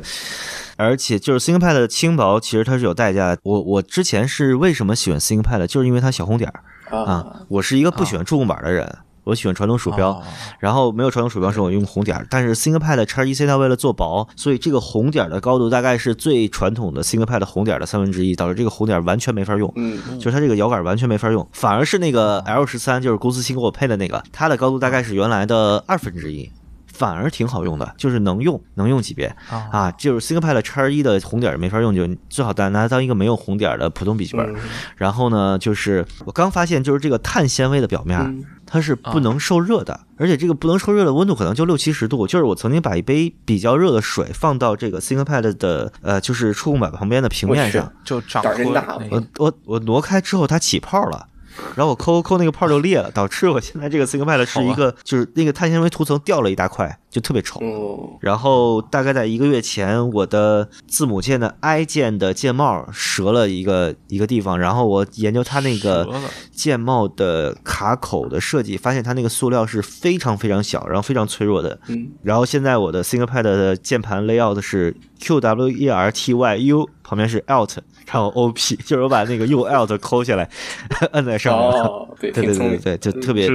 [0.75, 3.39] 而且就是 ThinkPad 的轻薄，其实它是有代价的。
[3.41, 6.59] 我我之前是为什么喜欢 ThinkPad，就是因为它小红点儿
[6.99, 7.41] 啊。
[7.47, 10.09] 我是一个不喜欢触控板的人，我喜欢传统鼠标。
[10.09, 10.23] 哦
[10.59, 19.71] 然后没有传统鼠标时候我用红点儿，但是 ThinkPad x 一 C 它为了做薄，所以这个红点儿的高度大概是最传统的 ThinkPad 红点儿的三分之一，导致这个红点儿完全没法用。
[19.75, 26.49] 嗯，就是它这个摇杆完全没法用，反而是那个 L 十三，就是公司新给我配的那个，它的高度大概是原来的二分之一。
[26.93, 29.91] 反而挺好用的，就是能用，能用几遍啊啊。
[29.91, 34.55] 就是 ThinkPad x 一的红点儿没法用，就最好拿拿它当一个没有红点儿的普通笔记本。
[34.95, 42.25] 然后呢，就是我刚发现，就是这个碳纤维的表面，嗯它是不能受热的，而且这个不能受热的温度可能就六七十度。
[42.25, 51.27] 就是我曾经把一杯比较热的水放到这个 ThinkPad 的呃，就是触控板旁边的平面上，就长胆儿真大那个我我我挪开之后，它起泡了。
[51.75, 57.59] 然后我抠抠抠那个泡就裂了，导致我现在这个 ThinkPad 是一个就是那个碳纤维涂层掉了一大块，就特别丑。
[57.61, 66.07] 哦，然后大概在一个月前，我的字母键的 I 键的键帽折了一个一个地方，然后我研究它那个
[66.51, 71.79] 键帽的卡口的设计，发现它那个塑料是非常非常小，然后非常脆弱的。
[71.87, 77.77] 嗯，然后现在我的 ThinkPad 的键盘 layout 是 Q W E R T Y U，旁边是 Alt，
[78.07, 80.49] 然后 O P， 就是我把那个右 Alt 抠下来，
[81.13, 81.81] 摁在上面。
[81.81, 82.45] 哦，对，对。
[82.45, 83.47] 对对对，就特别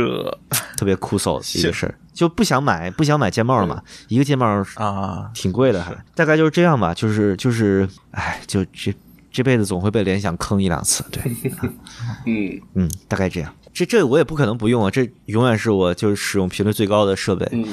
[0.76, 4.46] 特别酷搜的一个事儿，就不想买不想买键帽了嘛，一个键帽
[4.76, 8.94] 啊，挺贵的还，大概就是这样吧，就是就是，哎，就这
[9.30, 11.22] 这辈子总会被联想坑一两次，对，
[12.26, 12.60] 嗯。
[12.74, 13.54] 嗯，大概这样。
[13.74, 17.64] 这这我也不可能不用啊，这永远是我就是使用频率最高的设备，嗯，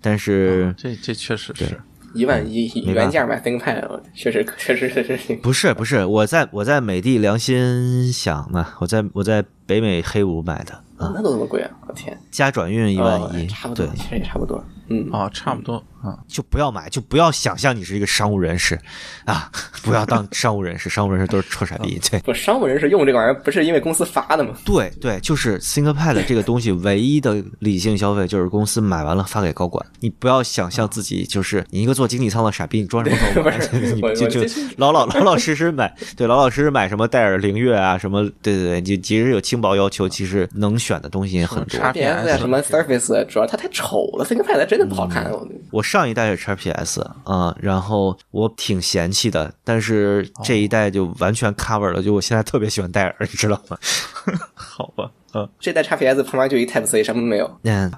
[0.00, 1.80] 但是这这确实是
[2.14, 5.34] 一万一原价买 ThinkPad，确实确实确实是。
[5.36, 11.70] 不是不是，我在我在美的良心想呢，我在我在北美黑五买的啊，那都那么贵啊！
[11.88, 14.62] 我天，加转运一万哦一，对，，差不多其实也差不多。
[14.88, 18.78] 嗯，啊，差不多啊，就不要买，就不要想象你是一个商务人士
[19.24, 19.50] 啊，
[19.82, 22.20] 不要当商务人士，商务人士都是臭傻逼，对。
[22.20, 24.54] 不，商务人士用这个玩意儿不是因为公司发的吗？
[24.62, 29.84] 对对，就是 ThinkPad 这个东西，唯一的理性消费就是公司买完了发给高管。
[30.00, 33.58] 你不要想象自己就是你一个做经济舱的傻逼，你装什么 高管？
[34.14, 34.42] 就就
[34.76, 41.78] 老老老老实实买，对，老老实实买什么戴尔灵越啊，什么对对对，就即使有轻薄要求，其实能选的东西也很多。
[41.78, 45.30] 叉 PS 呀，什么 Surface，啊主要它太丑了，ThinkPad 真的不好看。
[45.30, 53.78] 我我上一代是 XPS 啊、然后我挺嫌弃的，但是这一代就完全 cover 了，就我现在特别喜欢戴尔，你知道吗？
[54.54, 57.48] 好吧，嗯，这代 XPS 旁边就一 Type C，什么都没有。
[57.62, 57.92] 嗯，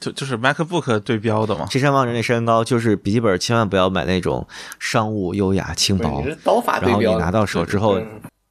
[0.00, 1.66] 就就是 MacBook 对标的嘛。
[1.68, 4.46] 这山望着那山高，就是笔记本千万不要买那种
[4.78, 8.06] 商务、优雅、轻薄你，是刀法然后你对标的，拿到手之后，嗯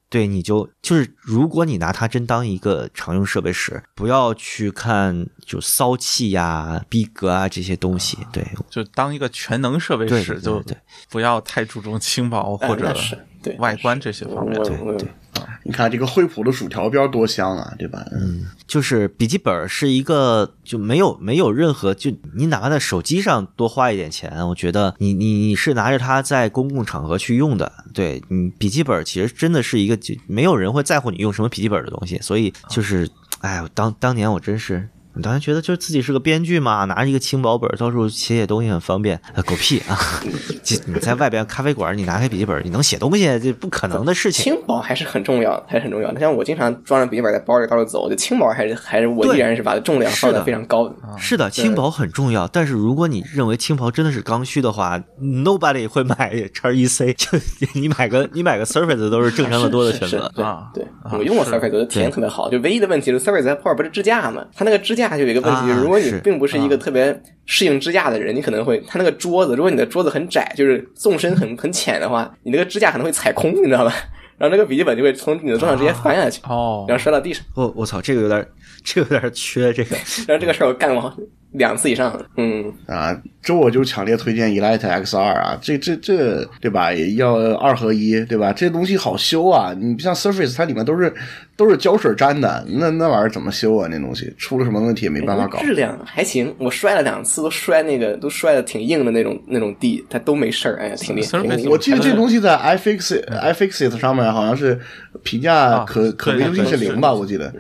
[0.10, 8.18] 对你就就是，如果你拿它真当一个常用设备使，不要去看就骚气呀、逼格啊这些东西。
[8.32, 10.78] 对，就当一个全能设备使，就对对
[11.10, 14.70] 不要太注重轻薄哎或者是对外观这些方面对。
[14.70, 14.98] 对我
[15.42, 18.06] 啊你看这个惠普的薯条边多香啊，对吧？
[18.12, 33.10] 嗯，就是笔记本是一个就没有没有任何就你哪怕在手机上多花一点钱，我觉得你你你是拿着它在公共场合去用的，对你笔记本其实真的是一个就没有人会在乎你用什么笔记本的东西，所以就是
[33.42, 34.90] 哎，当当年我真是。
[35.16, 39.98] 我当时觉得就是自己是个编剧嘛，拿着一个轻薄本到处写写东西很方便，啊、狗屁啊！
[40.64, 44.44] 这你在外边咖啡馆，你拿开笔记本，你能写东西，这不可能的事情。
[44.44, 46.20] 轻薄还是很重要，还是很重要的。
[46.20, 50.96] 像我经常装着笔记本在包里到处走，就轻薄还是还是我对依然是把重量放的非常高的。
[51.18, 57.38] 是的，轻薄很重要，但是如果你认为轻薄真的是刚需的话，nobody 会买 叉一 C，就
[57.74, 60.30] 你买个你买个 Surface 都是正常的多的选择。
[60.36, 62.50] 对啊对，啊我用过 Surface，我的体验特别好。
[62.50, 64.44] 就唯一的问题是 Surface 它后边不是支架吗？
[64.54, 73.94] 它那个支架就有一个问题，啊如果你并不是一个特别适应支架的人，你可能会它那个桌子，如果你的桌子很窄，就是纵深很很浅的话，你那个支架可能会踩空，你知道吧？
[74.38, 77.46] 然后那个笔记本就会从你的桌上直接翻下去，哦然后摔到地上。
[77.56, 78.46] 我我操，这个有点
[78.84, 79.96] 这个有点缺这个。
[80.28, 81.14] 然后这个事儿我干过
[81.58, 86.94] 两次以上，嗯，啊，这我就强烈推荐 Elite X 二啊，这这这对吧？
[86.94, 88.54] 要二合一对吧？
[88.54, 91.12] 这东西好修啊，你不像 Surface，它里面都是
[91.58, 93.88] 都是胶水粘的，那那玩意儿怎么修啊？
[93.90, 95.60] 那东西出了什么问题也没办法搞。
[95.60, 101.58] 质量还行，我摔了两次，都摔那个都摔的挺硬的那种那种地，它都没事儿，哎呀，挺厉害。
[101.58, 104.78] 挺我记得这东西西在 iFixit iFixit 上面好像是
[105.24, 107.54] 评价啊可、可对维修性是对零吧，我记得。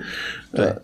[0.54, 0.76] 对，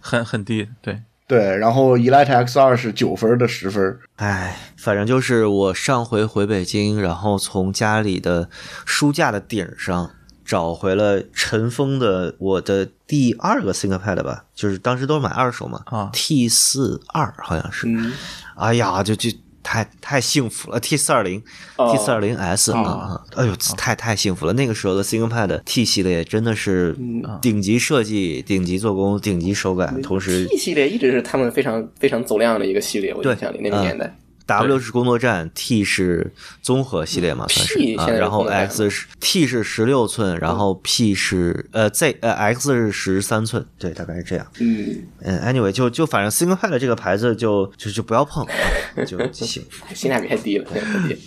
[0.00, 3.98] 很很低，对，对，然后 Elite X 二是九分的十分。
[4.16, 8.48] 哎，反正就是我上回回北京，然后从家里的
[8.84, 10.10] 书架的顶上
[10.44, 18.12] 找回了尘封的我的第二个 ThinkPad 吧，就是当时都是买二手嘛，啊 T 四二好像是，嗯
[18.54, 19.28] 哎呀，就就
[19.66, 21.42] 太太幸福了，T 四二零
[21.74, 24.52] 哦，T 四二零 S 啊啊，哎呦，太太幸福了！
[24.52, 26.96] 那个时候的 ThinkPad T 系列真的是
[27.42, 34.16] 顶级设计、顶级做工、顶级手感，同时 T 系列一直是他们非常非常走量的一个系列，我印象里那个嗯年代。
[34.46, 36.32] W 是工作站，T 是
[36.62, 38.08] 综合系列嘛，算是啊。
[38.08, 44.46] 然后 X 是 T 是十六寸，然后 P 是呃 Z 呃 X 是十三寸，对，大概是这样。
[44.60, 49.64] 嗯，嗯，anyway，就就反正 ThinkPad 这个牌子就就就不要碰，啊就 行。
[49.94, 50.70] 性价比太低了。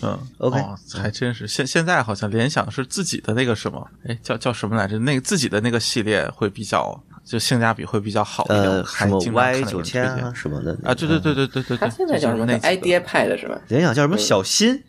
[0.02, 1.46] 嗯 OK 哦，还真是。
[1.46, 4.98] 现现在好像联想是自己的那个什么，哎，叫叫什么来着？
[5.00, 8.62] 那个自己的那个系列会比较，就性价比会比较好一点。
[8.62, 13.60] 呃，什么 Y 九千啊什么的啊，对对对对对对对，它现在叫什么那 idea pad 是吧？
[13.68, 14.82] 联想叫什么小新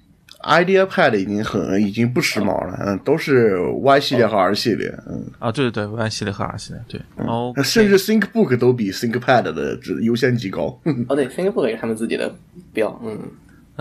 [0.44, 10.80] ？Idea Pad 已经很已经不时髦了，嗯，都是 Y 系列和 R 系列，嗯，啊，对对对，Y 系列和 R 系列，对，哦，甚至 ThinkBook 都比 ThinkPad 的这优先级高。
[11.08, 12.34] 哦，对，ThinkBook 也是他们自己的
[12.74, 13.20] 标，嗯，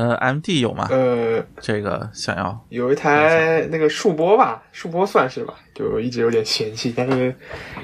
[0.00, 0.88] 呃，MD 有吗？
[0.90, 7.34] 呃，这个想要有一台那个数波吧，数波算是吧，就一直有点嫌弃，但是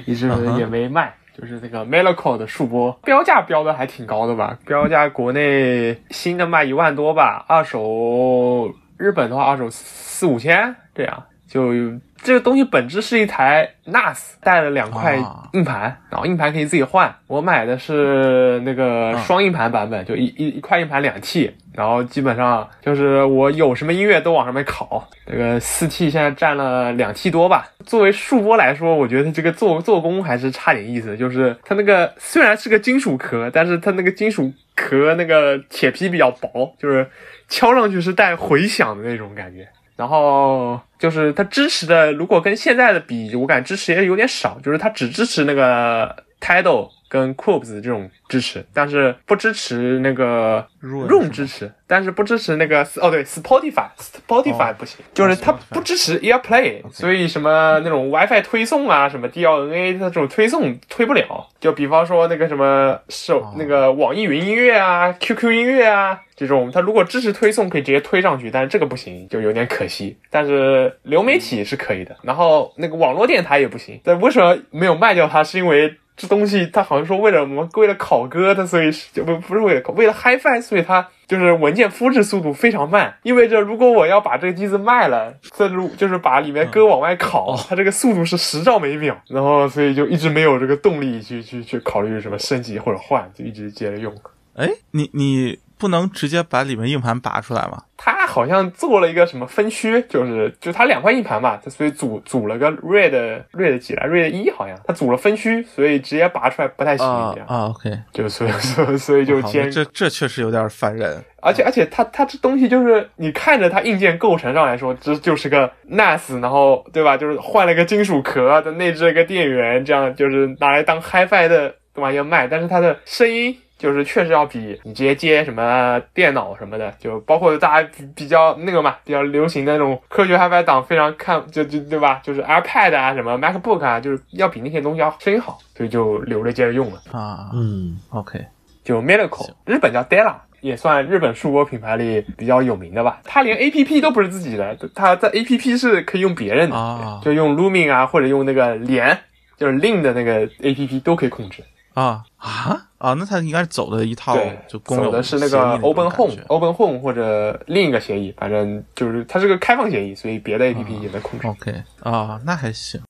[0.07, 0.27] 一直
[0.57, 1.13] 也没卖。
[1.39, 4.57] 就是那个 Melico 的数波，标价标的还挺高的吧？
[4.65, 11.23] 标价国内新的卖一万多吧，二手日本的话二手四五千这样。
[11.47, 11.71] 就
[12.17, 17.15] 这个东西本质是一台 NAS，带了两块啊硬盘，然后硬盘可以自己换。
[17.27, 24.99] 我买的是那个啊双硬盘版本，就一一一块硬盘两 T，然后基本上就是我有什么音乐都往上面拷。
[25.27, 27.69] 这个四 T 现在占了两 T 多吧。
[27.85, 31.15] 作为数波来说，我觉得这个做做工还是差点意思。
[31.15, 37.07] 就是它那个虽然是个金属壳，但是它那个金属壳那个铁皮比较薄，就是
[37.47, 39.67] 敲上去是带回响的那种感觉。
[39.95, 61.47] 然后就是它支持的，如果跟现在的比，我感觉支持也有点少，就是它只支持那个 Tidal 跟 Cubes 这种支持，但是不支持那个 Room 支持，但是不支持那个哦对 Spotify，Spotify 哦不行，就是它不支持 AirPlay，所以什么那种 WiFi 推送啊，什么 DLNA 它这种推送推不了。
[61.59, 70.15] 就比方说那个什么手哦那个网易云音乐啊、QQ 音乐啊这种，它如果支持推送可以直接推上去，但是这个不行，就有点可惜。
[70.29, 73.99] 但是流媒体是可以的，然后那个网络电台也不行。
[74.03, 75.43] 但为什么没有卖掉它？
[75.47, 77.69] 是因为这东西它好像说为了我们？
[77.75, 83.15] 为了考歌，它所以是就不不是为了考，为了 HiFi，所以它就是文件复制速度非常慢。
[83.21, 94.11] 意味着如果我要把这个机子卖了，这如就是把里面歌往外拷，它这个速度是十兆每秒，然后所以就一直没有这个动力去去去考虑什么升级或者换，就一直接着用。
[94.55, 97.83] 哎，你你不能直接把里面硬盘拔出来吗？
[97.99, 111.23] 它好像做了一个什么分区，就是就它两块硬盘嘛，它所以组组了个 RAID RAID 几来 RAID 一好像，它组了分区，所以直接拔出来不太行，啊啊，OK，就所以 所以所以就好兼那这这确实有点烦人。
[111.41, 117.17] 而且而且它它这东西就是你看着它硬件构成上来说，这就是个 NAS，然后对吧？
[117.17, 122.47] 就是换了个金属壳的内置了个电源，这样就是拿来当 HiFi 的玩意儿卖。
[122.47, 132.19] 但是它的声音就是确实要比你直接接什么电脑什么的，就包括大家比比较那个嘛，比较流行的那种科学 HiFi 党非常看就就对吧？
[132.23, 137.01] 就是 iPad 啊什么 MacBook 啊，就是要比那些东西要声音好，所以就留着接着用了。
[137.11, 138.43] 啊嗯，，OK，
[138.83, 143.19] 就 Medical，日本叫 Della，也算日本数播品牌里比较有名的吧。
[143.23, 149.15] 它连 APP 都不是自己的，它在 APP 是可以用别人的，啊就用 Lumin 啊，或者用那个连，
[149.55, 151.63] 就是 Lin 的那个 APP 都可以控制。
[151.97, 161.47] 啊啊啊，那他应该是走的一套对，就公有走的是那个 Open Home Open Home 或者另一个协议，反正就是它是个开放协议，所以别的 APP 也能控制。
[161.47, 163.01] OK 啊，那还行。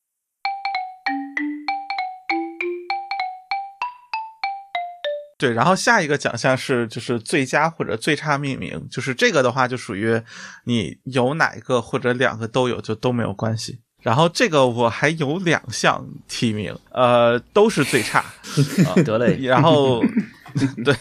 [5.37, 10.21] 对，然后下一个奖项是就是最佳或者最差命名，就是这个的话就属于
[10.63, 13.81] 你有哪一个或者两个都有就都没有关系。
[14.01, 18.23] 然后这个我还有两项提名，呃，都是最差。
[19.03, 20.01] 得嘞，然后
[20.85, 20.95] 对，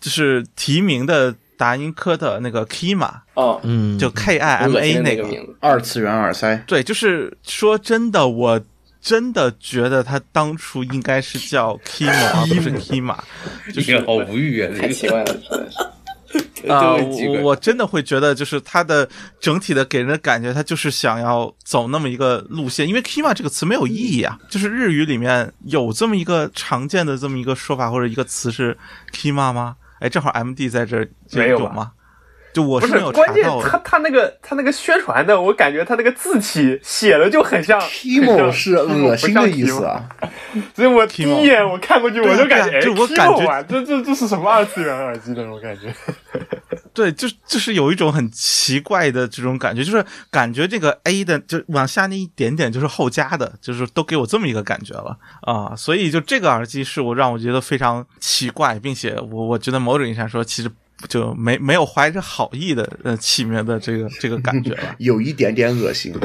[0.00, 8.60] 就是提名的达音科的那个 Kima，哦，嗯，就 K I M A 那个，名字，二次元耳塞，对，就是说真的，我
[9.00, 13.18] 真的觉得他当初应该是叫 Kima，而不是 Kima，
[13.74, 14.72] 就是好无语啊！
[14.78, 15.78] 太这奇怪了，真的是。
[16.68, 19.08] 啊、我我真的会觉得，就是他的
[19.38, 28.76] 整体的给人的感觉，他就是想要走那么一个路线，因为 Kima 这个词没有意义啊，就是日语里面有这么一个常见的这么一个说法或者一个词是
[29.12, 29.76] Kima 吗？
[30.00, 31.92] 哎，正好 MD 在这儿就没有吗？
[32.54, 40.08] 就我不是是没有查关键，他他那个他那个宣传的，我感觉他那个字体写的就很像 Timo 是恶心的意思啊，
[40.74, 45.92] 所以我第一眼我看过去，我就感觉，就我感觉啊，这这这是什么二次元耳机那种感觉？
[46.94, 60.70] 对，就就是有一种很奇怪的这种感觉，就是感觉这个 A 的就往下那一点点就是后加的，就是都给我这么一个感觉了啊，所以就这个耳机是我让我觉得非常奇怪，并且我我觉得某种意义上说，其实
[61.08, 66.14] 就没没有怀着好意的呃起名的这个这个感觉了 有一点点恶心。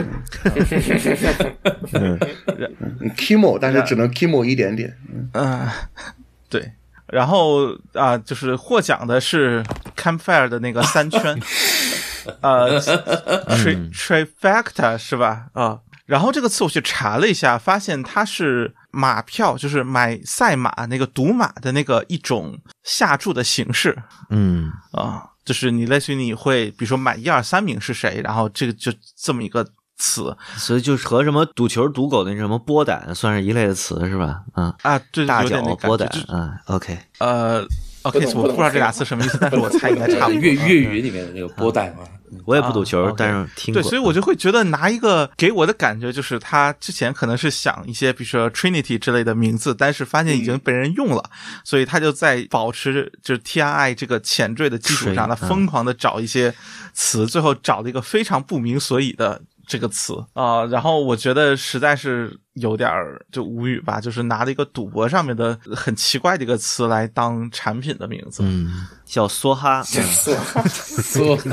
[1.94, 2.18] 嗯
[3.00, 4.96] 嗯 Kimo，但是只能 Kimo 一点点。
[5.34, 5.68] 嗯、
[6.50, 6.72] 对。
[7.08, 9.64] 然后啊、就是获奖的是
[9.98, 11.40] Campfire 的那个三圈，
[12.41, 15.48] 呃，tri trifecta 是吧？
[15.54, 15.80] 啊、
[16.10, 23.95] 然后这个词我去查了一下，发现它是马票，就是买赛马那个赌马的那个一种下注的形式。
[24.31, 24.72] 嗯。
[24.91, 29.64] 啊、就是你类似于你会，比如说买一二三名是谁，然后这个就这么一个
[29.98, 30.36] 词。
[30.57, 34.41] 所以就是和什么赌球、赌狗的那什么波胆算是一类的词是吧？
[34.56, 37.64] 嗯，啊，对，大脚波胆嗯，OK，呃
[38.10, 40.41] ，OK，我不知道这俩词什么意思，但是我猜应该差不多。
[40.41, 41.99] 粤粤语里面的那个波带嘛，
[42.45, 43.81] 我也不赌啊球，但是听过。
[43.81, 51.23] 对，所以我就会觉得拿一个给我的感觉就是他之前可能是想一些比如说 Trinity 之类的名字，但是发现已经被人用了，
[51.64, 56.53] 所以他就在保持就是 TRI 这个前缀的基础上，他疯狂的找一些
[56.94, 59.41] 词，最后找了一个非常不明所以的。
[59.69, 68.44] 这个词啊、然后我觉得实在是有点儿就无语吧，就是拿了一个赌博上面的很奇怪的一个词来当产品的名字。
[68.44, 70.03] 嗯，叫梭哈，嗯
[71.02, 71.36] 说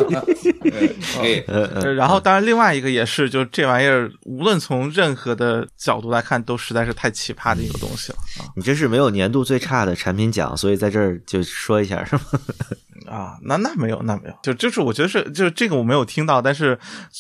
[1.15, 8.19] 可以，呃呃，呃，然后当然另外一个也是，就这玩意儿，无论从任何的角度来看，都实在是太奇葩的一个东西了
[8.55, 12.23] 你这是没有年度最差的产品奖，所以在这儿就说一下是吗？
[13.07, 13.39] 啊啊！
[13.43, 16.79] 那那没有，那没有，就就是我觉得是，就是这个我没有听到，但是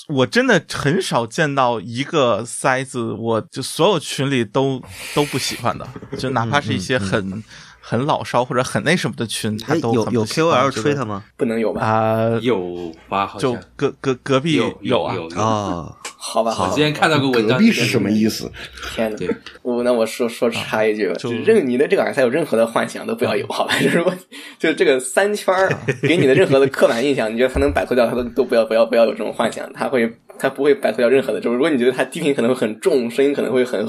[0.08, 4.82] 我真的很少见到一个塞子，我就所有群里都
[5.14, 5.86] 都不喜欢的，
[6.18, 7.42] 就哪怕是一些很、
[7.88, 11.22] 很老少或者很那什么的群，他哎都有有 KOL 吹他吗？
[11.36, 11.86] 不能有吧？
[11.86, 13.24] 啊、有吧？
[13.24, 15.38] 好就像隔隔隔壁啊，有有有。
[15.40, 18.50] 哦，好吧，我之前看到个文章，隔壁是什么意思？
[18.92, 19.16] 天哪！
[19.62, 23.74] 我那我说说插一句吧，就就任你的这个耳塞有任何的幻想都不要有，好吧？
[23.80, 24.12] 就是我
[24.58, 25.72] 就是这个三圈儿
[26.02, 31.40] 给你的任何的刻板印象，你觉得他能摆脱掉，他都都不要不要不要有这种幻想，他会他不会摆脱掉任何的。
[31.40, 33.80] 就是如果你觉得他低频可能会很重，声音可能会很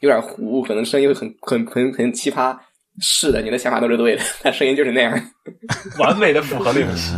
[0.00, 2.54] 有点糊，可能声音会很很很很奇葩。
[3.00, 5.30] 是的，你的想法都是对的， 他声音就是那样，
[5.98, 7.16] 完美的符合那个词。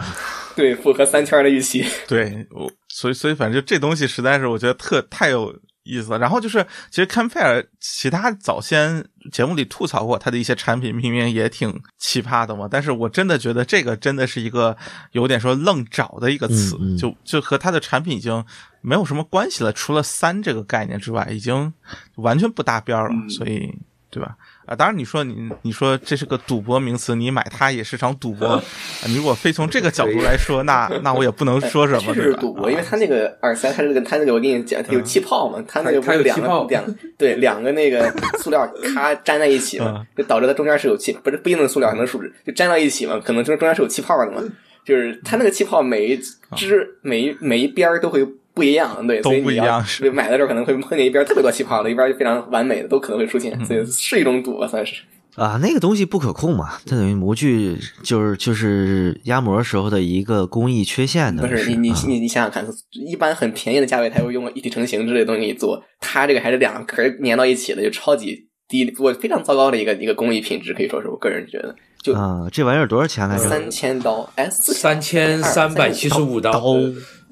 [0.56, 1.84] 对，符合三圈的预期。
[2.08, 6.18] 对，我所以所以反正就这东西实在是我觉得特太有意思了。
[6.18, 14.74] 然后就是，其实 Campfire 其他早先节目里吐槽过它的一些产品命名也挺奇葩的嘛，但是我真的觉得这个真的是一个
[15.12, 18.42] 有点说愣找的一个词，嗯嗯就就和它的产品已经
[18.80, 21.70] 没有什么关系了，除了三这个概念之外，已经
[22.14, 23.70] 完全不搭边了，嗯所以
[24.08, 24.34] 对吧？
[24.66, 28.46] 啊，当然你说你你说这是个赌博名词，你买它也是场赌博。
[28.50, 28.62] 啊
[29.06, 32.12] 你如果非从这个角度来说，那那我也不能说什么？
[32.12, 44.42] 是赌博，因为它那个耳塞，它这个它那个我跟你讲，它有气泡嘛，它那个不是两它有气泡个两对两个那个塑料咔粘在一起嘛，就导致它中间是有气，不是不一定是塑料，可能树脂就粘到一起嘛，可能就是中间是有气泡的嘛，
[44.84, 46.20] 就是它那个气泡每一
[46.56, 48.26] 支每一每一边儿都会。
[48.56, 53.64] 不一样，对，都不一所以你要样对买的时候可能会碰见一边特别多气泡的，一边就非常完美的，都可能会出现，嗯。
[53.66, 55.02] 所以是一种赌吧，算是。
[55.34, 61.46] 啊，那个东西不可控嘛，它等于模具就是就是压模时候的一个工艺缺陷的。
[61.46, 62.02] 不是你你啊。
[62.06, 73.42] 你你想想看，一般很便宜的价位，它会用一体成型之类的东西给你做，它这个还是两壳粘到一起的，就超级低，我非常糟糕的一个一个工艺品质，可以说是我个人觉得，就啊，这玩意儿多少钱来着？
[73.44, 76.62] 三千刀，哎，四三千三百七十五刀，刀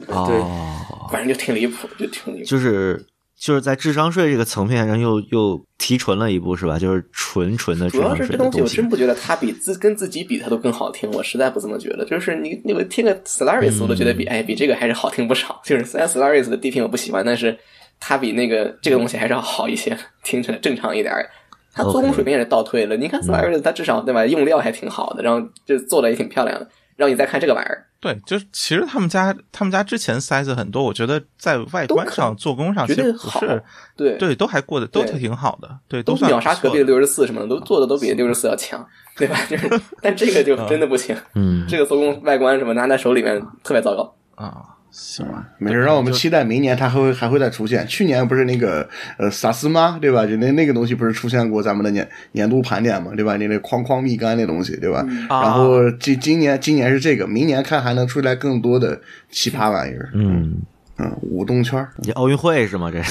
[0.06, 2.44] 对哦，反正就挺离谱，就挺离谱。
[2.44, 3.04] 就是
[3.36, 6.78] 就是在智商税这个层面上又又提纯了一步是吧？
[6.78, 8.88] 就是纯纯的智主要商是这东西，东西我真。
[8.88, 12.04] 不觉得它比自跟自己比它都更好听，我实在不这么觉得。
[12.04, 15.60] 就是你你们听个 Solaris，我都觉得嗯比、哎比这个还是好听不少。
[15.64, 17.56] 就是虽然 Solaris 的低频我不喜欢，但是
[18.00, 21.28] 它比那个这个东西还是要好一些，听起来正常一点儿。
[21.72, 22.96] 它做工水平也是倒退了。
[22.96, 26.68] 你看 Solaris，它至少对吧，用料还挺好的，然后就做的也挺漂亮的。
[26.96, 33.62] 然后你再看这个玩意儿，对，就是其实他们家他们家之前塞子很多，我觉得在外观上、做工上其实不是，
[33.96, 39.36] 对对，都还过得都对挺好的，对，都算秒杀隔壁六十四什么的，都做的都比六十四要强，对吧？
[39.48, 39.68] 就是，
[40.00, 44.14] 但这个就真的不行，嗯，这个做工外观什么拿在手里面特别糟糕。
[44.34, 44.73] 啊。
[44.96, 47.84] 行吧，没事，让我们期待明年它还会还会再出现。
[47.88, 48.88] 去年不是那个
[49.18, 49.98] 呃萨斯吗？
[50.00, 50.24] 对吧？
[50.24, 53.10] 就那那个东西不是出现过咱们的年年度盘点嘛？
[53.16, 53.36] 对吧？
[53.36, 55.04] 你那框框蜜柑那东西，对吧？
[55.28, 59.00] 啊然后今今年今年是这个，明年看还能出来更多的
[59.30, 60.10] 奇葩玩意儿。
[60.14, 60.58] 嗯，
[60.98, 62.88] 嗯，舞动圈儿这奥运会是吗？
[62.92, 63.02] 这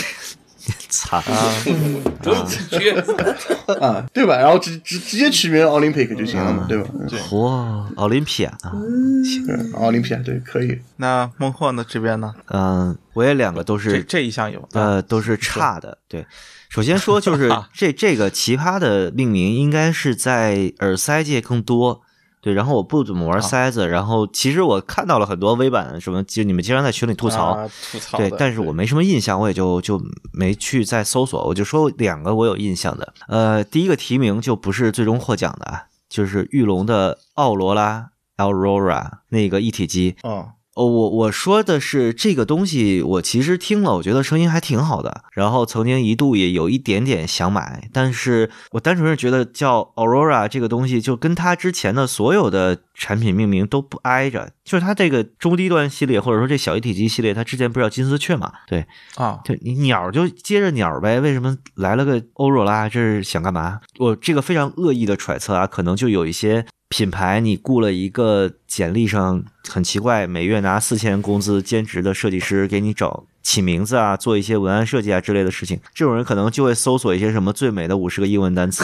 [0.90, 1.22] 操
[2.22, 2.92] 都直接
[3.82, 4.38] 啊，对吧？
[4.38, 6.88] 然后直直直接取名 Olympic 就行了嘛，对吧？
[6.94, 8.72] 嗯嚯，奥林匹亚啊！
[9.46, 10.80] 对奥林匹亚对可以。
[10.98, 12.34] 那孟获呢这边呢？
[12.48, 15.98] 嗯，我也两个都这是这一项有，呃，都是差的。
[16.08, 16.26] 对，
[16.70, 22.03] 首先说就是 这这个奇葩的命名应该是在耳塞界更多。
[22.44, 30.00] 对，然后我不怎么玩塞子，然后其实我看到了很多微版什么，就你们经常在群里吐槽，啊吐槽，对但是我没什么印象，我也就就
[30.34, 33.14] 没去再搜索，我就说两个我有印象的。
[33.30, 40.18] 呃，第一个提名就不是最终获奖的啊，就是玉龙的奥罗拉 Aurora 那个一体机。
[40.24, 45.24] 嗯哦，我我说的是这个东西，我其实听了，我觉得声音还挺好的。
[45.32, 54.50] 然后曾经一度也有一点点想买，但是我单纯是觉得叫 Aurora 这个东西，就跟它之前的所有的产品命名都不挨着。
[54.64, 58.52] 就是它这个中低端系列，或者说这小一体机系列，它之前不是叫金丝雀嘛？
[58.66, 58.86] 对，
[59.16, 62.90] 啊，就你鸟就接着鸟呗，为什么来了个欧若拉？
[62.90, 63.80] 这是想干嘛？
[64.00, 78.84] 我这个非常恶意的揣测啊，可能就有一些品牌，你雇了一个简历上很奇怪，每月拿四千工资兼职的设计师给你找起名字啊，做一些文案设计啊之类的事情，这种人可能就会搜索一些什么最美的五十个英文单词，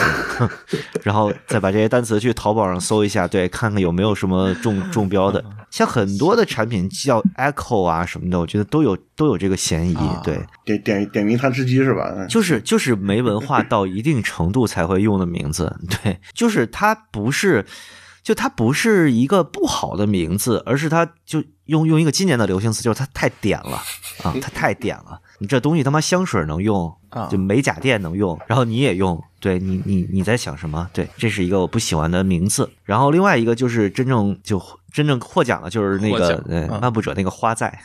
[1.03, 5.45] 然后再把这些单词去淘宝上搜一下，对，看看有没有什么中中标的。
[5.69, 10.39] 像很多的产品叫 Echo 啊什么的，我觉得都有都有这个嫌疑，啊对。
[10.65, 12.11] 点点点名他吃鸡是吧？
[12.17, 17.63] 嗯就是就是没文化到一定程度才会用的名字，对，就是它不是，
[18.29, 23.81] 就它不是一个不好的名字，而是它就用用一个今年的流行词，就是它太点了
[24.21, 25.19] 啊，它太点了。
[25.39, 30.89] 你这东西他妈香水能用啊，就美甲店能用，然后你也用，对你你你在想什么？
[30.93, 32.69] 对，这是一个我不喜欢的名字。
[32.83, 34.61] 然后另外一个就是真正就
[34.91, 36.43] 真正获奖的就是那个
[36.81, 37.79] 漫步者那个花在，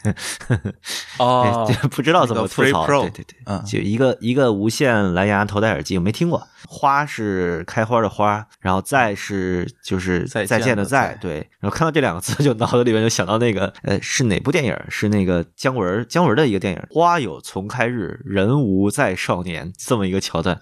[1.19, 6.47] 哦 对，不知道怎么吐槽，对对对，嗯就一个一个无线蓝牙头戴耳机，我没听过。
[6.67, 11.47] 花是开花的花，然后再是就是再见的再，对。
[11.61, 14.75] 然后看到这两个字，就脑子里面就想到那个呃是哪部电影？
[14.89, 20.61] 是那个姜文姜文的一个电影《花有重开日，人无再少年》这么一个桥段，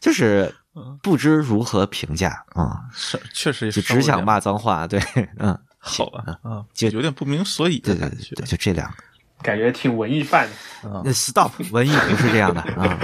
[0.00, 0.54] 就是
[1.02, 5.00] 不知如何评价啊、是确实就只想骂脏话，对，
[5.38, 8.96] 嗯，好吧，嗯，就有点不明所以对的感觉对对对，就这两个。
[9.42, 11.02] 感觉挺文艺范的。
[11.04, 12.98] 那 stop，文艺不是这样的啊！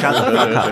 [0.00, 0.70] 杀的发卡，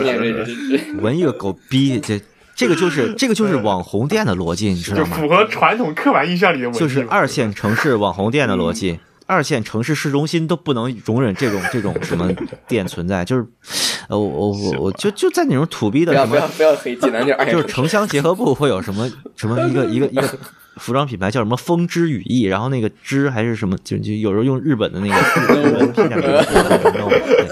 [0.00, 2.18] 念这这这文艺个狗逼，这
[2.54, 5.16] 这个就是这个就是网红店的逻辑，你知道吗？
[5.16, 6.78] 就符合传统刻板印象里的文艺。
[6.78, 8.98] 就是二线城市网红店的逻辑。
[9.26, 12.32] 二线城市市中心都不能容忍这种这种什么
[12.68, 13.46] 店存在，就是，
[14.08, 20.22] 呃，我我我我就就在那种土逼的什么不要不要不要黑济南就是城乡结合部会有什么什么一个一个一个
[20.76, 25.14] 服装品牌叫什么风之羽翼，然后那个之还是什么，就就有时候用日本的那个
[25.54, 27.48] 日文拼点名字 弄对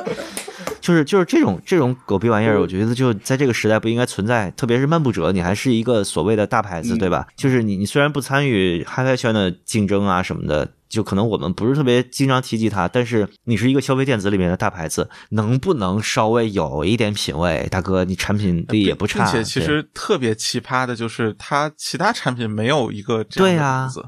[0.84, 7.26] 就是就是这种这种狗逼玩意儿，我觉得就在这个时代不应该存在，特别是漫步者，你还是一个所谓的大牌子，对吧？
[7.34, 17.66] 就是你你虽然不参与 HiFi 圈的竞争啊什么的，就可能我们不是特别经常提及它，但是你是一个消费电子里面的大牌子，能不能稍微有一点品位？
[17.70, 24.04] 大哥，你产品力也不差，并且其实特别奇葩的就是，它其他产品没有一个这样的对呀名字。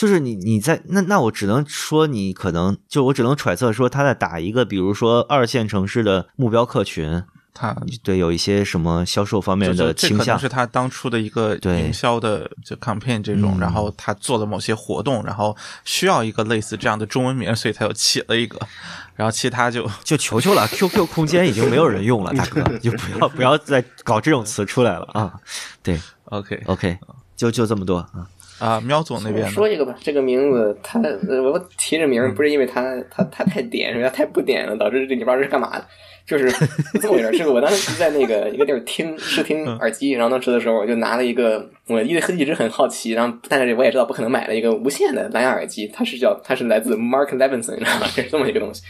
[0.00, 7.22] 就是你你在那那我只能说你可能就我只能揣测说他在打一个比如说二线城市的目标客群，
[7.52, 15.54] 他对有一些什么销售方面的倾向就这可能是，他当初的一个对营销的就 campaign 这种，嗯然后他做了某些活动，然后
[15.84, 18.58] 需要一个类似这样的中文名，所以他又起了一个，
[19.16, 25.34] 然后其他就就求求了，QQ 空间已经没有人用了，大哥，就不要不要再搞这种词出来了啊！
[25.82, 26.98] 对 OK，OK，
[27.36, 28.26] 就就这么多啊。
[28.60, 35.84] 啊，喵总那边说一个吧，这个名字，它呃我提这名不是因为他他他太点，是因为它太不点了，导致这你不知道这是干嘛的。
[36.26, 36.48] 就是
[37.00, 48.06] 这么回事，是我当时在那个一个地儿听试听耳机，然后当时的时候我就拿了一个，我一直一直很好奇，然后但是我也知道不可能买了一个无线的蓝牙耳机，它是叫它是来自 Mark Levinson，你知道吗？
[48.14, 48.82] 是这么一个东西。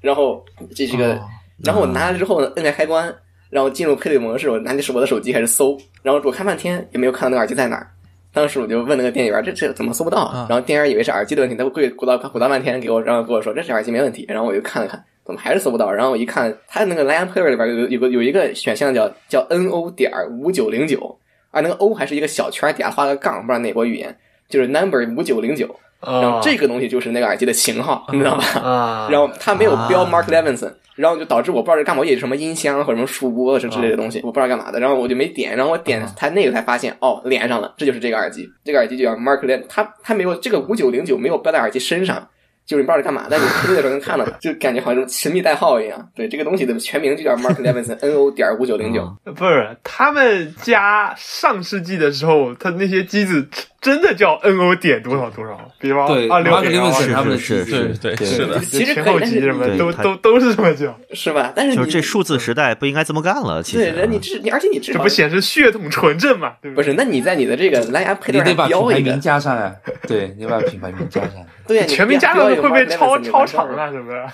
[0.00, 0.44] 然后
[0.74, 1.20] 这是个，
[1.62, 3.14] 然后我拿了之后呢，摁开开关，
[3.50, 7.88] 然后进入配对模式，我拿起我的手机开始搜，然后我看半天也没有看到那个耳机在哪儿。
[8.32, 10.18] 当时我就问那个店员，这这怎么搜不到？
[10.18, 14.24] 啊然后店员以为是耳机的问题，他会鼓捣鼓捣半天给我，然后跟我说这是耳机没问题。
[14.28, 15.90] 然后我就看了看，怎么还是搜不到？
[15.90, 21.18] 然后我一看，他那个蓝牙 player 里边有有个有一个选项叫叫 N O 点五九零九，
[21.50, 24.16] 啊，那个 O 还是一个小圈，底下画个杠，不知道哪国语言，
[24.48, 25.74] 就是 number 五九零九。
[26.00, 28.44] 然后这个东西就是那个耳机的型号，你知道吧？
[28.60, 42.28] 啊， 然后它没有标啊 Mark Levinson，然后就导致我不知道这干嘛，我以为是什么音箱或者什么数播是之类的东西，我不知道干嘛的，然后我就没点，然后我点它那个才发现，哦，连上了，这就是这个耳机，这个耳机就叫 Mark Levin，它它没有这个五九零九没有标在耳机身上。
[42.68, 46.06] 就是你不知道是干嘛，但你出去的时候能看到它，就感觉好像是神秘代号一样。
[46.14, 49.10] 对，这个东西的全名就叫 Mark Levinson N O 点五九零九。
[49.34, 53.48] 不是他们家上世纪的时候，他那些机子
[53.80, 61.50] 真的叫 N O 点多少多少，比方对二六 Mark 点 Levinson 他们的是机子对对对是的，其实后级什么都都都是这么叫，是吧？
[61.56, 66.52] 但是你就是这数字时代不应该这么干了，其实对，人你这你而且你至少这不显示血统纯正嘛？
[66.60, 66.74] 对对？
[66.74, 66.92] 不是？
[66.92, 69.74] 那你在你的这个蓝牙配对上你得把品标一个牌名，加上来，
[70.06, 71.46] 对，你把品牌名加上来。
[71.68, 73.92] 对呀，你全名加上标一个会不会 Mark 超超完事儿了长啊？
[73.92, 74.24] 是不是？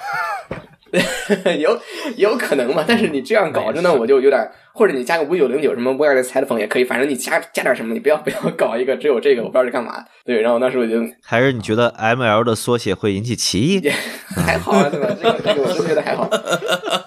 [1.59, 1.77] 有
[2.16, 2.85] 有可能嘛？
[2.86, 10.05] 但是你这样搞着呢，我就有点，或者你加个五九零九什么 wireless headphone 也可以，反正你加加点什么，你不要不要 搞一个只有这个，我不知道是干嘛。
[10.24, 13.90] 对，然后当时我就还是你觉得 ML 的缩写会引起歧义？
[14.36, 15.09] 还好啊，对吧？
[15.20, 16.28] 这个这个我真觉得还好。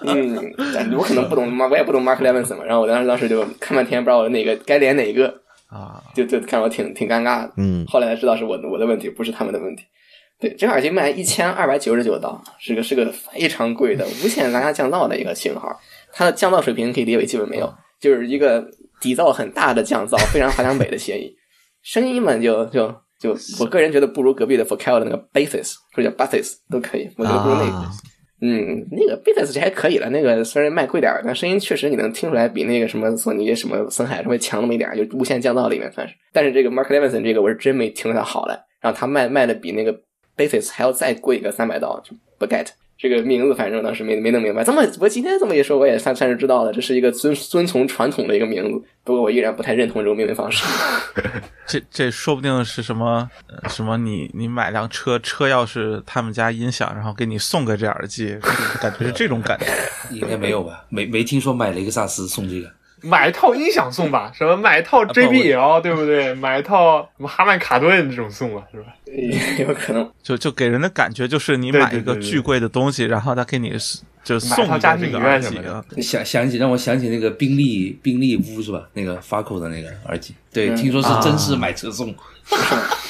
[0.02, 0.52] 嗯，
[0.94, 2.64] 我可能不懂 Mark，我也不懂 Mark Levinson 嘛。
[2.64, 5.28] 然后我当时当时就看半天，不知道我哪个该连哪个，
[5.70, 7.52] 啊，就就看我挺挺尴尬的。
[7.56, 9.84] 嗯，后来才知道是我的我的问题，不是他们的问题。
[10.40, 15.68] 对，这个耳机卖一千二百九十九刀，是个是个非常贵的无线蓝牙降噪的一个型号。
[16.12, 18.64] 它的降噪水平可以理解为基本没有，就是一个
[19.00, 21.34] 底噪很大的降噪，非常华强北的协议。
[21.82, 22.88] 声音嘛，就就
[23.20, 27.76] 就，我个人觉得不如隔壁的 Focal 的那个 Basis 或者叫 Basis 都可以，我觉得不如那个。
[27.76, 27.90] 啊
[28.40, 36.14] 嗯，那个 Basis 这还可以了，那个虽然卖贵点儿，但声音确实你能听出来比那个什么索尼、什么森海稍微强那么一点儿，就无线降噪里面算是。
[36.32, 39.92] 但是这个 Mark Levinson 这个我是真没听出它好来，然后他卖卖的比那个
[40.38, 44.64] Basis 还要再贵个三百刀，就不 get 这个名字，反正当时没没弄明白。
[44.64, 50.64] 这么我今天这么一说，我也算算是知道了，这是一个遵遵从传统的一个名字，不过我依然不太认同这种命名方式。
[51.66, 58.36] 这这说不定是什么呃什么你你买辆车，车钥匙他们家音响，然后给你送个这耳机，
[58.80, 59.66] 感觉是这种感觉。
[60.10, 60.84] 应该没有吧？
[60.88, 62.77] 没没听说买雷克萨斯送这个。
[63.00, 66.34] 买一套音响送吧， 什么买一套 JBL 对不对？
[66.34, 68.86] 买一套什么哈曼卡顿这种送吧，是吧？
[69.06, 73.70] 也有可能，就就给人的感觉就是你买一个巨贵的东西，然后他给你
[74.24, 75.84] 就买送一套家庭医个这个什么的机啊。
[76.02, 78.82] 想想起让我想起那个宾利宾利屋是吧？
[78.92, 82.14] 那个 Faco 的那个耳机，对，嗯听说是真是买车送。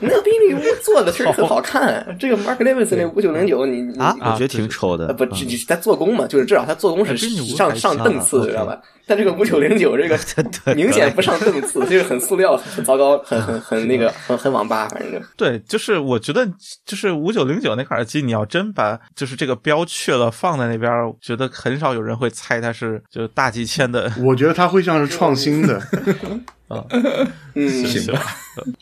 [0.00, 2.16] 那个宾利屋做的确实很好看。
[2.18, 5.14] 这个 Mark Levinson 那五九零九，你你啊，我觉得挺丑的呃，。
[5.14, 8.80] 不，这这他做工嘛，就是至少他做工是上上档次，啊知道吧？
[9.06, 10.18] 但这个五九零九这个
[10.76, 16.46] 明显不上档次，就是很塑料、很糟糕、很很很那个、很很网吧，反正就对，就是我觉得
[16.84, 20.90] 就是五九零九那款耳机，你要真把就是这个标去了放在那边，
[21.20, 24.12] 觉得很少有人会猜它是就是大几千的。
[24.22, 25.80] 我觉得它会像是创新的，
[27.54, 28.20] 嗯，行吧，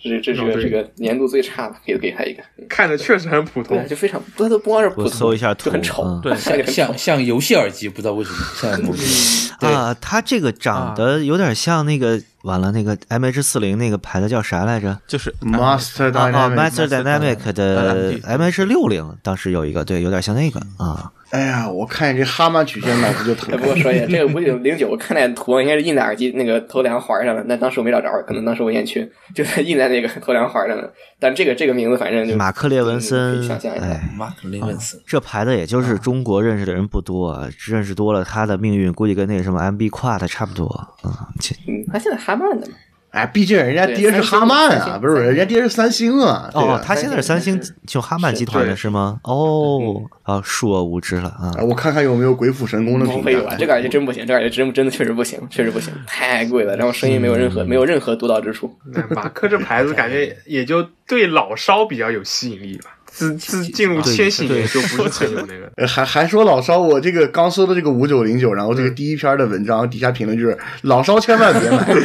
[0.03, 0.87] 这是这是个这个。
[0.97, 2.43] 年度最差的，给给他一个。
[2.69, 3.87] 看着确实很普通，。
[3.87, 6.03] 就非常，不都不光是普通，我搜一下图就很丑。
[6.03, 6.67] 嗯，对， 像。
[6.67, 14.99] 像像游戏耳机，不知道为什么像啊，它这个长得有点像那个，完了那个 MH 四零那个牌子叫啥来着？
[15.07, 21.13] 就是嗯 Master 啊啊 Dynamic，，Master Dynamic 的 MD MH 六零，当时有一个，对，有点像那个啊。
[21.31, 23.59] 哎呀，我看见这哈曼曲线，脑子就疼哎，。
[23.59, 30.93] 不过说一下， 这个五九零九，我看那图应该是印在耳机那个头梁环上了，那当时我没找着，可能当时我眼缺， 就在印在那个头梁环上了。
[31.19, 33.87] 但这个这个名字反正就马克列文可森以想象一，下。
[33.87, 40.89] 哎，马克列文森，这牌子也就是中国认识的人不多，啊，认识多了，他的命运估计跟那个什么 MB Quad 差不多啊。
[41.05, 42.75] 嗯，他现在哈曼的嘛，
[43.17, 46.51] 哎，毕竟人家爹是哈曼啊，不是人家爹是三星啊。
[46.53, 49.19] 哦他现在是三星就哈曼集团的是吗？
[49.25, 51.65] 哦，啊，恕我无知了啊哎。
[51.65, 53.57] 我看看有没有鬼斧神工的评不会有啊，价。
[53.57, 58.71] 这个耳机真不行，这个耳机真真的确实不行，确实不行，太贵了，然后声音没有任何没有任何独到之处。
[59.09, 62.91] 马克这牌子感觉也就对老烧比较有吸引力吧。
[63.07, 65.73] 自自进入千禧年就不是很有那个。
[65.77, 71.87] 呃还还说老烧，我这个刚搜的这个五九零九，然后这个第一篇的文章底下评论就是老烧千万别买。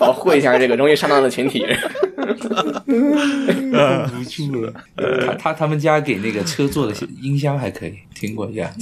[0.00, 1.64] 保护一下这个容易上当的群体。
[2.30, 4.72] 无助了。
[5.26, 8.72] 他他他们家给那个车做的音箱还可以，听过一下。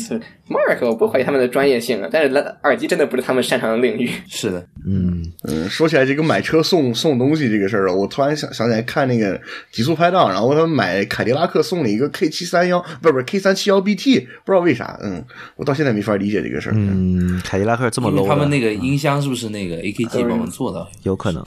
[0.48, 4.10] Mark，我不怀疑他们的专业性啊，但是耳机真的不是他们擅长的领域。
[4.26, 9.38] 是的，嗯，嗯，说起来这个买车送送东西这个事儿啊，我突然想想起来看那个
[9.70, 15.22] 极速拍档，然后他们买凯迪拉克送了一个 K 七三幺，不是不是 K 三七幺 BT，不知道为啥，嗯，
[15.56, 16.72] 我到现在没法理解这个事儿。
[16.74, 20.86] 嗯，凯迪拉克这么 low 他们那的，个音箱是不是那个 AKG 帮忙做的？
[21.02, 21.44] 有可能。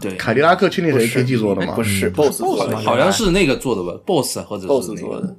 [0.00, 1.24] 对，凯迪拉克确定是。
[1.24, 1.74] AKG 做的吗？
[1.74, 5.36] 不是 BOSS 做的，好像是那个做的吧，BOSS 或者是 BOSS 做的。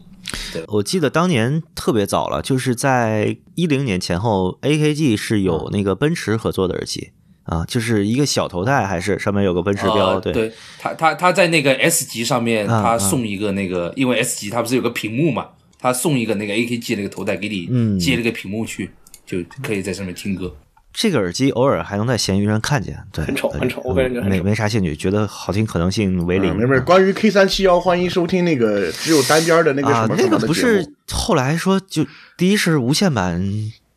[0.53, 0.63] 对。
[0.67, 7.11] 我记得当年特别早了，就是在一零年前后，AKG 是有那个奔驰合作的耳机
[7.43, 10.31] 啊，就是一个小头戴，还是上面有个奔驰标，对。
[10.31, 15.47] 呃对他他他在那个 S 级上面，啊他送一个那个，因为 S 级它不是有个屏幕嘛，
[15.79, 17.99] 他送一个那个 AKG 那个头戴给你嗯。
[17.99, 18.89] 接了个屏幕去，
[19.25, 20.55] 就可以在上面听歌。
[20.97, 26.53] 这个耳机偶尔还能在闲鱼上看见，对，很丑很丑我个人觉得没没啥兴趣，觉得好听可能性为零。
[26.53, 26.79] 嗯，没事。
[26.81, 30.53] 关于 K 三七幺，欢迎收听那个只有单边的那个啊什，么什那个不。
[30.53, 32.05] 是后来说就
[32.37, 33.43] 第一是无线版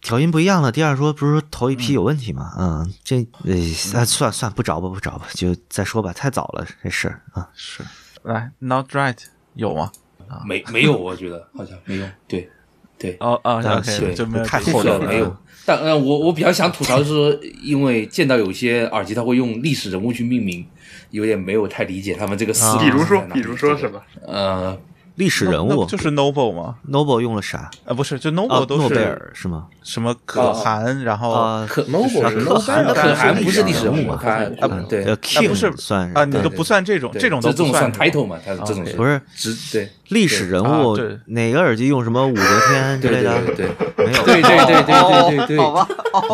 [0.01, 2.53] 调音不一样了，第二说不是头一批有问题吗？
[2.59, 3.55] 嗯，这呃
[4.01, 7.49] 啊算算不着吧不着吧，就再说吧，太早了这事儿啊。
[7.55, 7.85] 是
[8.25, 9.19] 来 Not Right
[9.55, 9.93] 有吗？
[10.27, 12.07] 啊没没有，我觉得好像没有。
[12.27, 12.51] 对
[12.99, 15.37] 对，哦哦对就没有太这个后头了没有。
[15.69, 20.65] 但呃，我我比较想吐槽的是说，因为见到有些耳机它会用历史人物去命名，
[21.11, 24.01] 有点没有太理解他们这个思路啊比如说比如说什么？
[24.27, 24.75] 呃，
[25.17, 27.71] 历史人物就是 Noble 吗？Noble 用了啥？
[27.85, 29.67] 呃，不是，就啊 Noble，都诺贝尔是吗？
[29.83, 34.19] 什么可汗，然后啊，可 Noble 是可汗可汗不是历史人人物嘛？
[34.23, 34.31] 他
[34.61, 38.39] 啊对，呃那不是，King 算啊，你对都不算这种，这种都不这种算算 title 嘛？
[38.43, 43.35] 它这种不是直对历史人物啊，哪个耳机用什么武则天之类的？
[43.57, 43.67] 对
[43.97, 45.57] 对没有，对对对对对对对，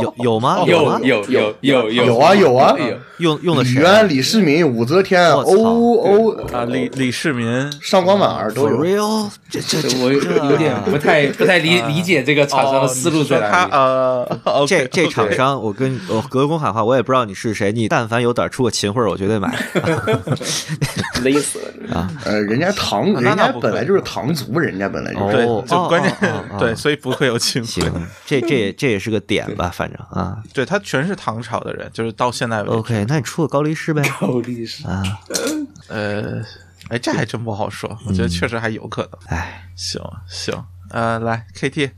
[0.03, 0.59] 有有吗？
[0.59, 0.65] 吗？
[0.67, 3.75] 有有有有有有啊有啊，有用用的谁？
[3.75, 8.85] 李渊、李世民、武则天、欧欧啊，李李世民上官婉儿都有。
[8.85, 9.29] real？
[9.51, 13.71] 这这这我有点不太不太理理解这个厂商的思路在哪里。
[13.73, 19.53] 呃，OK，这这厂商，我跟我隔空喊话，我也不知道你是谁，你但凡有胆出个秦桧，我绝对买。
[21.23, 21.89] 勒死了你。
[22.25, 25.45] 呃，人家唐，那人家那不会本来就是唐族，人家本来就是。
[25.67, 27.83] 就关键哦哦哦 对，所以不会有清行。，
[28.27, 30.43] 这这也这也是个点吧，反正啊。
[30.53, 32.75] 对他全是唐朝的人，就是到现在为止。
[32.77, 34.03] OK，那你出个高力士呗？
[34.21, 35.03] 高力士，啊，
[35.89, 36.43] 呃，
[36.89, 39.11] 哎，这还真不好说，我觉得确实还有可能。
[39.27, 40.55] 哎，行行，
[40.91, 41.91] 呃，来 KT，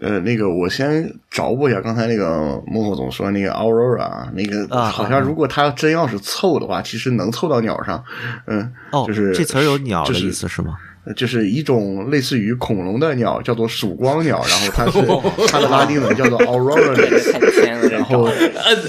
[0.00, 8.02] 呃，那个我先找补一下刚才那个幕后总说那个 Aurora，啊那个啊好像如果他真要是凑的话，其实能凑到鸟上。
[8.46, 10.76] 嗯，哦，就是这词儿有鸟的就是意思是吗？
[11.16, 18.28] 就是一种类似于恐龙的鸟，叫做曙光鸟，然后它是它的拉丁文叫做 Aurora 然后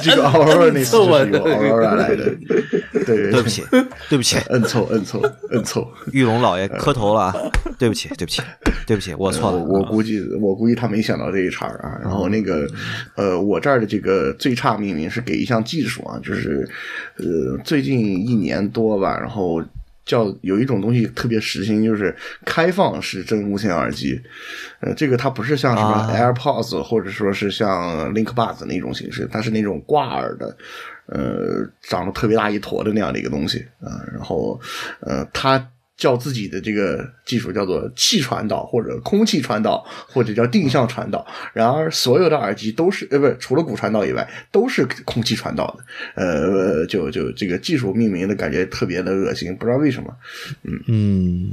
[0.03, 2.31] 这个 Aurora 是由 Aurora 来的。
[3.05, 3.63] 对对不起，
[4.09, 5.19] 对不起，摁错摁错
[5.49, 5.91] 摁错。
[6.11, 7.35] 玉龙老爷磕头了啊！
[7.79, 8.41] 对不起，对不起，
[8.85, 9.57] 对不起，我错了。
[9.57, 11.97] 我我估计我估计他没想到这一茬儿啊。
[12.01, 12.67] 然后那个
[13.15, 16.67] 呃，我这儿的这个最差命名是给一项技术啊，就是
[17.17, 19.63] 呃最近一年多吧，然后。
[20.11, 22.13] 叫有一种东西特别时兴，就是
[22.43, 24.21] 开放式真无线耳机。
[24.81, 30.57] 呃，这个它不是像什么啊 AirPods、或者说是像 LinkBuds 那种形式，它是那种挂耳的，
[31.05, 34.59] 呃，长得特别大一坨的那样的一个东西啊、然后
[34.99, 35.65] 呃，它
[36.01, 41.23] 叫自己的这个技术叫做气传导或者空气传导或者叫定向传导。
[41.53, 45.85] 然而，所有的耳机都是呃，不是除了骨传导以外，都是空气传导的。
[46.15, 50.11] 呃，就就这个技术命名的感觉特别的恶心，不知道为什么。
[50.87, 51.51] 嗯，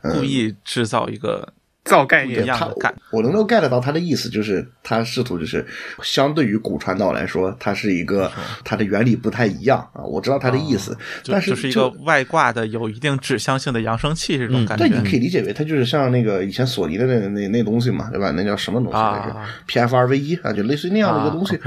[0.00, 1.52] 故意制造一个
[1.84, 5.66] 造概念一样他的感我能够 get 到他的意思，就是他试图就是
[6.02, 8.30] 相对于骨传导来说，它是一个
[8.62, 10.04] 它的原理不太一样啊。
[10.04, 14.86] 我知道他的意思，就但是就是一个外挂的有一定指向性的扬声器这种感觉。
[14.86, 18.30] 对，你可以理解为它就是像那个以前索尼的那那那东西嘛，对吧？
[18.32, 21.58] 那叫什么东西来着、啊 p f 二 V 一啊，就类似于那样的一个啊东西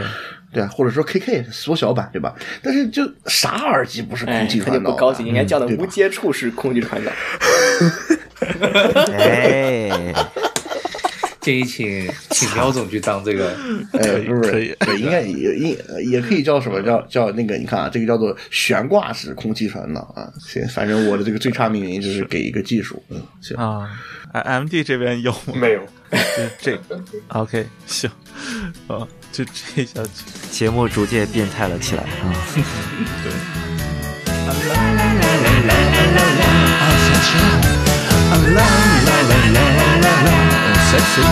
[0.53, 2.35] 对啊，或者说 KK 缩小版，对吧？
[2.61, 4.84] 但是就啥耳机不是哎空气，传导、啊？
[4.84, 7.11] 就不高兴，应该叫的无接触式空气传导。
[9.17, 10.13] 哎，
[11.41, 13.55] 建议请请苗总去当这个，
[13.93, 17.57] 呃，不是，可以对，应该也也也可以叫什么叫叫那个？
[17.57, 20.31] 你看啊，这个叫做悬挂式空气传导啊。
[20.39, 23.01] 行，反正我的这个最差命名就是给一个技术。
[23.09, 23.89] 嗯，行，啊
[24.31, 25.53] ，M D 这边有吗？
[25.55, 25.81] 没有，
[26.61, 28.09] 这这 OK 行，
[28.87, 30.01] 啊，就这一下
[30.49, 32.33] 节目逐渐变态了起来啊！
[37.63, 37.72] 啦
[38.55, 38.69] la
[39.07, 39.65] la la la
[40.03, 40.37] la la
[40.89, 41.27] sexy.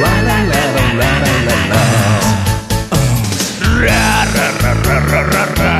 [0.00, 1.10] La la la la la
[1.46, 1.82] la la.
[3.82, 5.75] Ra ra ra ra ra ra.